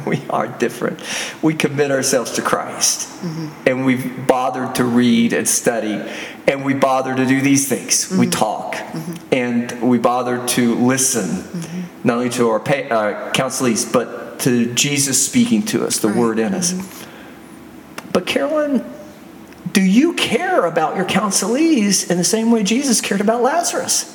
we 0.09 0.23
are 0.29 0.47
different. 0.47 1.01
We 1.41 1.53
commit 1.53 1.91
ourselves 1.91 2.31
to 2.33 2.41
Christ, 2.41 3.09
mm-hmm. 3.21 3.67
and 3.67 3.85
we've 3.85 4.27
bothered 4.27 4.75
to 4.75 4.83
read 4.83 5.33
and 5.33 5.47
study, 5.47 6.01
and 6.47 6.63
we 6.63 6.73
bother 6.73 7.15
to 7.15 7.25
do 7.25 7.41
these 7.41 7.67
things. 7.67 8.09
We 8.11 8.27
mm-hmm. 8.27 8.29
talk, 8.31 8.75
mm-hmm. 8.75 9.33
and 9.33 9.81
we 9.89 9.97
bother 9.97 10.45
to 10.47 10.75
listen, 10.75 11.83
not 12.03 12.17
only 12.17 12.29
to 12.31 12.49
our 12.49 12.59
pa- 12.59 12.73
uh, 12.73 13.33
counselees, 13.33 13.91
but 13.91 14.39
to 14.39 14.73
Jesus 14.73 15.25
speaking 15.25 15.63
to 15.63 15.85
us, 15.85 15.99
the 15.99 16.07
Right. 16.09 16.17
Word 16.17 16.39
in 16.39 16.53
us. 16.53 16.73
But 18.13 18.27
Carolyn, 18.27 18.85
do 19.71 19.81
you 19.81 20.13
care 20.13 20.65
about 20.65 20.95
your 20.95 21.05
counselees 21.05 22.09
in 22.09 22.17
the 22.17 22.23
same 22.23 22.51
way 22.51 22.63
Jesus 22.63 23.01
cared 23.01 23.21
about 23.21 23.41
Lazarus? 23.41 24.14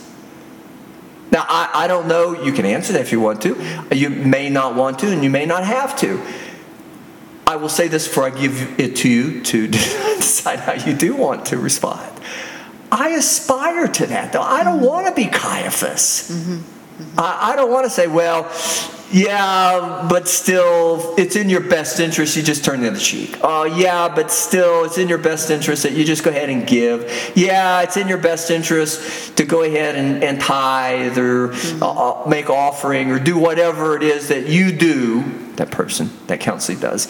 Now, 1.30 1.46
I, 1.48 1.70
I 1.84 1.86
don't 1.86 2.08
know. 2.08 2.42
You 2.42 2.52
can 2.52 2.66
answer 2.66 2.92
that 2.94 3.02
if 3.02 3.12
you 3.12 3.20
want 3.20 3.42
to. 3.42 3.86
You 3.92 4.10
may 4.10 4.50
not 4.50 4.74
want 4.74 4.98
to, 5.00 5.12
and 5.12 5.22
you 5.22 5.30
may 5.30 5.46
not 5.46 5.64
have 5.64 5.96
to. 5.98 6.20
I 7.46 7.56
will 7.56 7.68
say 7.68 7.88
this 7.88 8.06
before 8.06 8.24
I 8.24 8.30
give 8.30 8.78
it 8.78 8.96
to 8.96 9.08
you 9.08 9.42
to 9.42 9.66
decide 9.68 10.60
how 10.60 10.74
you 10.74 10.94
do 10.94 11.16
want 11.16 11.46
to 11.46 11.58
respond. 11.58 12.20
I 12.92 13.10
aspire 13.10 13.86
to 13.86 14.06
that, 14.06 14.32
though. 14.32 14.42
I 14.42 14.64
don't 14.64 14.80
want 14.80 15.06
to 15.06 15.14
be 15.14 15.26
Caiaphas. 15.26 16.30
Mm-hmm. 16.30 16.52
Mm-hmm. 16.52 17.20
I, 17.20 17.52
I 17.52 17.56
don't 17.56 17.70
want 17.70 17.84
to 17.84 17.90
say, 17.90 18.06
well, 18.08 18.44
yeah, 19.12 20.06
but 20.08 20.28
still, 20.28 21.14
it's 21.16 21.34
in 21.34 21.48
your 21.48 21.62
best 21.62 21.98
interest. 21.98 22.36
You 22.36 22.44
just 22.44 22.64
turn 22.64 22.80
the 22.80 22.88
other 22.88 22.98
cheek. 22.98 23.38
Oh, 23.42 23.64
yeah, 23.64 24.08
but 24.08 24.30
still, 24.30 24.84
it's 24.84 24.98
in 24.98 25.08
your 25.08 25.18
best 25.18 25.50
interest 25.50 25.82
that 25.82 25.92
you 25.92 26.04
just 26.04 26.22
go 26.22 26.30
ahead 26.30 26.48
and 26.48 26.64
give. 26.64 27.32
Yeah, 27.34 27.82
it's 27.82 27.96
in 27.96 28.06
your 28.06 28.18
best 28.18 28.50
interest 28.50 29.36
to 29.36 29.44
go 29.44 29.62
ahead 29.62 29.96
and, 29.96 30.22
and 30.22 30.40
tithe 30.40 31.18
or 31.18 31.52
uh, 31.82 32.22
make 32.28 32.50
offering 32.50 33.10
or 33.10 33.18
do 33.18 33.36
whatever 33.36 33.96
it 33.96 34.04
is 34.04 34.28
that 34.28 34.46
you 34.46 34.70
do, 34.70 35.24
that 35.56 35.72
person, 35.72 36.10
that 36.28 36.38
counseling 36.38 36.78
does, 36.78 37.08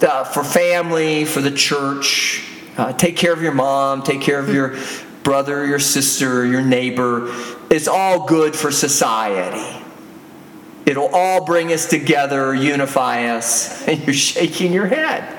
uh, 0.00 0.24
for 0.24 0.44
family, 0.44 1.26
for 1.26 1.42
the 1.42 1.50
church. 1.50 2.42
Uh, 2.78 2.92
take 2.94 3.16
care 3.16 3.34
of 3.34 3.42
your 3.42 3.52
mom, 3.52 4.02
take 4.02 4.22
care 4.22 4.38
of 4.38 4.48
your 4.48 4.76
brother, 5.22 5.66
your 5.66 5.78
sister, 5.78 6.46
your 6.46 6.62
neighbor. 6.62 7.26
It's 7.70 7.86
all 7.86 8.26
good 8.26 8.56
for 8.56 8.70
society. 8.70 9.83
It'll 10.86 11.08
all 11.14 11.44
bring 11.44 11.72
us 11.72 11.88
together, 11.88 12.54
unify 12.54 13.26
us. 13.26 13.86
And 13.88 14.02
you're 14.04 14.14
shaking 14.14 14.72
your 14.72 14.86
head. 14.86 15.36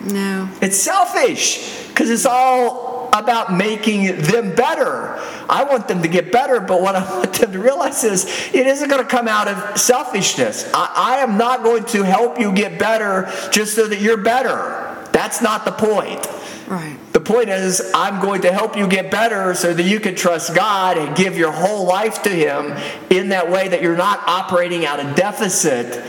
No. 0.00 0.48
It's 0.60 0.76
selfish 0.76 1.88
because 1.88 2.08
it's 2.08 2.24
all 2.24 3.10
about 3.12 3.52
making 3.52 4.20
them 4.22 4.54
better. 4.54 5.18
I 5.48 5.64
want 5.64 5.88
them 5.88 6.02
to 6.02 6.08
get 6.08 6.30
better, 6.30 6.60
but 6.60 6.80
what 6.80 6.94
I 6.94 7.18
want 7.18 7.32
them 7.34 7.52
to 7.52 7.58
realize 7.58 8.04
is 8.04 8.24
it 8.54 8.66
isn't 8.66 8.88
going 8.88 9.02
to 9.02 9.08
come 9.08 9.26
out 9.28 9.48
of 9.48 9.78
selfishness. 9.78 10.70
I, 10.72 10.92
I 10.94 11.16
am 11.18 11.36
not 11.36 11.62
going 11.62 11.84
to 11.86 12.02
help 12.02 12.38
you 12.38 12.52
get 12.52 12.78
better 12.78 13.30
just 13.50 13.74
so 13.74 13.88
that 13.88 14.00
you're 14.00 14.18
better. 14.18 15.06
That's 15.12 15.42
not 15.42 15.64
the 15.64 15.72
point. 15.72 16.26
Right. 16.68 16.97
The 17.12 17.20
point 17.20 17.48
is, 17.48 17.90
I'm 17.94 18.20
going 18.20 18.42
to 18.42 18.52
help 18.52 18.76
you 18.76 18.86
get 18.86 19.10
better 19.10 19.54
so 19.54 19.72
that 19.72 19.82
you 19.82 19.98
can 19.98 20.14
trust 20.14 20.54
God 20.54 20.98
and 20.98 21.16
give 21.16 21.38
your 21.38 21.52
whole 21.52 21.86
life 21.86 22.22
to 22.24 22.30
Him 22.30 22.76
in 23.10 23.30
that 23.30 23.50
way 23.50 23.68
that 23.68 23.82
you're 23.82 23.96
not 23.96 24.20
operating 24.26 24.84
out 24.84 25.00
of 25.00 25.16
deficit, 25.16 26.04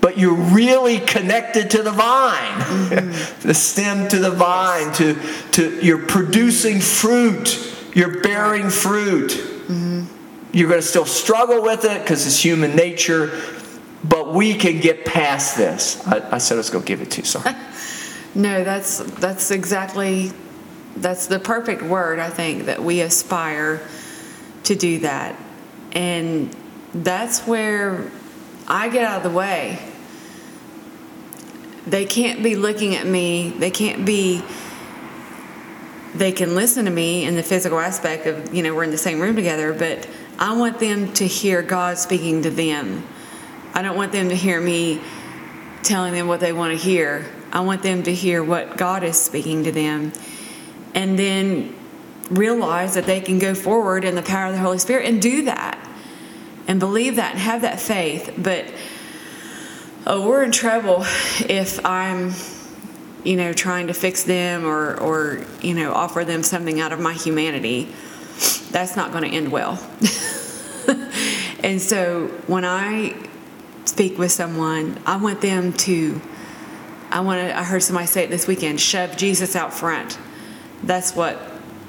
but 0.00 0.18
you're 0.18 0.34
really 0.34 1.00
connected 1.00 1.70
to 1.72 1.82
the 1.82 1.90
vine, 1.90 2.60
mm-hmm. 2.60 3.46
the 3.46 3.54
stem 3.54 4.08
to 4.08 4.18
the 4.18 4.30
vine, 4.30 4.92
to, 4.94 5.16
to 5.52 5.84
you're 5.84 6.06
producing 6.06 6.80
fruit, 6.80 7.58
you're 7.94 8.20
bearing 8.22 8.70
fruit. 8.70 9.30
Mm-hmm. 9.30 10.04
You're 10.52 10.68
going 10.68 10.80
to 10.80 10.86
still 10.86 11.06
struggle 11.06 11.62
with 11.62 11.84
it 11.84 12.02
because 12.02 12.26
it's 12.26 12.44
human 12.44 12.76
nature, 12.76 13.40
but 14.04 14.34
we 14.34 14.54
can 14.54 14.80
get 14.80 15.04
past 15.04 15.56
this. 15.56 16.06
I, 16.06 16.34
I 16.34 16.38
said 16.38 16.54
I 16.54 16.58
was 16.58 16.70
going 16.70 16.84
to 16.84 16.88
give 16.88 17.00
it 17.00 17.10
to 17.12 17.22
you, 17.22 17.26
sorry. 17.26 17.54
No, 18.34 18.64
that's 18.64 18.98
that's 18.98 19.50
exactly 19.50 20.32
that's 20.96 21.26
the 21.26 21.38
perfect 21.38 21.82
word 21.82 22.18
I 22.18 22.30
think 22.30 22.66
that 22.66 22.82
we 22.82 23.00
aspire 23.00 23.80
to 24.64 24.74
do 24.74 25.00
that. 25.00 25.38
And 25.92 26.54
that's 26.94 27.46
where 27.46 28.10
I 28.68 28.88
get 28.88 29.04
out 29.04 29.18
of 29.18 29.22
the 29.30 29.36
way. 29.36 29.78
They 31.86 32.04
can't 32.04 32.42
be 32.42 32.56
looking 32.56 32.94
at 32.94 33.06
me. 33.06 33.50
They 33.50 33.70
can't 33.70 34.06
be 34.06 34.42
they 36.14 36.32
can 36.32 36.54
listen 36.54 36.84
to 36.84 36.90
me 36.90 37.24
in 37.24 37.36
the 37.36 37.42
physical 37.42 37.78
aspect 37.78 38.26
of, 38.26 38.54
you 38.54 38.62
know, 38.62 38.74
we're 38.74 38.84
in 38.84 38.90
the 38.90 38.98
same 38.98 39.18
room 39.18 39.34
together, 39.34 39.72
but 39.72 40.06
I 40.38 40.54
want 40.56 40.78
them 40.78 41.12
to 41.14 41.26
hear 41.26 41.62
God 41.62 41.96
speaking 41.96 42.42
to 42.42 42.50
them. 42.50 43.06
I 43.72 43.80
don't 43.80 43.96
want 43.96 44.12
them 44.12 44.28
to 44.28 44.34
hear 44.34 44.60
me 44.60 45.00
telling 45.82 46.12
them 46.12 46.28
what 46.28 46.40
they 46.40 46.52
want 46.52 46.78
to 46.78 46.82
hear. 46.82 47.26
I 47.52 47.60
want 47.60 47.82
them 47.82 48.02
to 48.04 48.14
hear 48.14 48.42
what 48.42 48.78
God 48.78 49.04
is 49.04 49.20
speaking 49.20 49.64
to 49.64 49.72
them 49.72 50.12
and 50.94 51.18
then 51.18 51.74
realize 52.30 52.94
that 52.94 53.04
they 53.04 53.20
can 53.20 53.38
go 53.38 53.54
forward 53.54 54.04
in 54.04 54.14
the 54.14 54.22
power 54.22 54.46
of 54.46 54.54
the 54.54 54.58
Holy 54.58 54.78
Spirit 54.78 55.06
and 55.06 55.20
do 55.20 55.44
that 55.44 55.78
and 56.66 56.80
believe 56.80 57.16
that 57.16 57.32
and 57.32 57.40
have 57.40 57.60
that 57.60 57.78
faith. 57.78 58.32
But 58.38 58.72
oh, 60.06 60.26
we're 60.26 60.42
in 60.42 60.52
trouble 60.52 61.02
if 61.40 61.84
I'm, 61.84 62.32
you 63.22 63.36
know, 63.36 63.52
trying 63.52 63.88
to 63.88 63.94
fix 63.94 64.22
them 64.22 64.64
or, 64.64 64.98
or 64.98 65.44
you 65.60 65.74
know, 65.74 65.92
offer 65.92 66.24
them 66.24 66.42
something 66.42 66.80
out 66.80 66.92
of 66.92 67.00
my 67.00 67.12
humanity. 67.12 67.92
That's 68.70 68.96
not 68.96 69.12
going 69.12 69.24
to 69.30 69.36
end 69.36 69.52
well. 69.52 69.72
and 71.62 71.80
so 71.80 72.28
when 72.46 72.64
I 72.64 73.14
speak 73.84 74.16
with 74.16 74.32
someone, 74.32 74.98
I 75.04 75.16
want 75.16 75.42
them 75.42 75.74
to. 75.74 76.20
I 77.12 77.20
want 77.20 77.40
to. 77.40 77.58
I 77.58 77.62
heard 77.62 77.82
somebody 77.82 78.06
say 78.06 78.24
it 78.24 78.30
this 78.30 78.46
weekend. 78.46 78.80
Shove 78.80 79.16
Jesus 79.16 79.54
out 79.54 79.72
front. 79.72 80.18
That's 80.82 81.14
what 81.14 81.38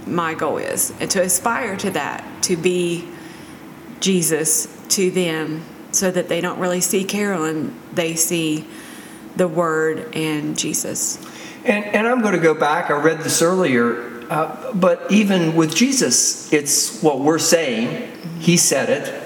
my 0.06 0.34
goal 0.34 0.58
is, 0.58 0.94
and 1.00 1.10
to 1.12 1.22
aspire 1.22 1.78
to 1.78 1.92
that, 1.92 2.44
to 2.44 2.58
be 2.58 3.08
Jesus 4.02 4.68
to 4.90 5.10
them, 5.10 5.64
so 5.92 6.12
that 6.12 6.28
they 6.28 6.42
don't 6.42 6.60
really 6.60 6.82
see 6.82 7.06
Carolyn. 7.06 7.74
They 7.94 8.16
see 8.16 8.68
the 9.38 9.48
Word 9.48 10.14
and 10.14 10.58
Jesus. 10.58 11.18
And, 11.64 11.86
and 11.86 12.06
I'm 12.06 12.22
going 12.22 12.34
to 12.36 12.42
go 12.42 12.54
back. 12.54 12.92
I 12.92 13.02
read 13.02 13.20
this 13.20 13.42
earlier, 13.42 14.30
uh, 14.30 14.74
but 14.74 15.10
even 15.10 15.56
with 15.56 15.74
Jesus, 15.74 16.52
it's 16.52 17.02
what 17.02 17.22
we're 17.22 17.40
saying. 17.40 18.12
He 18.40 18.58
said 18.58 18.90
it 18.90 19.24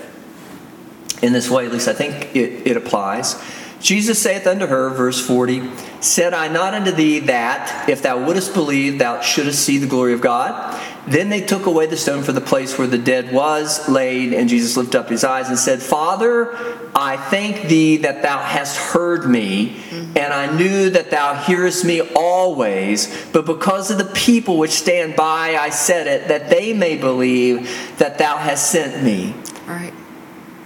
in 1.24 1.34
this 1.34 1.50
way, 1.50 1.66
at 1.66 1.72
least 1.72 1.88
I 1.88 1.94
think 1.94 2.36
it, 2.36 2.68
it 2.68 2.78
applies. 2.78 3.42
Jesus 3.80 4.22
saith 4.22 4.48
unto 4.48 4.68
her, 4.68 4.90
verse 4.90 5.26
40, 5.26 5.70
Said 6.00 6.34
I 6.34 6.48
not 6.48 6.74
unto 6.74 6.92
thee 6.92 7.20
that, 7.20 7.90
if 7.90 8.02
thou 8.02 8.24
wouldest 8.24 8.54
believe, 8.54 9.00
thou 9.00 9.22
shouldest 9.22 9.64
see 9.64 9.78
the 9.80 9.88
glory 9.88 10.14
of 10.14 10.22
God? 10.22 10.80
Then 11.08 11.30
they 11.30 11.42
took 11.42 11.66
away 11.66 11.86
the 11.86 11.98
stone 11.98 12.24
from 12.24 12.36
the 12.36 12.42
place 12.42 12.78
where 12.78 12.86
the 12.86 12.98
dead 12.98 13.32
was 13.32 13.88
laid, 13.88 14.34
and 14.34 14.50
Jesus 14.50 14.76
lifted 14.78 15.00
up 15.00 15.10
his 15.10 15.24
eyes 15.24 15.50
and 15.50 15.58
said, 15.58 15.82
Father, 15.82 16.56
I 16.94 17.18
thank 17.18 17.68
thee 17.68 17.98
that 17.98 18.22
thou 18.22 18.40
hast 18.40 18.78
heard 18.78 19.28
me, 19.28 19.70
mm-hmm. 19.70 20.18
and 20.18 20.34
I 20.34 20.56
knew 20.56 20.90
that 20.92 21.10
thou 21.10 21.34
hearest 21.34 21.86
me 21.86 22.02
always, 22.16 23.26
but 23.32 23.46
because 23.46 23.90
of 23.90 23.98
the 23.98 24.14
people 24.14 24.58
which 24.58 24.72
stand 24.72 25.16
by, 25.16 25.56
I 25.56 25.70
said 25.70 26.08
it, 26.08 26.28
that 26.28 26.50
they 26.50 26.74
may 26.74 26.98
believe 26.98 27.98
that 27.98 28.18
thou 28.18 28.38
hast 28.38 28.70
sent 28.70 29.04
me. 29.04 29.34
All 29.68 29.74
right. 29.74 29.94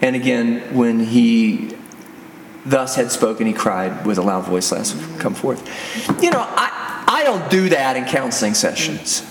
And 0.02 0.16
again, 0.16 0.76
when 0.76 1.00
he 1.00 1.78
thus 2.66 2.96
had 2.96 3.12
spoken, 3.12 3.48
he 3.48 3.54
cried 3.54 4.06
with 4.06 4.18
a 4.18 4.22
loud 4.22 4.46
voice, 4.46 4.72
Lazarus, 4.72 5.06
come 5.20 5.34
forth. 5.34 5.62
You 6.22 6.32
know, 6.32 6.46
I, 6.48 7.04
I 7.08 7.24
don't 7.24 7.50
do 7.50 7.70
that 7.70 7.98
in 7.98 8.06
counseling 8.06 8.54
sessions. 8.54 9.28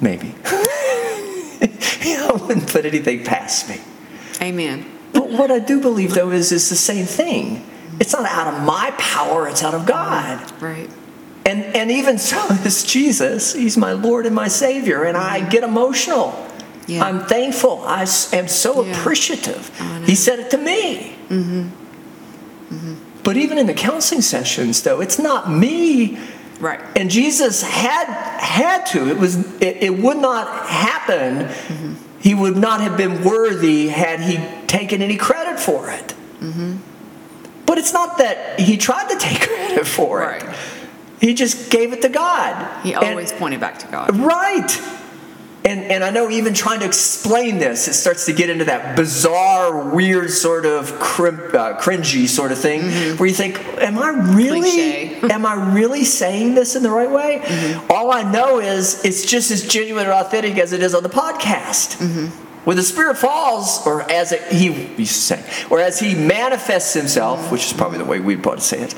Maybe. 0.00 0.34
I 0.44 2.38
wouldn't 2.40 2.68
put 2.68 2.84
anything 2.84 3.24
past 3.24 3.68
me. 3.68 3.80
Amen. 4.40 4.84
But 5.12 5.30
what 5.30 5.50
I 5.50 5.58
do 5.58 5.80
believe, 5.80 6.14
though, 6.14 6.30
is 6.30 6.52
it's 6.52 6.68
the 6.68 6.76
same 6.76 7.06
thing. 7.06 7.64
It's 7.98 8.12
not 8.12 8.26
out 8.26 8.52
of 8.52 8.62
my 8.62 8.92
power, 8.98 9.48
it's 9.48 9.62
out 9.62 9.74
of 9.74 9.86
God. 9.86 10.52
Right. 10.60 10.90
And, 11.46 11.64
and 11.76 11.90
even 11.90 12.18
so 12.18 12.44
is 12.64 12.84
Jesus. 12.84 13.54
He's 13.54 13.76
my 13.76 13.92
Lord 13.92 14.26
and 14.26 14.34
my 14.34 14.48
Savior, 14.48 15.04
and 15.04 15.16
I 15.16 15.48
get 15.48 15.62
emotional. 15.62 16.32
Yeah. 16.86 17.04
I'm 17.04 17.20
thankful. 17.26 17.82
I 17.84 18.02
am 18.32 18.48
so 18.48 18.84
Yeah. 18.84 18.92
appreciative. 18.92 19.70
He 20.04 20.14
said 20.14 20.38
it 20.38 20.50
to 20.50 20.58
me. 20.58 21.16
Mm-hmm. 21.28 21.62
Mm-hmm. 22.74 22.94
But 23.22 23.36
even 23.36 23.58
in 23.58 23.66
the 23.66 23.74
counseling 23.74 24.22
sessions, 24.22 24.82
though, 24.82 25.00
it's 25.00 25.18
not 25.18 25.50
me. 25.50 26.18
Right. 26.60 26.80
And 26.96 27.10
Jesus 27.10 27.62
had 27.62 28.06
had 28.38 28.86
to. 28.86 29.08
It 29.10 29.18
was. 29.18 29.36
It, 29.60 29.82
it 29.82 29.98
would 29.98 30.16
not 30.18 30.66
happen. 30.68 31.46
Mm-hmm. 31.46 31.94
He 32.20 32.34
would 32.34 32.56
not 32.56 32.80
have 32.80 32.96
been 32.96 33.22
worthy 33.24 33.88
had 33.88 34.20
he 34.20 34.38
taken 34.66 35.02
any 35.02 35.16
credit 35.16 35.60
for 35.60 35.90
it. 35.90 36.14
But 37.66 37.78
it's 37.78 37.92
not 37.92 38.18
that 38.18 38.60
he 38.60 38.76
tried 38.76 39.08
to 39.10 39.16
take 39.16 39.40
credit 39.48 39.86
for 39.86 40.30
it. 40.32 40.44
He 41.20 41.34
just 41.34 41.70
gave 41.70 41.92
it 41.92 42.02
to 42.02 42.08
God. 42.08 42.82
He 42.84 42.92
And- 42.94 43.04
always 43.04 43.32
pointed 43.32 43.58
back 43.60 43.78
to 43.80 43.86
God. 43.88 44.16
Right. 44.16 44.70
And, 45.66 45.82
and 45.90 46.04
I 46.04 46.10
know 46.10 46.30
even 46.30 46.54
trying 46.54 46.78
to 46.78 46.86
explain 46.86 47.58
this, 47.58 47.88
it 47.88 47.94
starts 47.94 48.24
to 48.26 48.32
get 48.32 48.50
into 48.50 48.66
that 48.66 48.94
bizarre, 48.94 49.92
weird 49.92 50.30
sort 50.30 50.64
of 50.64 50.96
crim, 51.00 51.40
uh, 51.52 51.76
cringy 51.80 52.28
sort 52.28 52.52
of 52.52 52.58
thing, 52.58 52.82
mm-hmm. 52.82 53.16
where 53.16 53.28
you 53.28 53.34
think, 53.34 53.58
"Am 53.78 53.98
I 53.98 54.10
really? 54.10 55.16
Am 55.30 55.44
I 55.44 55.72
really 55.74 56.04
saying 56.04 56.54
this 56.54 56.76
in 56.76 56.84
the 56.84 56.90
right 56.90 57.10
way?" 57.10 57.40
Mm-hmm. 57.42 57.90
All 57.90 58.12
I 58.12 58.22
know 58.22 58.60
is 58.60 59.04
it's 59.04 59.26
just 59.26 59.50
as 59.50 59.66
genuine 59.66 60.04
and 60.04 60.12
authentic 60.12 60.56
as 60.56 60.72
it 60.72 60.84
is 60.84 60.94
on 60.94 61.02
the 61.02 61.08
podcast. 61.08 61.96
Mm-hmm. 61.98 62.26
When 62.64 62.76
the 62.76 62.84
Spirit 62.84 63.18
falls, 63.18 63.84
or 63.86 64.08
as 64.08 64.30
it, 64.30 64.42
he 64.52 64.66
used 64.66 64.96
to 64.96 65.36
say, 65.36 65.66
or 65.68 65.80
as 65.80 65.98
he 65.98 66.14
manifests 66.14 66.94
himself, 66.94 67.50
which 67.50 67.64
is 67.66 67.72
probably 67.72 67.98
the 67.98 68.04
way 68.04 68.20
we'd 68.20 68.42
probably 68.42 68.60
say 68.60 68.82
it, 68.82 68.94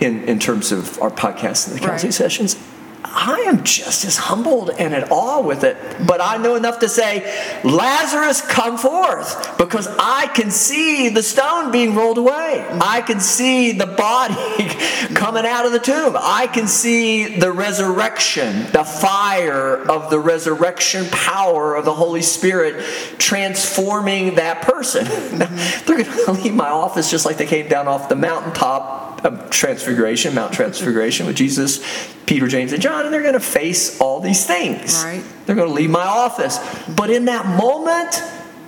in, 0.00 0.24
in 0.24 0.38
terms 0.38 0.70
of 0.70 1.00
our 1.00 1.10
podcast 1.10 1.68
and 1.68 1.76
the 1.76 1.80
counseling 1.80 2.08
Right. 2.08 2.14
sessions, 2.14 2.56
I 3.04 3.44
am 3.46 3.64
just 3.64 4.04
as 4.04 4.16
humbled 4.16 4.70
and 4.70 4.94
at 4.94 5.10
awe 5.10 5.40
with 5.40 5.62
it. 5.62 5.76
But 6.06 6.20
I 6.20 6.38
know 6.38 6.54
enough 6.54 6.78
to 6.80 6.88
say, 6.88 7.22
Lazarus, 7.62 8.40
come 8.40 8.78
forth, 8.78 9.58
because 9.58 9.86
I 9.98 10.28
can 10.28 10.50
see 10.50 11.10
the 11.10 11.22
stone 11.22 11.70
being 11.70 11.94
rolled 11.94 12.18
away. 12.18 12.66
I 12.80 13.02
can 13.02 13.20
see 13.20 13.72
the 13.72 13.86
body 13.86 14.34
coming 15.14 15.44
out 15.44 15.66
of 15.66 15.72
the 15.72 15.78
tomb. 15.78 16.16
I 16.18 16.46
can 16.46 16.66
see 16.66 17.38
the 17.38 17.52
resurrection, 17.52 18.70
the 18.72 18.84
fire 18.84 19.76
of 19.76 20.10
the 20.10 20.18
resurrection 20.18 21.06
power 21.10 21.74
of 21.74 21.84
the 21.84 21.94
Holy 21.94 22.22
Spirit 22.22 22.82
transforming 23.18 24.36
that 24.36 24.62
person. 24.62 25.04
They're 25.86 26.04
going 26.04 26.04
to 26.24 26.32
leave 26.32 26.54
my 26.54 26.68
office 26.68 27.10
just 27.10 27.26
like 27.26 27.36
they 27.36 27.46
came 27.46 27.68
down 27.68 27.86
off 27.86 28.08
the 28.08 28.16
mountaintop 28.16 29.13
Transfiguration, 29.50 30.34
Mount 30.34 30.52
Transfiguration 30.52 31.26
with 31.26 31.36
Jesus, 31.36 31.82
Peter, 32.26 32.48
James, 32.48 32.72
and 32.72 32.82
John, 32.82 33.04
and 33.04 33.14
they're 33.14 33.22
going 33.22 33.34
to 33.34 33.40
face 33.40 34.00
all 34.00 34.20
these 34.20 34.46
things. 34.46 35.02
Right. 35.02 35.22
They're 35.46 35.56
going 35.56 35.68
to 35.68 35.74
leave 35.74 35.90
my 35.90 36.04
office. 36.04 36.58
But 36.88 37.10
in 37.10 37.26
that 37.26 37.46
moment, 37.46 38.22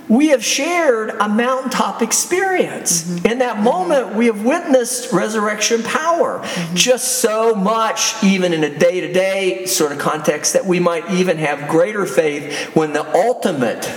we 0.09 0.29
have 0.29 0.45
shared 0.45 1.11
a 1.11 1.29
mountaintop 1.29 2.01
experience. 2.01 3.03
Mm-hmm. 3.03 3.27
In 3.27 3.39
that 3.41 3.61
moment, 3.61 4.15
we 4.15 4.27
have 4.27 4.45
witnessed 4.45 5.13
resurrection 5.13 5.83
power. 5.83 6.39
Mm-hmm. 6.39 6.75
Just 6.77 7.21
so 7.21 7.55
much, 7.55 8.23
even 8.23 8.53
in 8.53 8.63
a 8.63 8.79
day 8.79 9.01
to 9.01 9.13
day 9.13 9.67
sort 9.67 9.93
of 9.93 9.99
context, 9.99 10.53
that 10.53 10.65
we 10.65 10.79
might 10.79 11.11
even 11.11 11.39
have 11.39 11.69
greater 11.69 12.07
faith 12.07 12.75
when 12.75 12.93
the 12.93 13.05
ultimate 13.15 13.91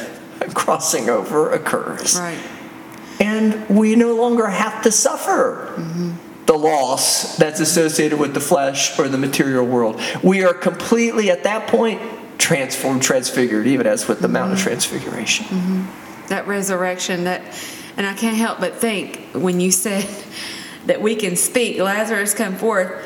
crossing 0.53 1.09
over 1.09 1.51
occurs 1.51 2.17
Right. 2.19 2.37
and 3.19 3.67
we 3.69 3.95
no 3.95 4.15
longer 4.15 4.47
have 4.47 4.81
to 4.83 4.91
suffer 4.91 5.73
mm-hmm. 5.75 6.11
The 6.49 6.57
loss 6.57 7.37
that's 7.37 7.59
associated 7.59 8.19
with 8.19 8.33
the 8.33 8.39
flesh 8.39 8.97
or 8.97 9.07
the 9.07 9.19
material 9.19 9.63
world. 9.63 10.01
We 10.23 10.43
are 10.43 10.53
completely 10.55 11.29
at 11.29 11.43
that 11.43 11.67
point 11.67 12.01
transformed, 12.39 13.03
transfigured, 13.03 13.67
even 13.67 13.85
as 13.85 14.07
with 14.07 14.19
the 14.19 14.27
Mount 14.27 14.53
of 14.53 14.57
mm-hmm. 14.57 14.67
Transfiguration. 14.67 15.45
Mm-hmm. 15.45 16.27
That 16.29 16.47
resurrection, 16.47 17.25
that, 17.25 17.43
and 17.97 18.07
I 18.07 18.15
can't 18.15 18.35
help 18.35 18.59
but 18.59 18.77
think 18.77 19.27
when 19.33 19.59
you 19.59 19.71
said 19.71 20.09
that 20.87 20.99
we 20.99 21.15
can 21.15 21.35
speak, 21.35 21.77
Lazarus 21.77 22.33
come 22.33 22.55
forth. 22.55 23.05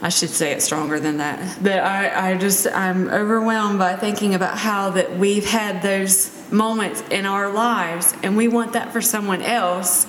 I 0.00 0.10
should 0.10 0.30
say 0.30 0.52
it 0.52 0.62
stronger 0.62 1.00
than 1.00 1.16
that. 1.16 1.58
But 1.60 1.80
I, 1.80 2.34
I 2.34 2.36
just, 2.36 2.68
I'm 2.68 3.08
overwhelmed 3.08 3.80
by 3.80 3.96
thinking 3.96 4.32
about 4.36 4.58
how 4.58 4.90
that 4.90 5.18
we've 5.18 5.46
had 5.46 5.82
those 5.82 6.30
moments 6.52 7.02
in 7.10 7.26
our 7.26 7.52
lives 7.52 8.14
and 8.22 8.36
we 8.36 8.46
want 8.46 8.74
that 8.74 8.92
for 8.92 9.00
someone 9.00 9.42
else 9.42 10.06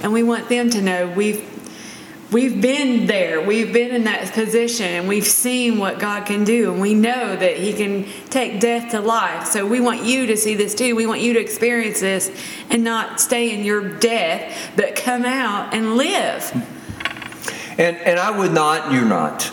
and 0.00 0.12
we 0.12 0.22
want 0.22 0.48
them 0.48 0.70
to 0.70 0.80
know 0.80 1.08
we've 1.08 1.57
we've 2.30 2.60
been 2.60 3.06
there. 3.06 3.40
We've 3.40 3.72
been 3.72 3.94
in 3.94 4.04
that 4.04 4.32
position 4.32 4.86
and 4.86 5.08
we've 5.08 5.26
seen 5.26 5.78
what 5.78 5.98
god 5.98 6.26
can 6.26 6.44
do. 6.44 6.72
And 6.72 6.80
we 6.80 6.94
know 6.94 7.36
that 7.36 7.56
he 7.56 7.72
can 7.72 8.06
take 8.30 8.60
death 8.60 8.90
to 8.92 9.00
life. 9.00 9.46
So 9.46 9.66
we 9.66 9.80
want 9.80 10.04
you 10.04 10.26
to 10.26 10.36
see 10.36 10.54
this 10.54 10.74
too. 10.74 10.94
We 10.94 11.06
want 11.06 11.20
you 11.20 11.32
to 11.34 11.40
experience 11.40 12.00
this 12.00 12.30
and 12.70 12.84
not 12.84 13.20
stay 13.20 13.54
in 13.54 13.64
your 13.64 13.98
death 13.98 14.72
but 14.76 14.96
come 14.96 15.24
out 15.24 15.74
and 15.74 15.96
live. 15.96 16.52
And, 17.78 17.96
and 17.98 18.18
I 18.18 18.36
would 18.36 18.52
not, 18.52 18.92
you're 18.92 19.04
not 19.04 19.52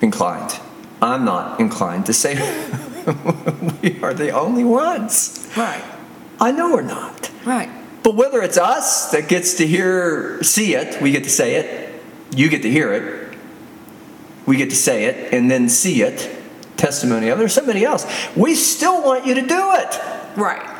inclined. 0.00 0.58
I'm 1.02 1.24
not 1.24 1.60
inclined 1.60 2.06
to 2.06 2.12
say 2.12 2.34
we 3.82 4.00
are 4.02 4.14
the 4.14 4.30
only 4.30 4.64
ones. 4.64 5.48
right. 5.56 5.84
I 6.40 6.52
know 6.52 6.72
we're 6.72 6.82
not. 6.82 7.30
right. 7.44 7.70
But 8.02 8.14
whether 8.14 8.40
it's 8.42 8.56
us 8.56 9.10
that 9.10 9.28
gets 9.28 9.54
to 9.54 9.66
hear, 9.66 10.42
see 10.42 10.74
it, 10.74 11.02
we 11.02 11.10
get 11.10 11.24
to 11.24 11.30
say 11.30 11.56
it, 11.56 11.95
you 12.34 12.48
get 12.48 12.62
to 12.62 12.70
hear 12.70 12.92
it, 12.92 13.38
we 14.46 14.56
get 14.56 14.70
to 14.70 14.76
say 14.76 15.04
it, 15.04 15.32
and 15.32 15.50
then 15.50 15.68
see 15.68 16.02
it, 16.02 16.30
testimony 16.76 17.28
of 17.28 17.38
there's 17.38 17.54
somebody 17.54 17.84
else, 17.84 18.06
we 18.36 18.54
still 18.54 19.02
want 19.02 19.26
you 19.26 19.34
to 19.34 19.42
do 19.42 19.72
it. 19.74 20.00
right. 20.36 20.74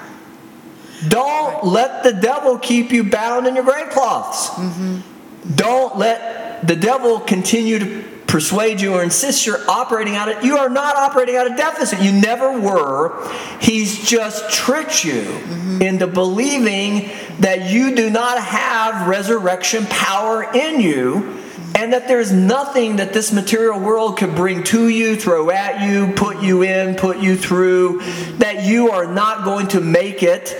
Don't 1.09 1.65
let 1.65 2.05
the 2.05 2.13
devil 2.13 2.59
keep 2.59 2.91
you 2.91 3.05
bound 3.05 3.47
in 3.47 3.55
your 3.55 3.65
grave 3.65 3.91
cloths. 3.91 4.49
Mm-hmm. 4.51 5.55
Don't 5.55 5.99
let 5.99 6.67
the 6.67 6.75
devil 6.75 7.21
continue 7.21 7.79
to 7.79 8.05
persuade 8.27 8.81
you 8.81 8.95
or 8.95 9.03
insist 9.03 9.47
you're 9.47 9.69
operating 9.71 10.17
out 10.17 10.29
of 10.29 10.45
you 10.45 10.59
are 10.59 10.69
not 10.69 10.97
operating 10.97 11.37
out 11.37 11.51
of 11.51 11.57
deficit. 11.57 12.01
You 12.01 12.13
never 12.13 12.59
were. 12.59 13.29
He's 13.61 14.09
just 14.09 14.53
tricked 14.53 15.05
you 15.05 15.23
mm-hmm. 15.23 15.83
into 15.83 16.07
believing 16.07 17.11
that 17.41 17.71
you 17.71 17.95
do 17.95 18.11
not 18.11 18.43
have 18.43 19.07
resurrection 19.09 19.87
power 19.87 20.43
in 20.53 20.81
you 20.81 21.41
and 21.77 21.93
that 21.93 22.09
there's 22.09 22.33
nothing 22.33 22.97
that 22.97 23.13
this 23.13 23.33
material 23.33 23.79
world 23.79 24.17
could 24.17 24.35
bring 24.35 24.65
to 24.65 24.89
you 24.89 25.15
throw 25.15 25.51
at 25.51 25.87
you 25.87 26.13
put 26.15 26.43
you 26.43 26.63
in 26.63 26.95
put 26.95 27.19
you 27.19 27.37
through 27.37 28.01
that 28.39 28.65
you 28.65 28.91
are 28.91 29.07
not 29.07 29.45
going 29.45 29.69
to 29.69 29.81
make 29.81 30.23
it 30.23 30.57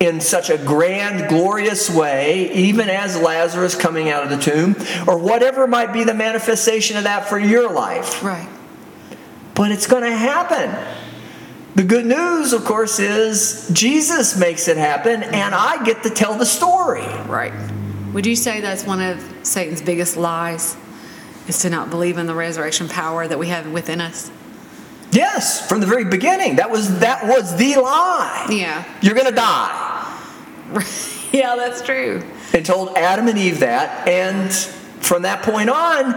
in 0.00 0.18
such 0.20 0.48
a 0.48 0.56
grand, 0.56 1.28
glorious 1.28 1.90
way, 1.90 2.50
even 2.54 2.88
as 2.88 3.16
Lazarus 3.20 3.74
coming 3.74 4.08
out 4.08 4.24
of 4.24 4.30
the 4.30 4.38
tomb, 4.38 4.74
or 5.06 5.18
whatever 5.18 5.66
might 5.66 5.92
be 5.92 6.04
the 6.04 6.14
manifestation 6.14 6.96
of 6.96 7.04
that 7.04 7.28
for 7.28 7.38
your 7.38 7.70
life. 7.70 8.22
right 8.24 8.48
But 9.54 9.70
it's 9.72 9.86
going 9.86 10.04
to 10.04 10.16
happen. 10.16 10.74
The 11.74 11.84
good 11.84 12.06
news, 12.06 12.52
of 12.54 12.64
course, 12.64 12.98
is 12.98 13.70
Jesus 13.72 14.36
makes 14.38 14.68
it 14.68 14.76
happen, 14.78 15.22
and 15.22 15.54
I 15.54 15.84
get 15.84 16.02
to 16.04 16.10
tell 16.10 16.34
the 16.36 16.46
story. 16.46 17.06
right 17.28 17.52
would 18.14 18.26
you 18.26 18.34
say 18.34 18.60
that's 18.60 18.84
one 18.84 19.00
of 19.00 19.22
satan's 19.44 19.80
biggest 19.80 20.16
lies 20.16 20.76
is 21.46 21.60
to 21.60 21.70
not 21.70 21.90
believe 21.90 22.18
in 22.18 22.26
the 22.26 22.34
resurrection 22.34 22.88
power 22.88 23.28
that 23.28 23.38
we 23.38 23.46
have 23.48 23.70
within 23.70 24.00
us 24.00 24.30
Yes, 25.12 25.68
from 25.68 25.80
the 25.80 25.86
very 25.86 26.04
beginning, 26.04 26.56
that 26.56 26.70
was 26.70 27.00
that 27.00 27.24
was 27.26 27.56
the 27.56 27.76
lie. 27.76 28.46
yeah 28.50 28.84
You're 29.02 29.14
going 29.14 29.26
to 29.28 29.32
die. 29.34 29.88
yeah 31.32 31.56
that's 31.56 31.82
true 31.82 32.22
and 32.52 32.64
told 32.66 32.96
Adam 32.96 33.28
and 33.28 33.38
Eve 33.38 33.60
that. 33.60 34.06
And 34.08 34.52
from 34.52 35.22
that 35.22 35.42
point 35.42 35.70
on, 35.70 36.16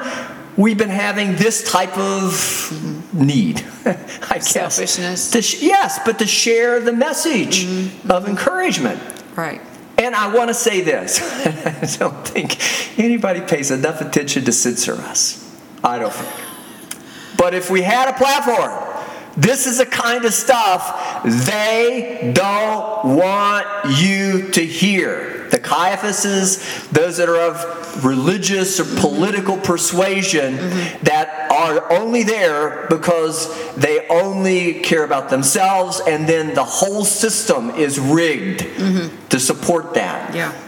we've 0.57 0.77
been 0.77 0.89
having 0.89 1.35
this 1.35 1.69
type 1.69 1.97
of 1.97 3.13
need, 3.13 3.59
I 3.85 4.35
guess. 4.35 4.49
Selfishness. 4.49 5.31
Sh- 5.45 5.61
yes, 5.61 5.99
but 6.05 6.19
to 6.19 6.27
share 6.27 6.79
the 6.79 6.93
message 6.93 7.65
mm-hmm. 7.65 8.11
of 8.11 8.27
encouragement. 8.27 9.01
right 9.35 9.61
And 9.97 10.15
I 10.15 10.33
want 10.33 10.49
to 10.49 10.53
say 10.53 10.81
this 10.81 11.21
I 11.45 11.97
don't 11.97 12.27
think 12.27 12.99
anybody 12.99 13.41
pays 13.41 13.71
enough 13.71 14.01
attention 14.01 14.45
to 14.45 14.51
censor 14.51 14.95
us. 14.95 15.39
I 15.83 15.99
don't 15.99 16.13
think. 16.13 17.37
But 17.37 17.53
if 17.53 17.69
we 17.69 17.81
had 17.81 18.09
a 18.09 18.13
platform, 18.13 18.92
this 19.35 19.65
is 19.65 19.79
the 19.79 19.85
kind 19.85 20.25
of 20.25 20.33
stuff 20.33 21.23
they 21.23 22.31
don't 22.33 23.15
want 23.15 23.67
you 23.97 24.51
to 24.51 24.65
hear. 24.65 25.47
The 25.49 25.59
Caiaphases, 25.59 26.89
those 26.89 27.17
that 27.17 27.29
are 27.29 27.39
of 27.39 28.03
religious 28.03 28.79
or 28.79 28.85
political 28.99 29.57
persuasion 29.57 30.57
mm-hmm. 30.57 31.03
that 31.03 31.51
are 31.51 31.91
only 31.93 32.23
there 32.23 32.87
because 32.89 33.75
they 33.75 34.07
only 34.07 34.81
care 34.81 35.03
about 35.03 35.29
themselves, 35.29 36.01
and 36.07 36.27
then 36.27 36.55
the 36.55 36.63
whole 36.63 37.05
system 37.05 37.69
is 37.71 37.99
rigged 37.99 38.61
mm-hmm. 38.61 39.27
to 39.29 39.39
support 39.39 39.93
that. 39.93 40.33
yeah 40.35 40.59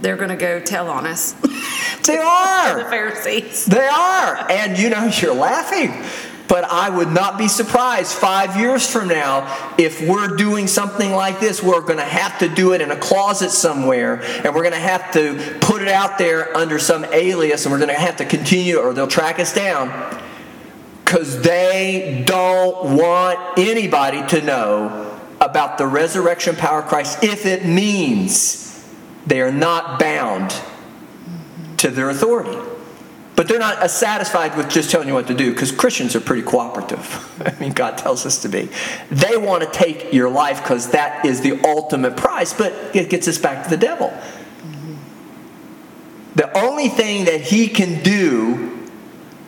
they're 0.00 0.16
going 0.16 0.28
to 0.28 0.36
go 0.36 0.60
tell 0.60 0.88
on 0.88 1.06
us. 1.06 1.34
They 2.04 2.16
are. 2.16 2.78
the. 2.84 2.88
Pharisees. 2.88 3.66
They 3.66 3.86
are. 3.86 4.50
And 4.50 4.78
you 4.78 4.88
know, 4.88 5.10
you're 5.20 5.34
laughing. 5.34 5.92
But 6.48 6.64
I 6.64 6.88
would 6.88 7.10
not 7.10 7.36
be 7.36 7.46
surprised 7.46 8.12
five 8.12 8.56
years 8.56 8.90
from 8.90 9.08
now 9.08 9.74
if 9.76 10.00
we're 10.00 10.34
doing 10.36 10.66
something 10.66 11.12
like 11.12 11.40
this. 11.40 11.62
We're 11.62 11.82
going 11.82 11.98
to 11.98 12.04
have 12.04 12.38
to 12.38 12.48
do 12.48 12.72
it 12.72 12.80
in 12.80 12.90
a 12.90 12.96
closet 12.96 13.50
somewhere, 13.50 14.22
and 14.22 14.54
we're 14.54 14.62
going 14.62 14.72
to 14.72 14.78
have 14.78 15.12
to 15.12 15.58
put 15.60 15.82
it 15.82 15.88
out 15.88 16.16
there 16.16 16.56
under 16.56 16.78
some 16.78 17.04
alias, 17.04 17.66
and 17.66 17.72
we're 17.72 17.78
going 17.78 17.94
to 17.94 18.00
have 18.00 18.16
to 18.16 18.24
continue, 18.24 18.78
or 18.78 18.94
they'll 18.94 19.06
track 19.06 19.38
us 19.38 19.54
down 19.54 20.22
because 21.04 21.42
they 21.42 22.22
don't 22.26 22.96
want 22.96 23.38
anybody 23.58 24.26
to 24.26 24.42
know 24.42 25.18
about 25.40 25.78
the 25.78 25.86
resurrection 25.86 26.56
power 26.56 26.80
of 26.80 26.86
Christ 26.86 27.22
if 27.22 27.46
it 27.46 27.64
means 27.64 28.86
they 29.26 29.40
are 29.40 29.52
not 29.52 29.98
bound 29.98 30.54
to 31.78 31.88
their 31.88 32.10
authority. 32.10 32.58
But 33.38 33.46
they're 33.46 33.60
not 33.60 33.88
satisfied 33.88 34.56
with 34.56 34.68
just 34.68 34.90
telling 34.90 35.06
you 35.06 35.14
what 35.14 35.28
to 35.28 35.34
do 35.34 35.52
because 35.52 35.70
Christians 35.70 36.16
are 36.16 36.20
pretty 36.20 36.42
cooperative. 36.42 37.40
I 37.46 37.54
mean, 37.60 37.70
God 37.70 37.96
tells 37.96 38.26
us 38.26 38.42
to 38.42 38.48
be. 38.48 38.68
They 39.12 39.36
want 39.36 39.62
to 39.62 39.70
take 39.70 40.12
your 40.12 40.28
life 40.28 40.60
because 40.60 40.90
that 40.90 41.24
is 41.24 41.40
the 41.40 41.64
ultimate 41.64 42.16
price, 42.16 42.52
but 42.52 42.72
it 42.96 43.08
gets 43.08 43.28
us 43.28 43.38
back 43.38 43.62
to 43.62 43.70
the 43.70 43.76
devil. 43.76 44.12
The 46.34 46.52
only 46.58 46.88
thing 46.88 47.26
that 47.26 47.40
he 47.40 47.68
can 47.68 48.02
do 48.02 48.76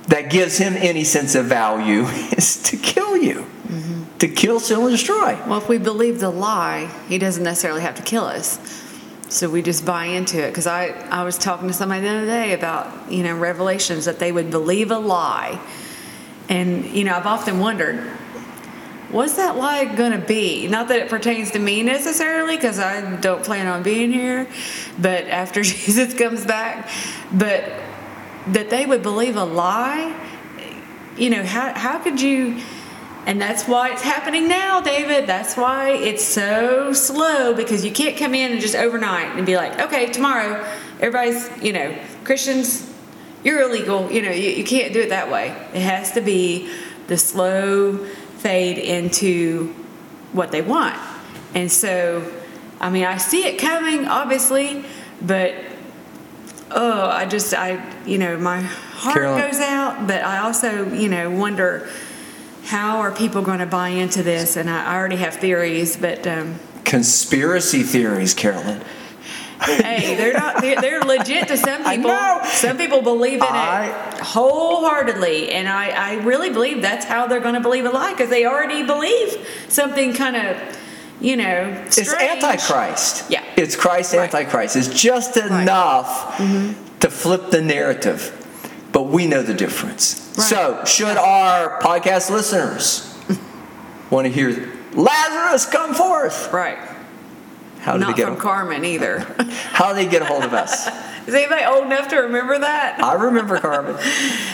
that 0.07 0.31
gives 0.31 0.57
him 0.57 0.75
any 0.77 1.03
sense 1.03 1.35
of 1.35 1.47
value 1.47 2.03
is 2.37 2.63
to 2.63 2.77
kill 2.77 3.17
you, 3.17 3.45
mm-hmm. 3.67 4.19
to 4.19 4.29
kill, 4.29 4.61
steal, 4.61 4.87
and 4.87 4.97
destroy. 4.97 5.37
Well, 5.49 5.59
if 5.59 5.69
we 5.69 5.79
believe 5.79 6.21
the 6.21 6.31
lie, 6.31 6.89
he 7.09 7.19
doesn't 7.19 7.43
necessarily 7.43 7.81
have 7.81 7.97
to 7.97 8.03
kill 8.03 8.23
us. 8.23 8.61
So 9.31 9.49
we 9.49 9.63
just 9.63 9.87
buy 9.87 10.07
into 10.07 10.45
it. 10.45 10.49
Because 10.49 10.67
I, 10.67 10.89
I 11.09 11.23
was 11.23 11.39
talking 11.39 11.69
to 11.69 11.75
somebody 11.75 12.03
the 12.03 12.09
other 12.09 12.27
day 12.27 12.53
about, 12.53 13.11
you 13.11 13.23
know, 13.23 13.37
revelations 13.37 14.05
that 14.05 14.19
they 14.19 14.33
would 14.33 14.51
believe 14.51 14.91
a 14.91 14.99
lie. 14.99 15.61
And, 16.49 16.85
you 16.87 17.05
know, 17.05 17.15
I've 17.15 17.27
often 17.27 17.61
wondered, 17.61 18.01
what's 19.11 19.37
that 19.37 19.57
lie 19.57 19.85
going 19.85 20.13
to 20.13 20.27
be? 20.27 20.67
Not 20.67 20.89
that 20.89 20.99
it 20.99 21.09
pertains 21.09 21.53
to 21.53 21.61
me 21.61 21.85
necessarily, 21.85 22.57
because 22.57 22.81
I 22.81 23.19
don't 23.21 23.45
plan 23.45 23.69
on 23.69 23.85
being 23.85 24.13
here, 24.13 24.49
but 24.99 25.27
after 25.27 25.63
Jesus 25.63 26.13
comes 26.13 26.45
back, 26.45 26.91
but 27.33 27.73
that 28.49 28.69
they 28.69 28.85
would 28.85 29.05
believe 29.05 29.37
a 29.37 29.45
lie, 29.45 30.13
you 31.17 31.31
know, 31.31 31.45
how, 31.45 31.73
how 31.75 31.99
could 32.01 32.21
you? 32.21 32.61
And 33.27 33.41
that's 33.41 33.69
why 33.69 33.93
it's 33.93 34.03
happening 34.03 34.49
now, 34.49 34.81
David. 34.81 35.27
That's 35.27 35.57
why 35.57 35.91
it's 35.91 36.25
so 36.25 36.93
slow 36.93 37.55
because 37.55 37.85
you 37.85 37.93
can't 37.93 38.17
come 38.17 38.35
in 38.35 38.53
and 38.53 38.61
just 38.61 38.75
overnight 38.75 39.37
and 39.37 39.47
be 39.47 39.57
like, 39.57 39.79
okay, 39.79 40.07
tomorrow, 40.07 40.67
everybody's, 41.01 41.49
you 41.63 41.73
know, 41.73 41.97
Christians, 42.25 42.93
you're 43.45 43.61
illegal. 43.63 44.11
You 44.11 44.23
know, 44.23 44.31
you, 44.31 44.51
you 44.51 44.65
can't 44.65 44.93
do 44.93 45.01
it 45.01 45.11
that 45.11 45.31
way. 45.31 45.49
It 45.75 45.83
has 45.83 46.13
to 46.13 46.21
be 46.21 46.71
the 47.09 47.19
slow 47.19 47.99
fade 48.39 48.79
into 48.79 49.75
what 50.33 50.51
they 50.51 50.63
want. 50.63 50.97
And 51.55 51.71
so, 51.71 52.31
I 52.81 52.89
mean, 52.91 53.05
I 53.05 53.19
see 53.19 53.45
it 53.45 53.59
coming, 53.59 54.07
obviously, 54.07 54.85
but 55.21 55.55
oh, 56.71 57.09
I 57.09 57.27
just, 57.27 57.53
I, 57.53 57.85
you 58.07 58.19
know, 58.19 58.39
my 58.39 58.61
heart 58.61 59.17
goes 59.17 59.61
out, 59.61 60.07
but 60.07 60.23
I 60.23 60.39
also, 60.39 60.91
you 60.93 61.09
know, 61.09 61.31
wonder 61.31 61.89
how 62.65 62.99
are 63.01 63.11
people 63.13 63.43
going 63.43 63.59
to 63.61 63.67
buy 63.67 63.89
into 63.91 64.23
this? 64.23 64.57
And 64.57 64.69
I, 64.71 64.97
already 64.97 65.17
have 65.17 65.37
theories, 65.37 65.97
but 65.97 66.27
um, 66.27 66.59
Conspiracy 66.85 67.83
theories, 67.83 68.35
Carolyn. 68.35 68.83
hey, 69.61 70.17
they're 70.17 70.33
not, 70.33 70.61
they're, 70.63 70.81
they're 70.81 71.01
legit 71.01 71.49
to 71.49 71.57
some 71.57 71.85
people. 71.91 72.11
Some 72.47 72.77
people 72.79 73.03
believe 73.03 73.35
in 73.39 73.43
I- 73.43 73.87
it 74.15 74.21
wholeheartedly. 74.21 75.51
And 75.53 75.69
I, 75.69 75.91
I 75.91 76.15
really 76.23 76.51
believe 76.51 76.83
that's 76.83 77.05
how 77.05 77.27
they're 77.27 77.41
going 77.41 77.55
to 77.55 77.61
believe 77.61 77.85
a 77.85 77.91
lie 77.91 78.13
because 78.13 78.31
they 78.31 78.47
already 78.47 78.83
believe 78.85 79.47
something 79.69 80.15
kind 80.15 80.37
of, 80.37 80.57
you 81.21 81.37
know, 81.37 81.85
It's. 81.87 81.99
Antichrist. 82.13 83.31
Yeah. 83.31 83.45
It's 83.57 83.77
Christ 83.77 84.15
Right. 84.15 84.33
Antichrist. 84.33 84.77
It's 84.77 84.89
just 84.89 85.37
enough 85.37 86.39
to 87.01 87.11
flip 87.11 87.51
the 87.51 87.61
narrative. 87.61 88.37
But 88.93 89.05
we 89.05 89.27
know 89.27 89.43
the 89.43 89.55
difference. 89.55 90.35
Right. 90.37 90.45
So, 90.45 90.85
should 90.85 91.17
our 91.17 91.81
podcast 91.81 92.31
listeners 92.31 93.07
want 94.11 94.27
to 94.27 94.33
hear 94.33 94.73
Lazarus 94.93 95.67
come 95.67 95.95
forth? 95.95 96.53
Right. 96.53 96.79
How 97.81 97.95
do 97.95 98.01
Not 98.01 98.17
they 98.17 98.23
get 98.23 98.27
from 98.27 98.37
a, 98.37 98.41
Carmen 98.41 98.85
either. 98.85 99.21
how 99.73 99.91
do 99.91 99.95
they 99.95 100.11
get 100.11 100.23
a 100.23 100.27
hold 100.27 100.45
of 100.45 100.53
us? 100.53 100.87
Is 101.27 101.35
anybody 101.35 101.65
old 101.65 101.85
enough 101.85 102.09
to 102.09 102.17
remember 102.17 102.59
that? 102.59 103.03
I 103.03 103.15
remember 103.15 103.59
Carmen. 103.59 103.97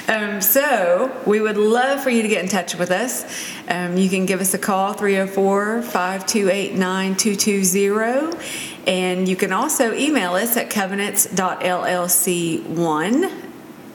Um, 0.08 0.40
so 0.40 1.10
we 1.26 1.40
would 1.40 1.56
love 1.56 2.00
for 2.00 2.10
you 2.10 2.22
to 2.22 2.28
get 2.28 2.40
in 2.40 2.48
touch 2.48 2.76
with 2.76 2.92
us. 2.92 3.24
Um, 3.66 3.96
you 3.96 4.08
can 4.08 4.24
give 4.24 4.40
us 4.40 4.54
a 4.54 4.58
call 4.58 4.92
304 4.92 5.82
528 5.82 6.74
9220. 6.76 8.38
And 8.86 9.28
you 9.28 9.34
can 9.34 9.52
also 9.52 9.92
email 9.92 10.34
us 10.34 10.56
at 10.56 10.70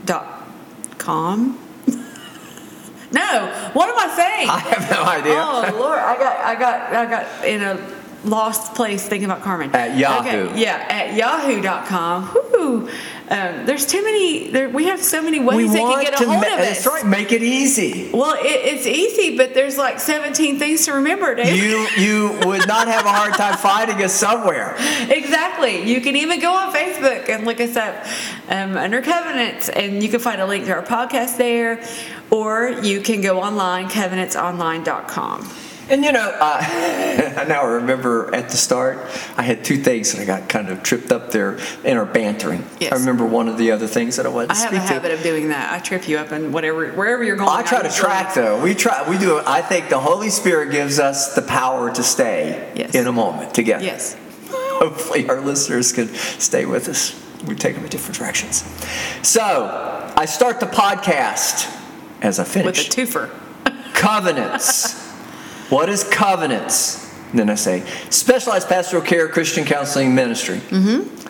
covenants.llc1.com. 0.05 1.59
no, 3.11 3.69
what 3.73 3.89
am 3.89 3.97
I 3.97 4.13
saying? 4.15 4.49
I 4.49 4.59
have 4.59 4.91
no 4.91 5.03
idea. 5.03 5.33
Oh 5.35 5.77
Lord, 5.79 5.99
I 5.99 6.17
got 6.17 6.37
I 6.37 6.55
got 6.55 6.93
I 6.93 7.05
got 7.09 7.45
in 7.45 7.61
a 7.61 7.77
lost 8.23 8.75
place 8.75 9.07
thinking 9.07 9.29
about 9.29 9.41
Carmen. 9.43 9.73
At 9.75 9.97
Yahoo. 9.97 10.49
Okay, 10.49 10.61
yeah, 10.61 10.85
at 10.89 11.15
yahoo.com. 11.15 12.25
Whoo. 12.33 12.89
Um, 13.31 13.65
there's 13.65 13.85
too 13.85 14.03
many 14.03 14.49
there 14.49 14.67
we 14.67 14.87
have 14.87 15.01
so 15.01 15.21
many 15.21 15.39
ways 15.39 15.55
we 15.55 15.67
they 15.69 15.79
can 15.79 16.03
get 16.03 16.13
a 16.13 16.17
hold 16.17 16.41
ma- 16.41 16.47
of 16.47 16.59
us. 16.59 16.83
That's 16.83 16.85
right. 16.85 17.05
Make 17.05 17.31
it 17.31 17.41
easy. 17.41 18.09
Well, 18.11 18.35
it, 18.35 18.45
it's 18.45 18.85
easy, 18.85 19.37
but 19.37 19.53
there's 19.53 19.77
like 19.77 20.01
17 20.01 20.59
things 20.59 20.83
to 20.85 20.93
remember, 20.95 21.33
Dave. 21.33 21.55
You 21.55 21.87
you 21.97 22.39
would 22.45 22.67
not 22.67 22.89
have 22.89 23.05
a 23.05 23.09
hard 23.09 23.33
time 23.35 23.57
finding 23.57 24.03
us 24.03 24.13
somewhere. 24.13 24.75
Exactly. 25.21 25.83
You 25.89 26.01
can 26.01 26.15
even 26.15 26.39
go 26.39 26.53
on 26.53 26.73
Facebook 26.73 27.29
and 27.29 27.45
look 27.45 27.59
us 27.61 27.75
up 27.75 28.05
um, 28.49 28.75
under 28.77 29.01
Covenants, 29.01 29.69
and 29.69 30.03
you 30.03 30.09
can 30.09 30.19
find 30.19 30.41
a 30.41 30.45
link 30.45 30.65
to 30.65 30.73
our 30.73 30.83
podcast 30.83 31.37
there, 31.37 31.83
or 32.29 32.69
you 32.83 33.01
can 33.01 33.21
go 33.21 33.39
online, 33.41 33.87
covenantsonline.com. 33.89 35.49
And 35.91 36.05
you 36.05 36.11
know, 36.13 36.29
uh, 36.39 36.57
I 37.37 37.45
now 37.47 37.65
remember 37.67 38.33
at 38.33 38.49
the 38.49 38.55
start, 38.57 38.97
I 39.37 39.43
had 39.43 39.63
two 39.65 39.77
things 39.77 40.13
that 40.13 40.21
I 40.21 40.25
got 40.25 40.47
kind 40.47 40.69
of 40.69 40.81
tripped 40.83 41.11
up 41.11 41.31
there 41.31 41.59
in 41.83 41.97
our 41.97 42.05
bantering. 42.05 42.63
Yes. 42.79 42.93
I 42.93 42.95
remember 42.95 43.25
one 43.25 43.49
of 43.49 43.57
the 43.57 43.71
other 43.71 43.87
things 43.87 44.15
that 44.15 44.25
I 44.25 44.29
wanted 44.29 44.51
to 44.51 44.53
I 44.55 44.57
have 44.59 44.73
a 44.73 44.79
habit 44.79 45.09
to. 45.09 45.15
of 45.15 45.23
doing 45.23 45.49
that. 45.49 45.73
I 45.73 45.79
trip 45.79 46.07
you 46.07 46.17
up 46.17 46.31
and 46.31 46.53
whatever, 46.53 46.91
wherever 46.93 47.23
you're 47.23 47.35
going. 47.35 47.49
I 47.49 47.61
try 47.63 47.81
to 47.81 47.89
track 47.93 48.33
though. 48.33 48.61
We 48.63 48.73
try. 48.73 49.07
We 49.09 49.17
do. 49.17 49.39
I 49.45 49.61
think 49.61 49.89
the 49.89 49.99
Holy 49.99 50.29
Spirit 50.29 50.71
gives 50.71 50.97
us 50.97 51.35
the 51.35 51.41
power 51.41 51.91
to 51.93 52.03
stay 52.03 52.71
Yes. 52.75 52.95
in 52.95 53.05
a 53.07 53.11
moment 53.11 53.53
together. 53.53 53.83
Yes. 53.83 54.15
Hopefully, 54.49 55.27
our 55.29 55.41
listeners 55.41 55.91
can 55.91 56.07
stay 56.07 56.65
with 56.65 56.87
us. 56.87 57.21
We 57.45 57.55
take 57.55 57.75
them 57.75 57.83
in 57.83 57.89
different 57.89 58.17
directions. 58.17 58.63
So 59.23 60.13
I 60.15 60.25
start 60.25 60.59
the 60.61 60.67
podcast 60.67 61.69
as 62.21 62.39
I 62.39 62.43
finish 62.45 62.87
With 62.87 62.97
a 62.97 63.01
twofer. 63.01 63.93
covenants. 63.93 65.00
What 65.71 65.87
is 65.89 66.03
covenants? 66.03 67.09
And 67.31 67.39
then 67.39 67.49
I 67.49 67.55
say 67.55 67.85
specialized 68.09 68.67
pastoral 68.67 69.01
care 69.01 69.29
Christian 69.29 69.63
counseling 69.63 70.13
ministry. 70.13 70.57
Mm-hmm. 70.57 71.21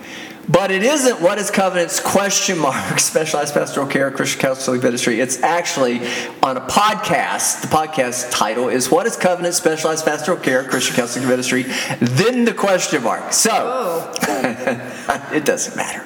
But 0.51 0.71
it 0.71 0.81
isn't 0.81 1.21
what 1.21 1.37
is 1.37 1.51
covenants 1.51 1.99
question 1.99 2.57
mark 2.57 2.99
specialized 2.99 3.53
pastoral 3.53 3.85
care 3.85 4.09
Christian 4.09 4.41
counseling 4.41 4.81
ministry. 4.81 5.19
It's 5.19 5.41
actually 5.43 5.99
on 6.41 6.57
a 6.57 6.61
podcast. 6.61 7.61
The 7.61 7.67
podcast 7.67 8.31
title 8.31 8.67
is 8.67 8.89
what 8.89 9.05
is 9.05 9.15
covenant 9.15 9.53
specialized 9.53 10.03
pastoral 10.03 10.37
care 10.37 10.63
Christian 10.63 10.95
counseling 10.95 11.27
ministry. 11.27 11.63
Then 11.99 12.45
the 12.45 12.53
question 12.53 13.03
mark. 13.03 13.31
So 13.31 13.51
Oh, 13.53 14.13
it 15.31 15.45
doesn't 15.45 15.77
matter. 15.77 16.03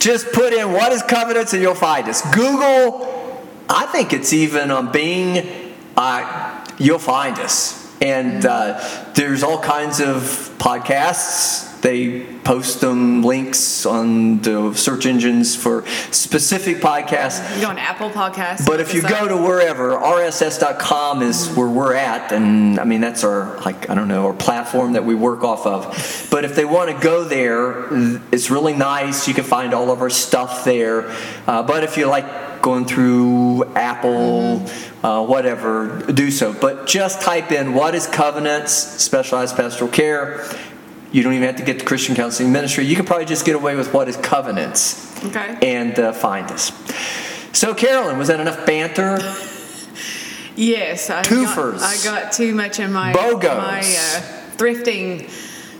Just 0.00 0.32
put 0.32 0.52
in 0.52 0.72
what 0.72 0.92
is 0.92 1.02
covenants 1.02 1.52
and 1.52 1.62
you'll 1.62 1.74
find 1.76 2.08
us. 2.08 2.20
Google, 2.34 3.40
I 3.68 3.86
think 3.86 4.12
it's 4.12 4.32
even 4.32 4.72
on 4.72 4.90
Bing, 4.90 5.74
uh, 5.96 6.55
you'll 6.78 6.98
find 6.98 7.38
us. 7.38 7.84
And 8.00 8.44
uh, 8.44 8.78
there's 9.14 9.42
all 9.42 9.58
kinds 9.58 10.00
of 10.00 10.20
podcasts. 10.58 11.64
They 11.80 12.24
post 12.42 12.80
them 12.80 13.22
links 13.22 13.86
on 13.86 14.40
the 14.42 14.74
search 14.74 15.06
engines 15.06 15.54
for 15.54 15.86
specific 16.10 16.78
podcasts. 16.78 17.54
you 17.54 17.62
go 17.62 17.68
on 17.68 17.78
Apple 17.78 18.10
Podcasts. 18.10 18.66
But 18.66 18.80
if 18.80 18.92
you 18.92 19.02
go 19.02 19.28
to 19.28 19.36
wherever, 19.36 19.90
rss.com 19.92 21.22
is 21.22 21.48
where 21.50 21.68
we're 21.68 21.94
at, 21.94 22.32
and 22.32 22.80
I 22.80 22.84
mean 22.84 23.00
that's 23.00 23.22
our 23.24 23.60
like 23.60 23.88
I 23.88 23.94
don't 23.94 24.08
know 24.08 24.26
our 24.26 24.32
platform 24.34 24.94
that 24.94 25.04
we 25.04 25.14
work 25.14 25.44
off 25.44 25.64
of. 25.66 26.28
But 26.30 26.44
if 26.44 26.56
they 26.56 26.64
want 26.64 26.90
to 26.90 26.98
go 27.00 27.24
there, 27.24 27.86
it's 28.32 28.50
really 28.50 28.74
nice. 28.74 29.28
You 29.28 29.34
can 29.34 29.44
find 29.44 29.72
all 29.72 29.90
of 29.90 30.00
our 30.00 30.10
stuff 30.10 30.64
there. 30.64 31.14
Uh, 31.46 31.62
but 31.62 31.84
if 31.84 31.96
you 31.96 32.06
like 32.06 32.26
going 32.66 32.84
through 32.84 33.62
Apple, 33.76 34.60
uh, 35.04 35.24
whatever, 35.24 36.02
do 36.12 36.32
so. 36.32 36.52
But 36.52 36.88
just 36.88 37.22
type 37.22 37.52
in 37.52 37.74
what 37.74 37.94
is 37.94 38.08
covenants, 38.08 38.72
specialized 38.72 39.54
pastoral 39.56 39.88
care. 39.88 40.44
You 41.12 41.22
don't 41.22 41.32
even 41.34 41.46
have 41.46 41.54
to 41.58 41.62
get 41.62 41.78
to 41.78 41.84
Christian 41.84 42.16
Counseling 42.16 42.50
Ministry. 42.50 42.84
You 42.84 42.96
can 42.96 43.04
probably 43.04 43.24
just 43.24 43.46
get 43.46 43.54
away 43.54 43.76
with 43.76 43.94
what 43.94 44.08
is 44.08 44.16
covenants 44.16 45.24
Okay. 45.26 45.56
and 45.62 45.96
uh, 45.96 46.12
find 46.12 46.50
us. 46.50 46.72
So, 47.52 47.72
Carolyn, 47.72 48.18
was 48.18 48.26
that 48.28 48.40
enough 48.40 48.66
banter? 48.66 49.18
Yes, 50.56 51.08
I 51.08 51.22
Twofers. 51.22 51.78
got, 51.78 51.82
I 51.82 52.22
got 52.22 52.32
too 52.32 52.52
much 52.52 52.80
in 52.80 52.92
my 52.92 53.12
BOGOs. 53.12 53.56
my 53.58 53.78
uh, 53.78 54.56
thrifting 54.56 55.30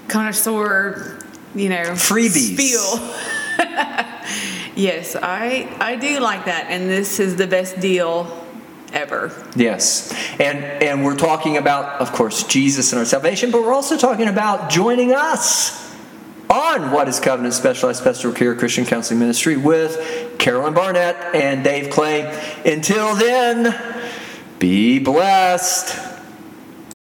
connoisseur, 0.08 1.18
you 1.56 1.68
know, 1.68 1.82
Freebies. 1.96 2.54
spiel. 2.54 3.12
yes, 4.76 5.16
I 5.16 5.74
I 5.80 5.96
do 5.96 6.20
like 6.20 6.44
that, 6.44 6.66
and 6.68 6.88
this 6.88 7.18
is 7.18 7.36
the 7.36 7.46
best 7.46 7.80
deal 7.80 8.44
ever. 8.92 9.32
Yes. 9.56 10.12
And 10.38 10.58
and 10.58 11.04
we're 11.04 11.16
talking 11.16 11.56
about, 11.56 12.00
of 12.00 12.12
course, 12.12 12.44
Jesus 12.44 12.92
and 12.92 13.00
our 13.00 13.04
salvation, 13.04 13.50
but 13.50 13.62
we're 13.62 13.74
also 13.74 13.96
talking 13.96 14.28
about 14.28 14.70
joining 14.70 15.12
us 15.12 15.84
on 16.48 16.92
What 16.92 17.08
is 17.08 17.18
Covenant 17.18 17.54
Specialized 17.54 18.04
Pastoral 18.04 18.32
Care 18.32 18.54
Christian 18.54 18.84
Counseling 18.84 19.18
Ministry 19.18 19.56
with 19.56 20.38
Carolyn 20.38 20.74
Barnett 20.74 21.34
and 21.34 21.64
Dave 21.64 21.90
Clay. 21.90 22.22
Until 22.64 23.16
then, 23.16 23.74
be 24.58 24.98
blessed. 24.98 26.05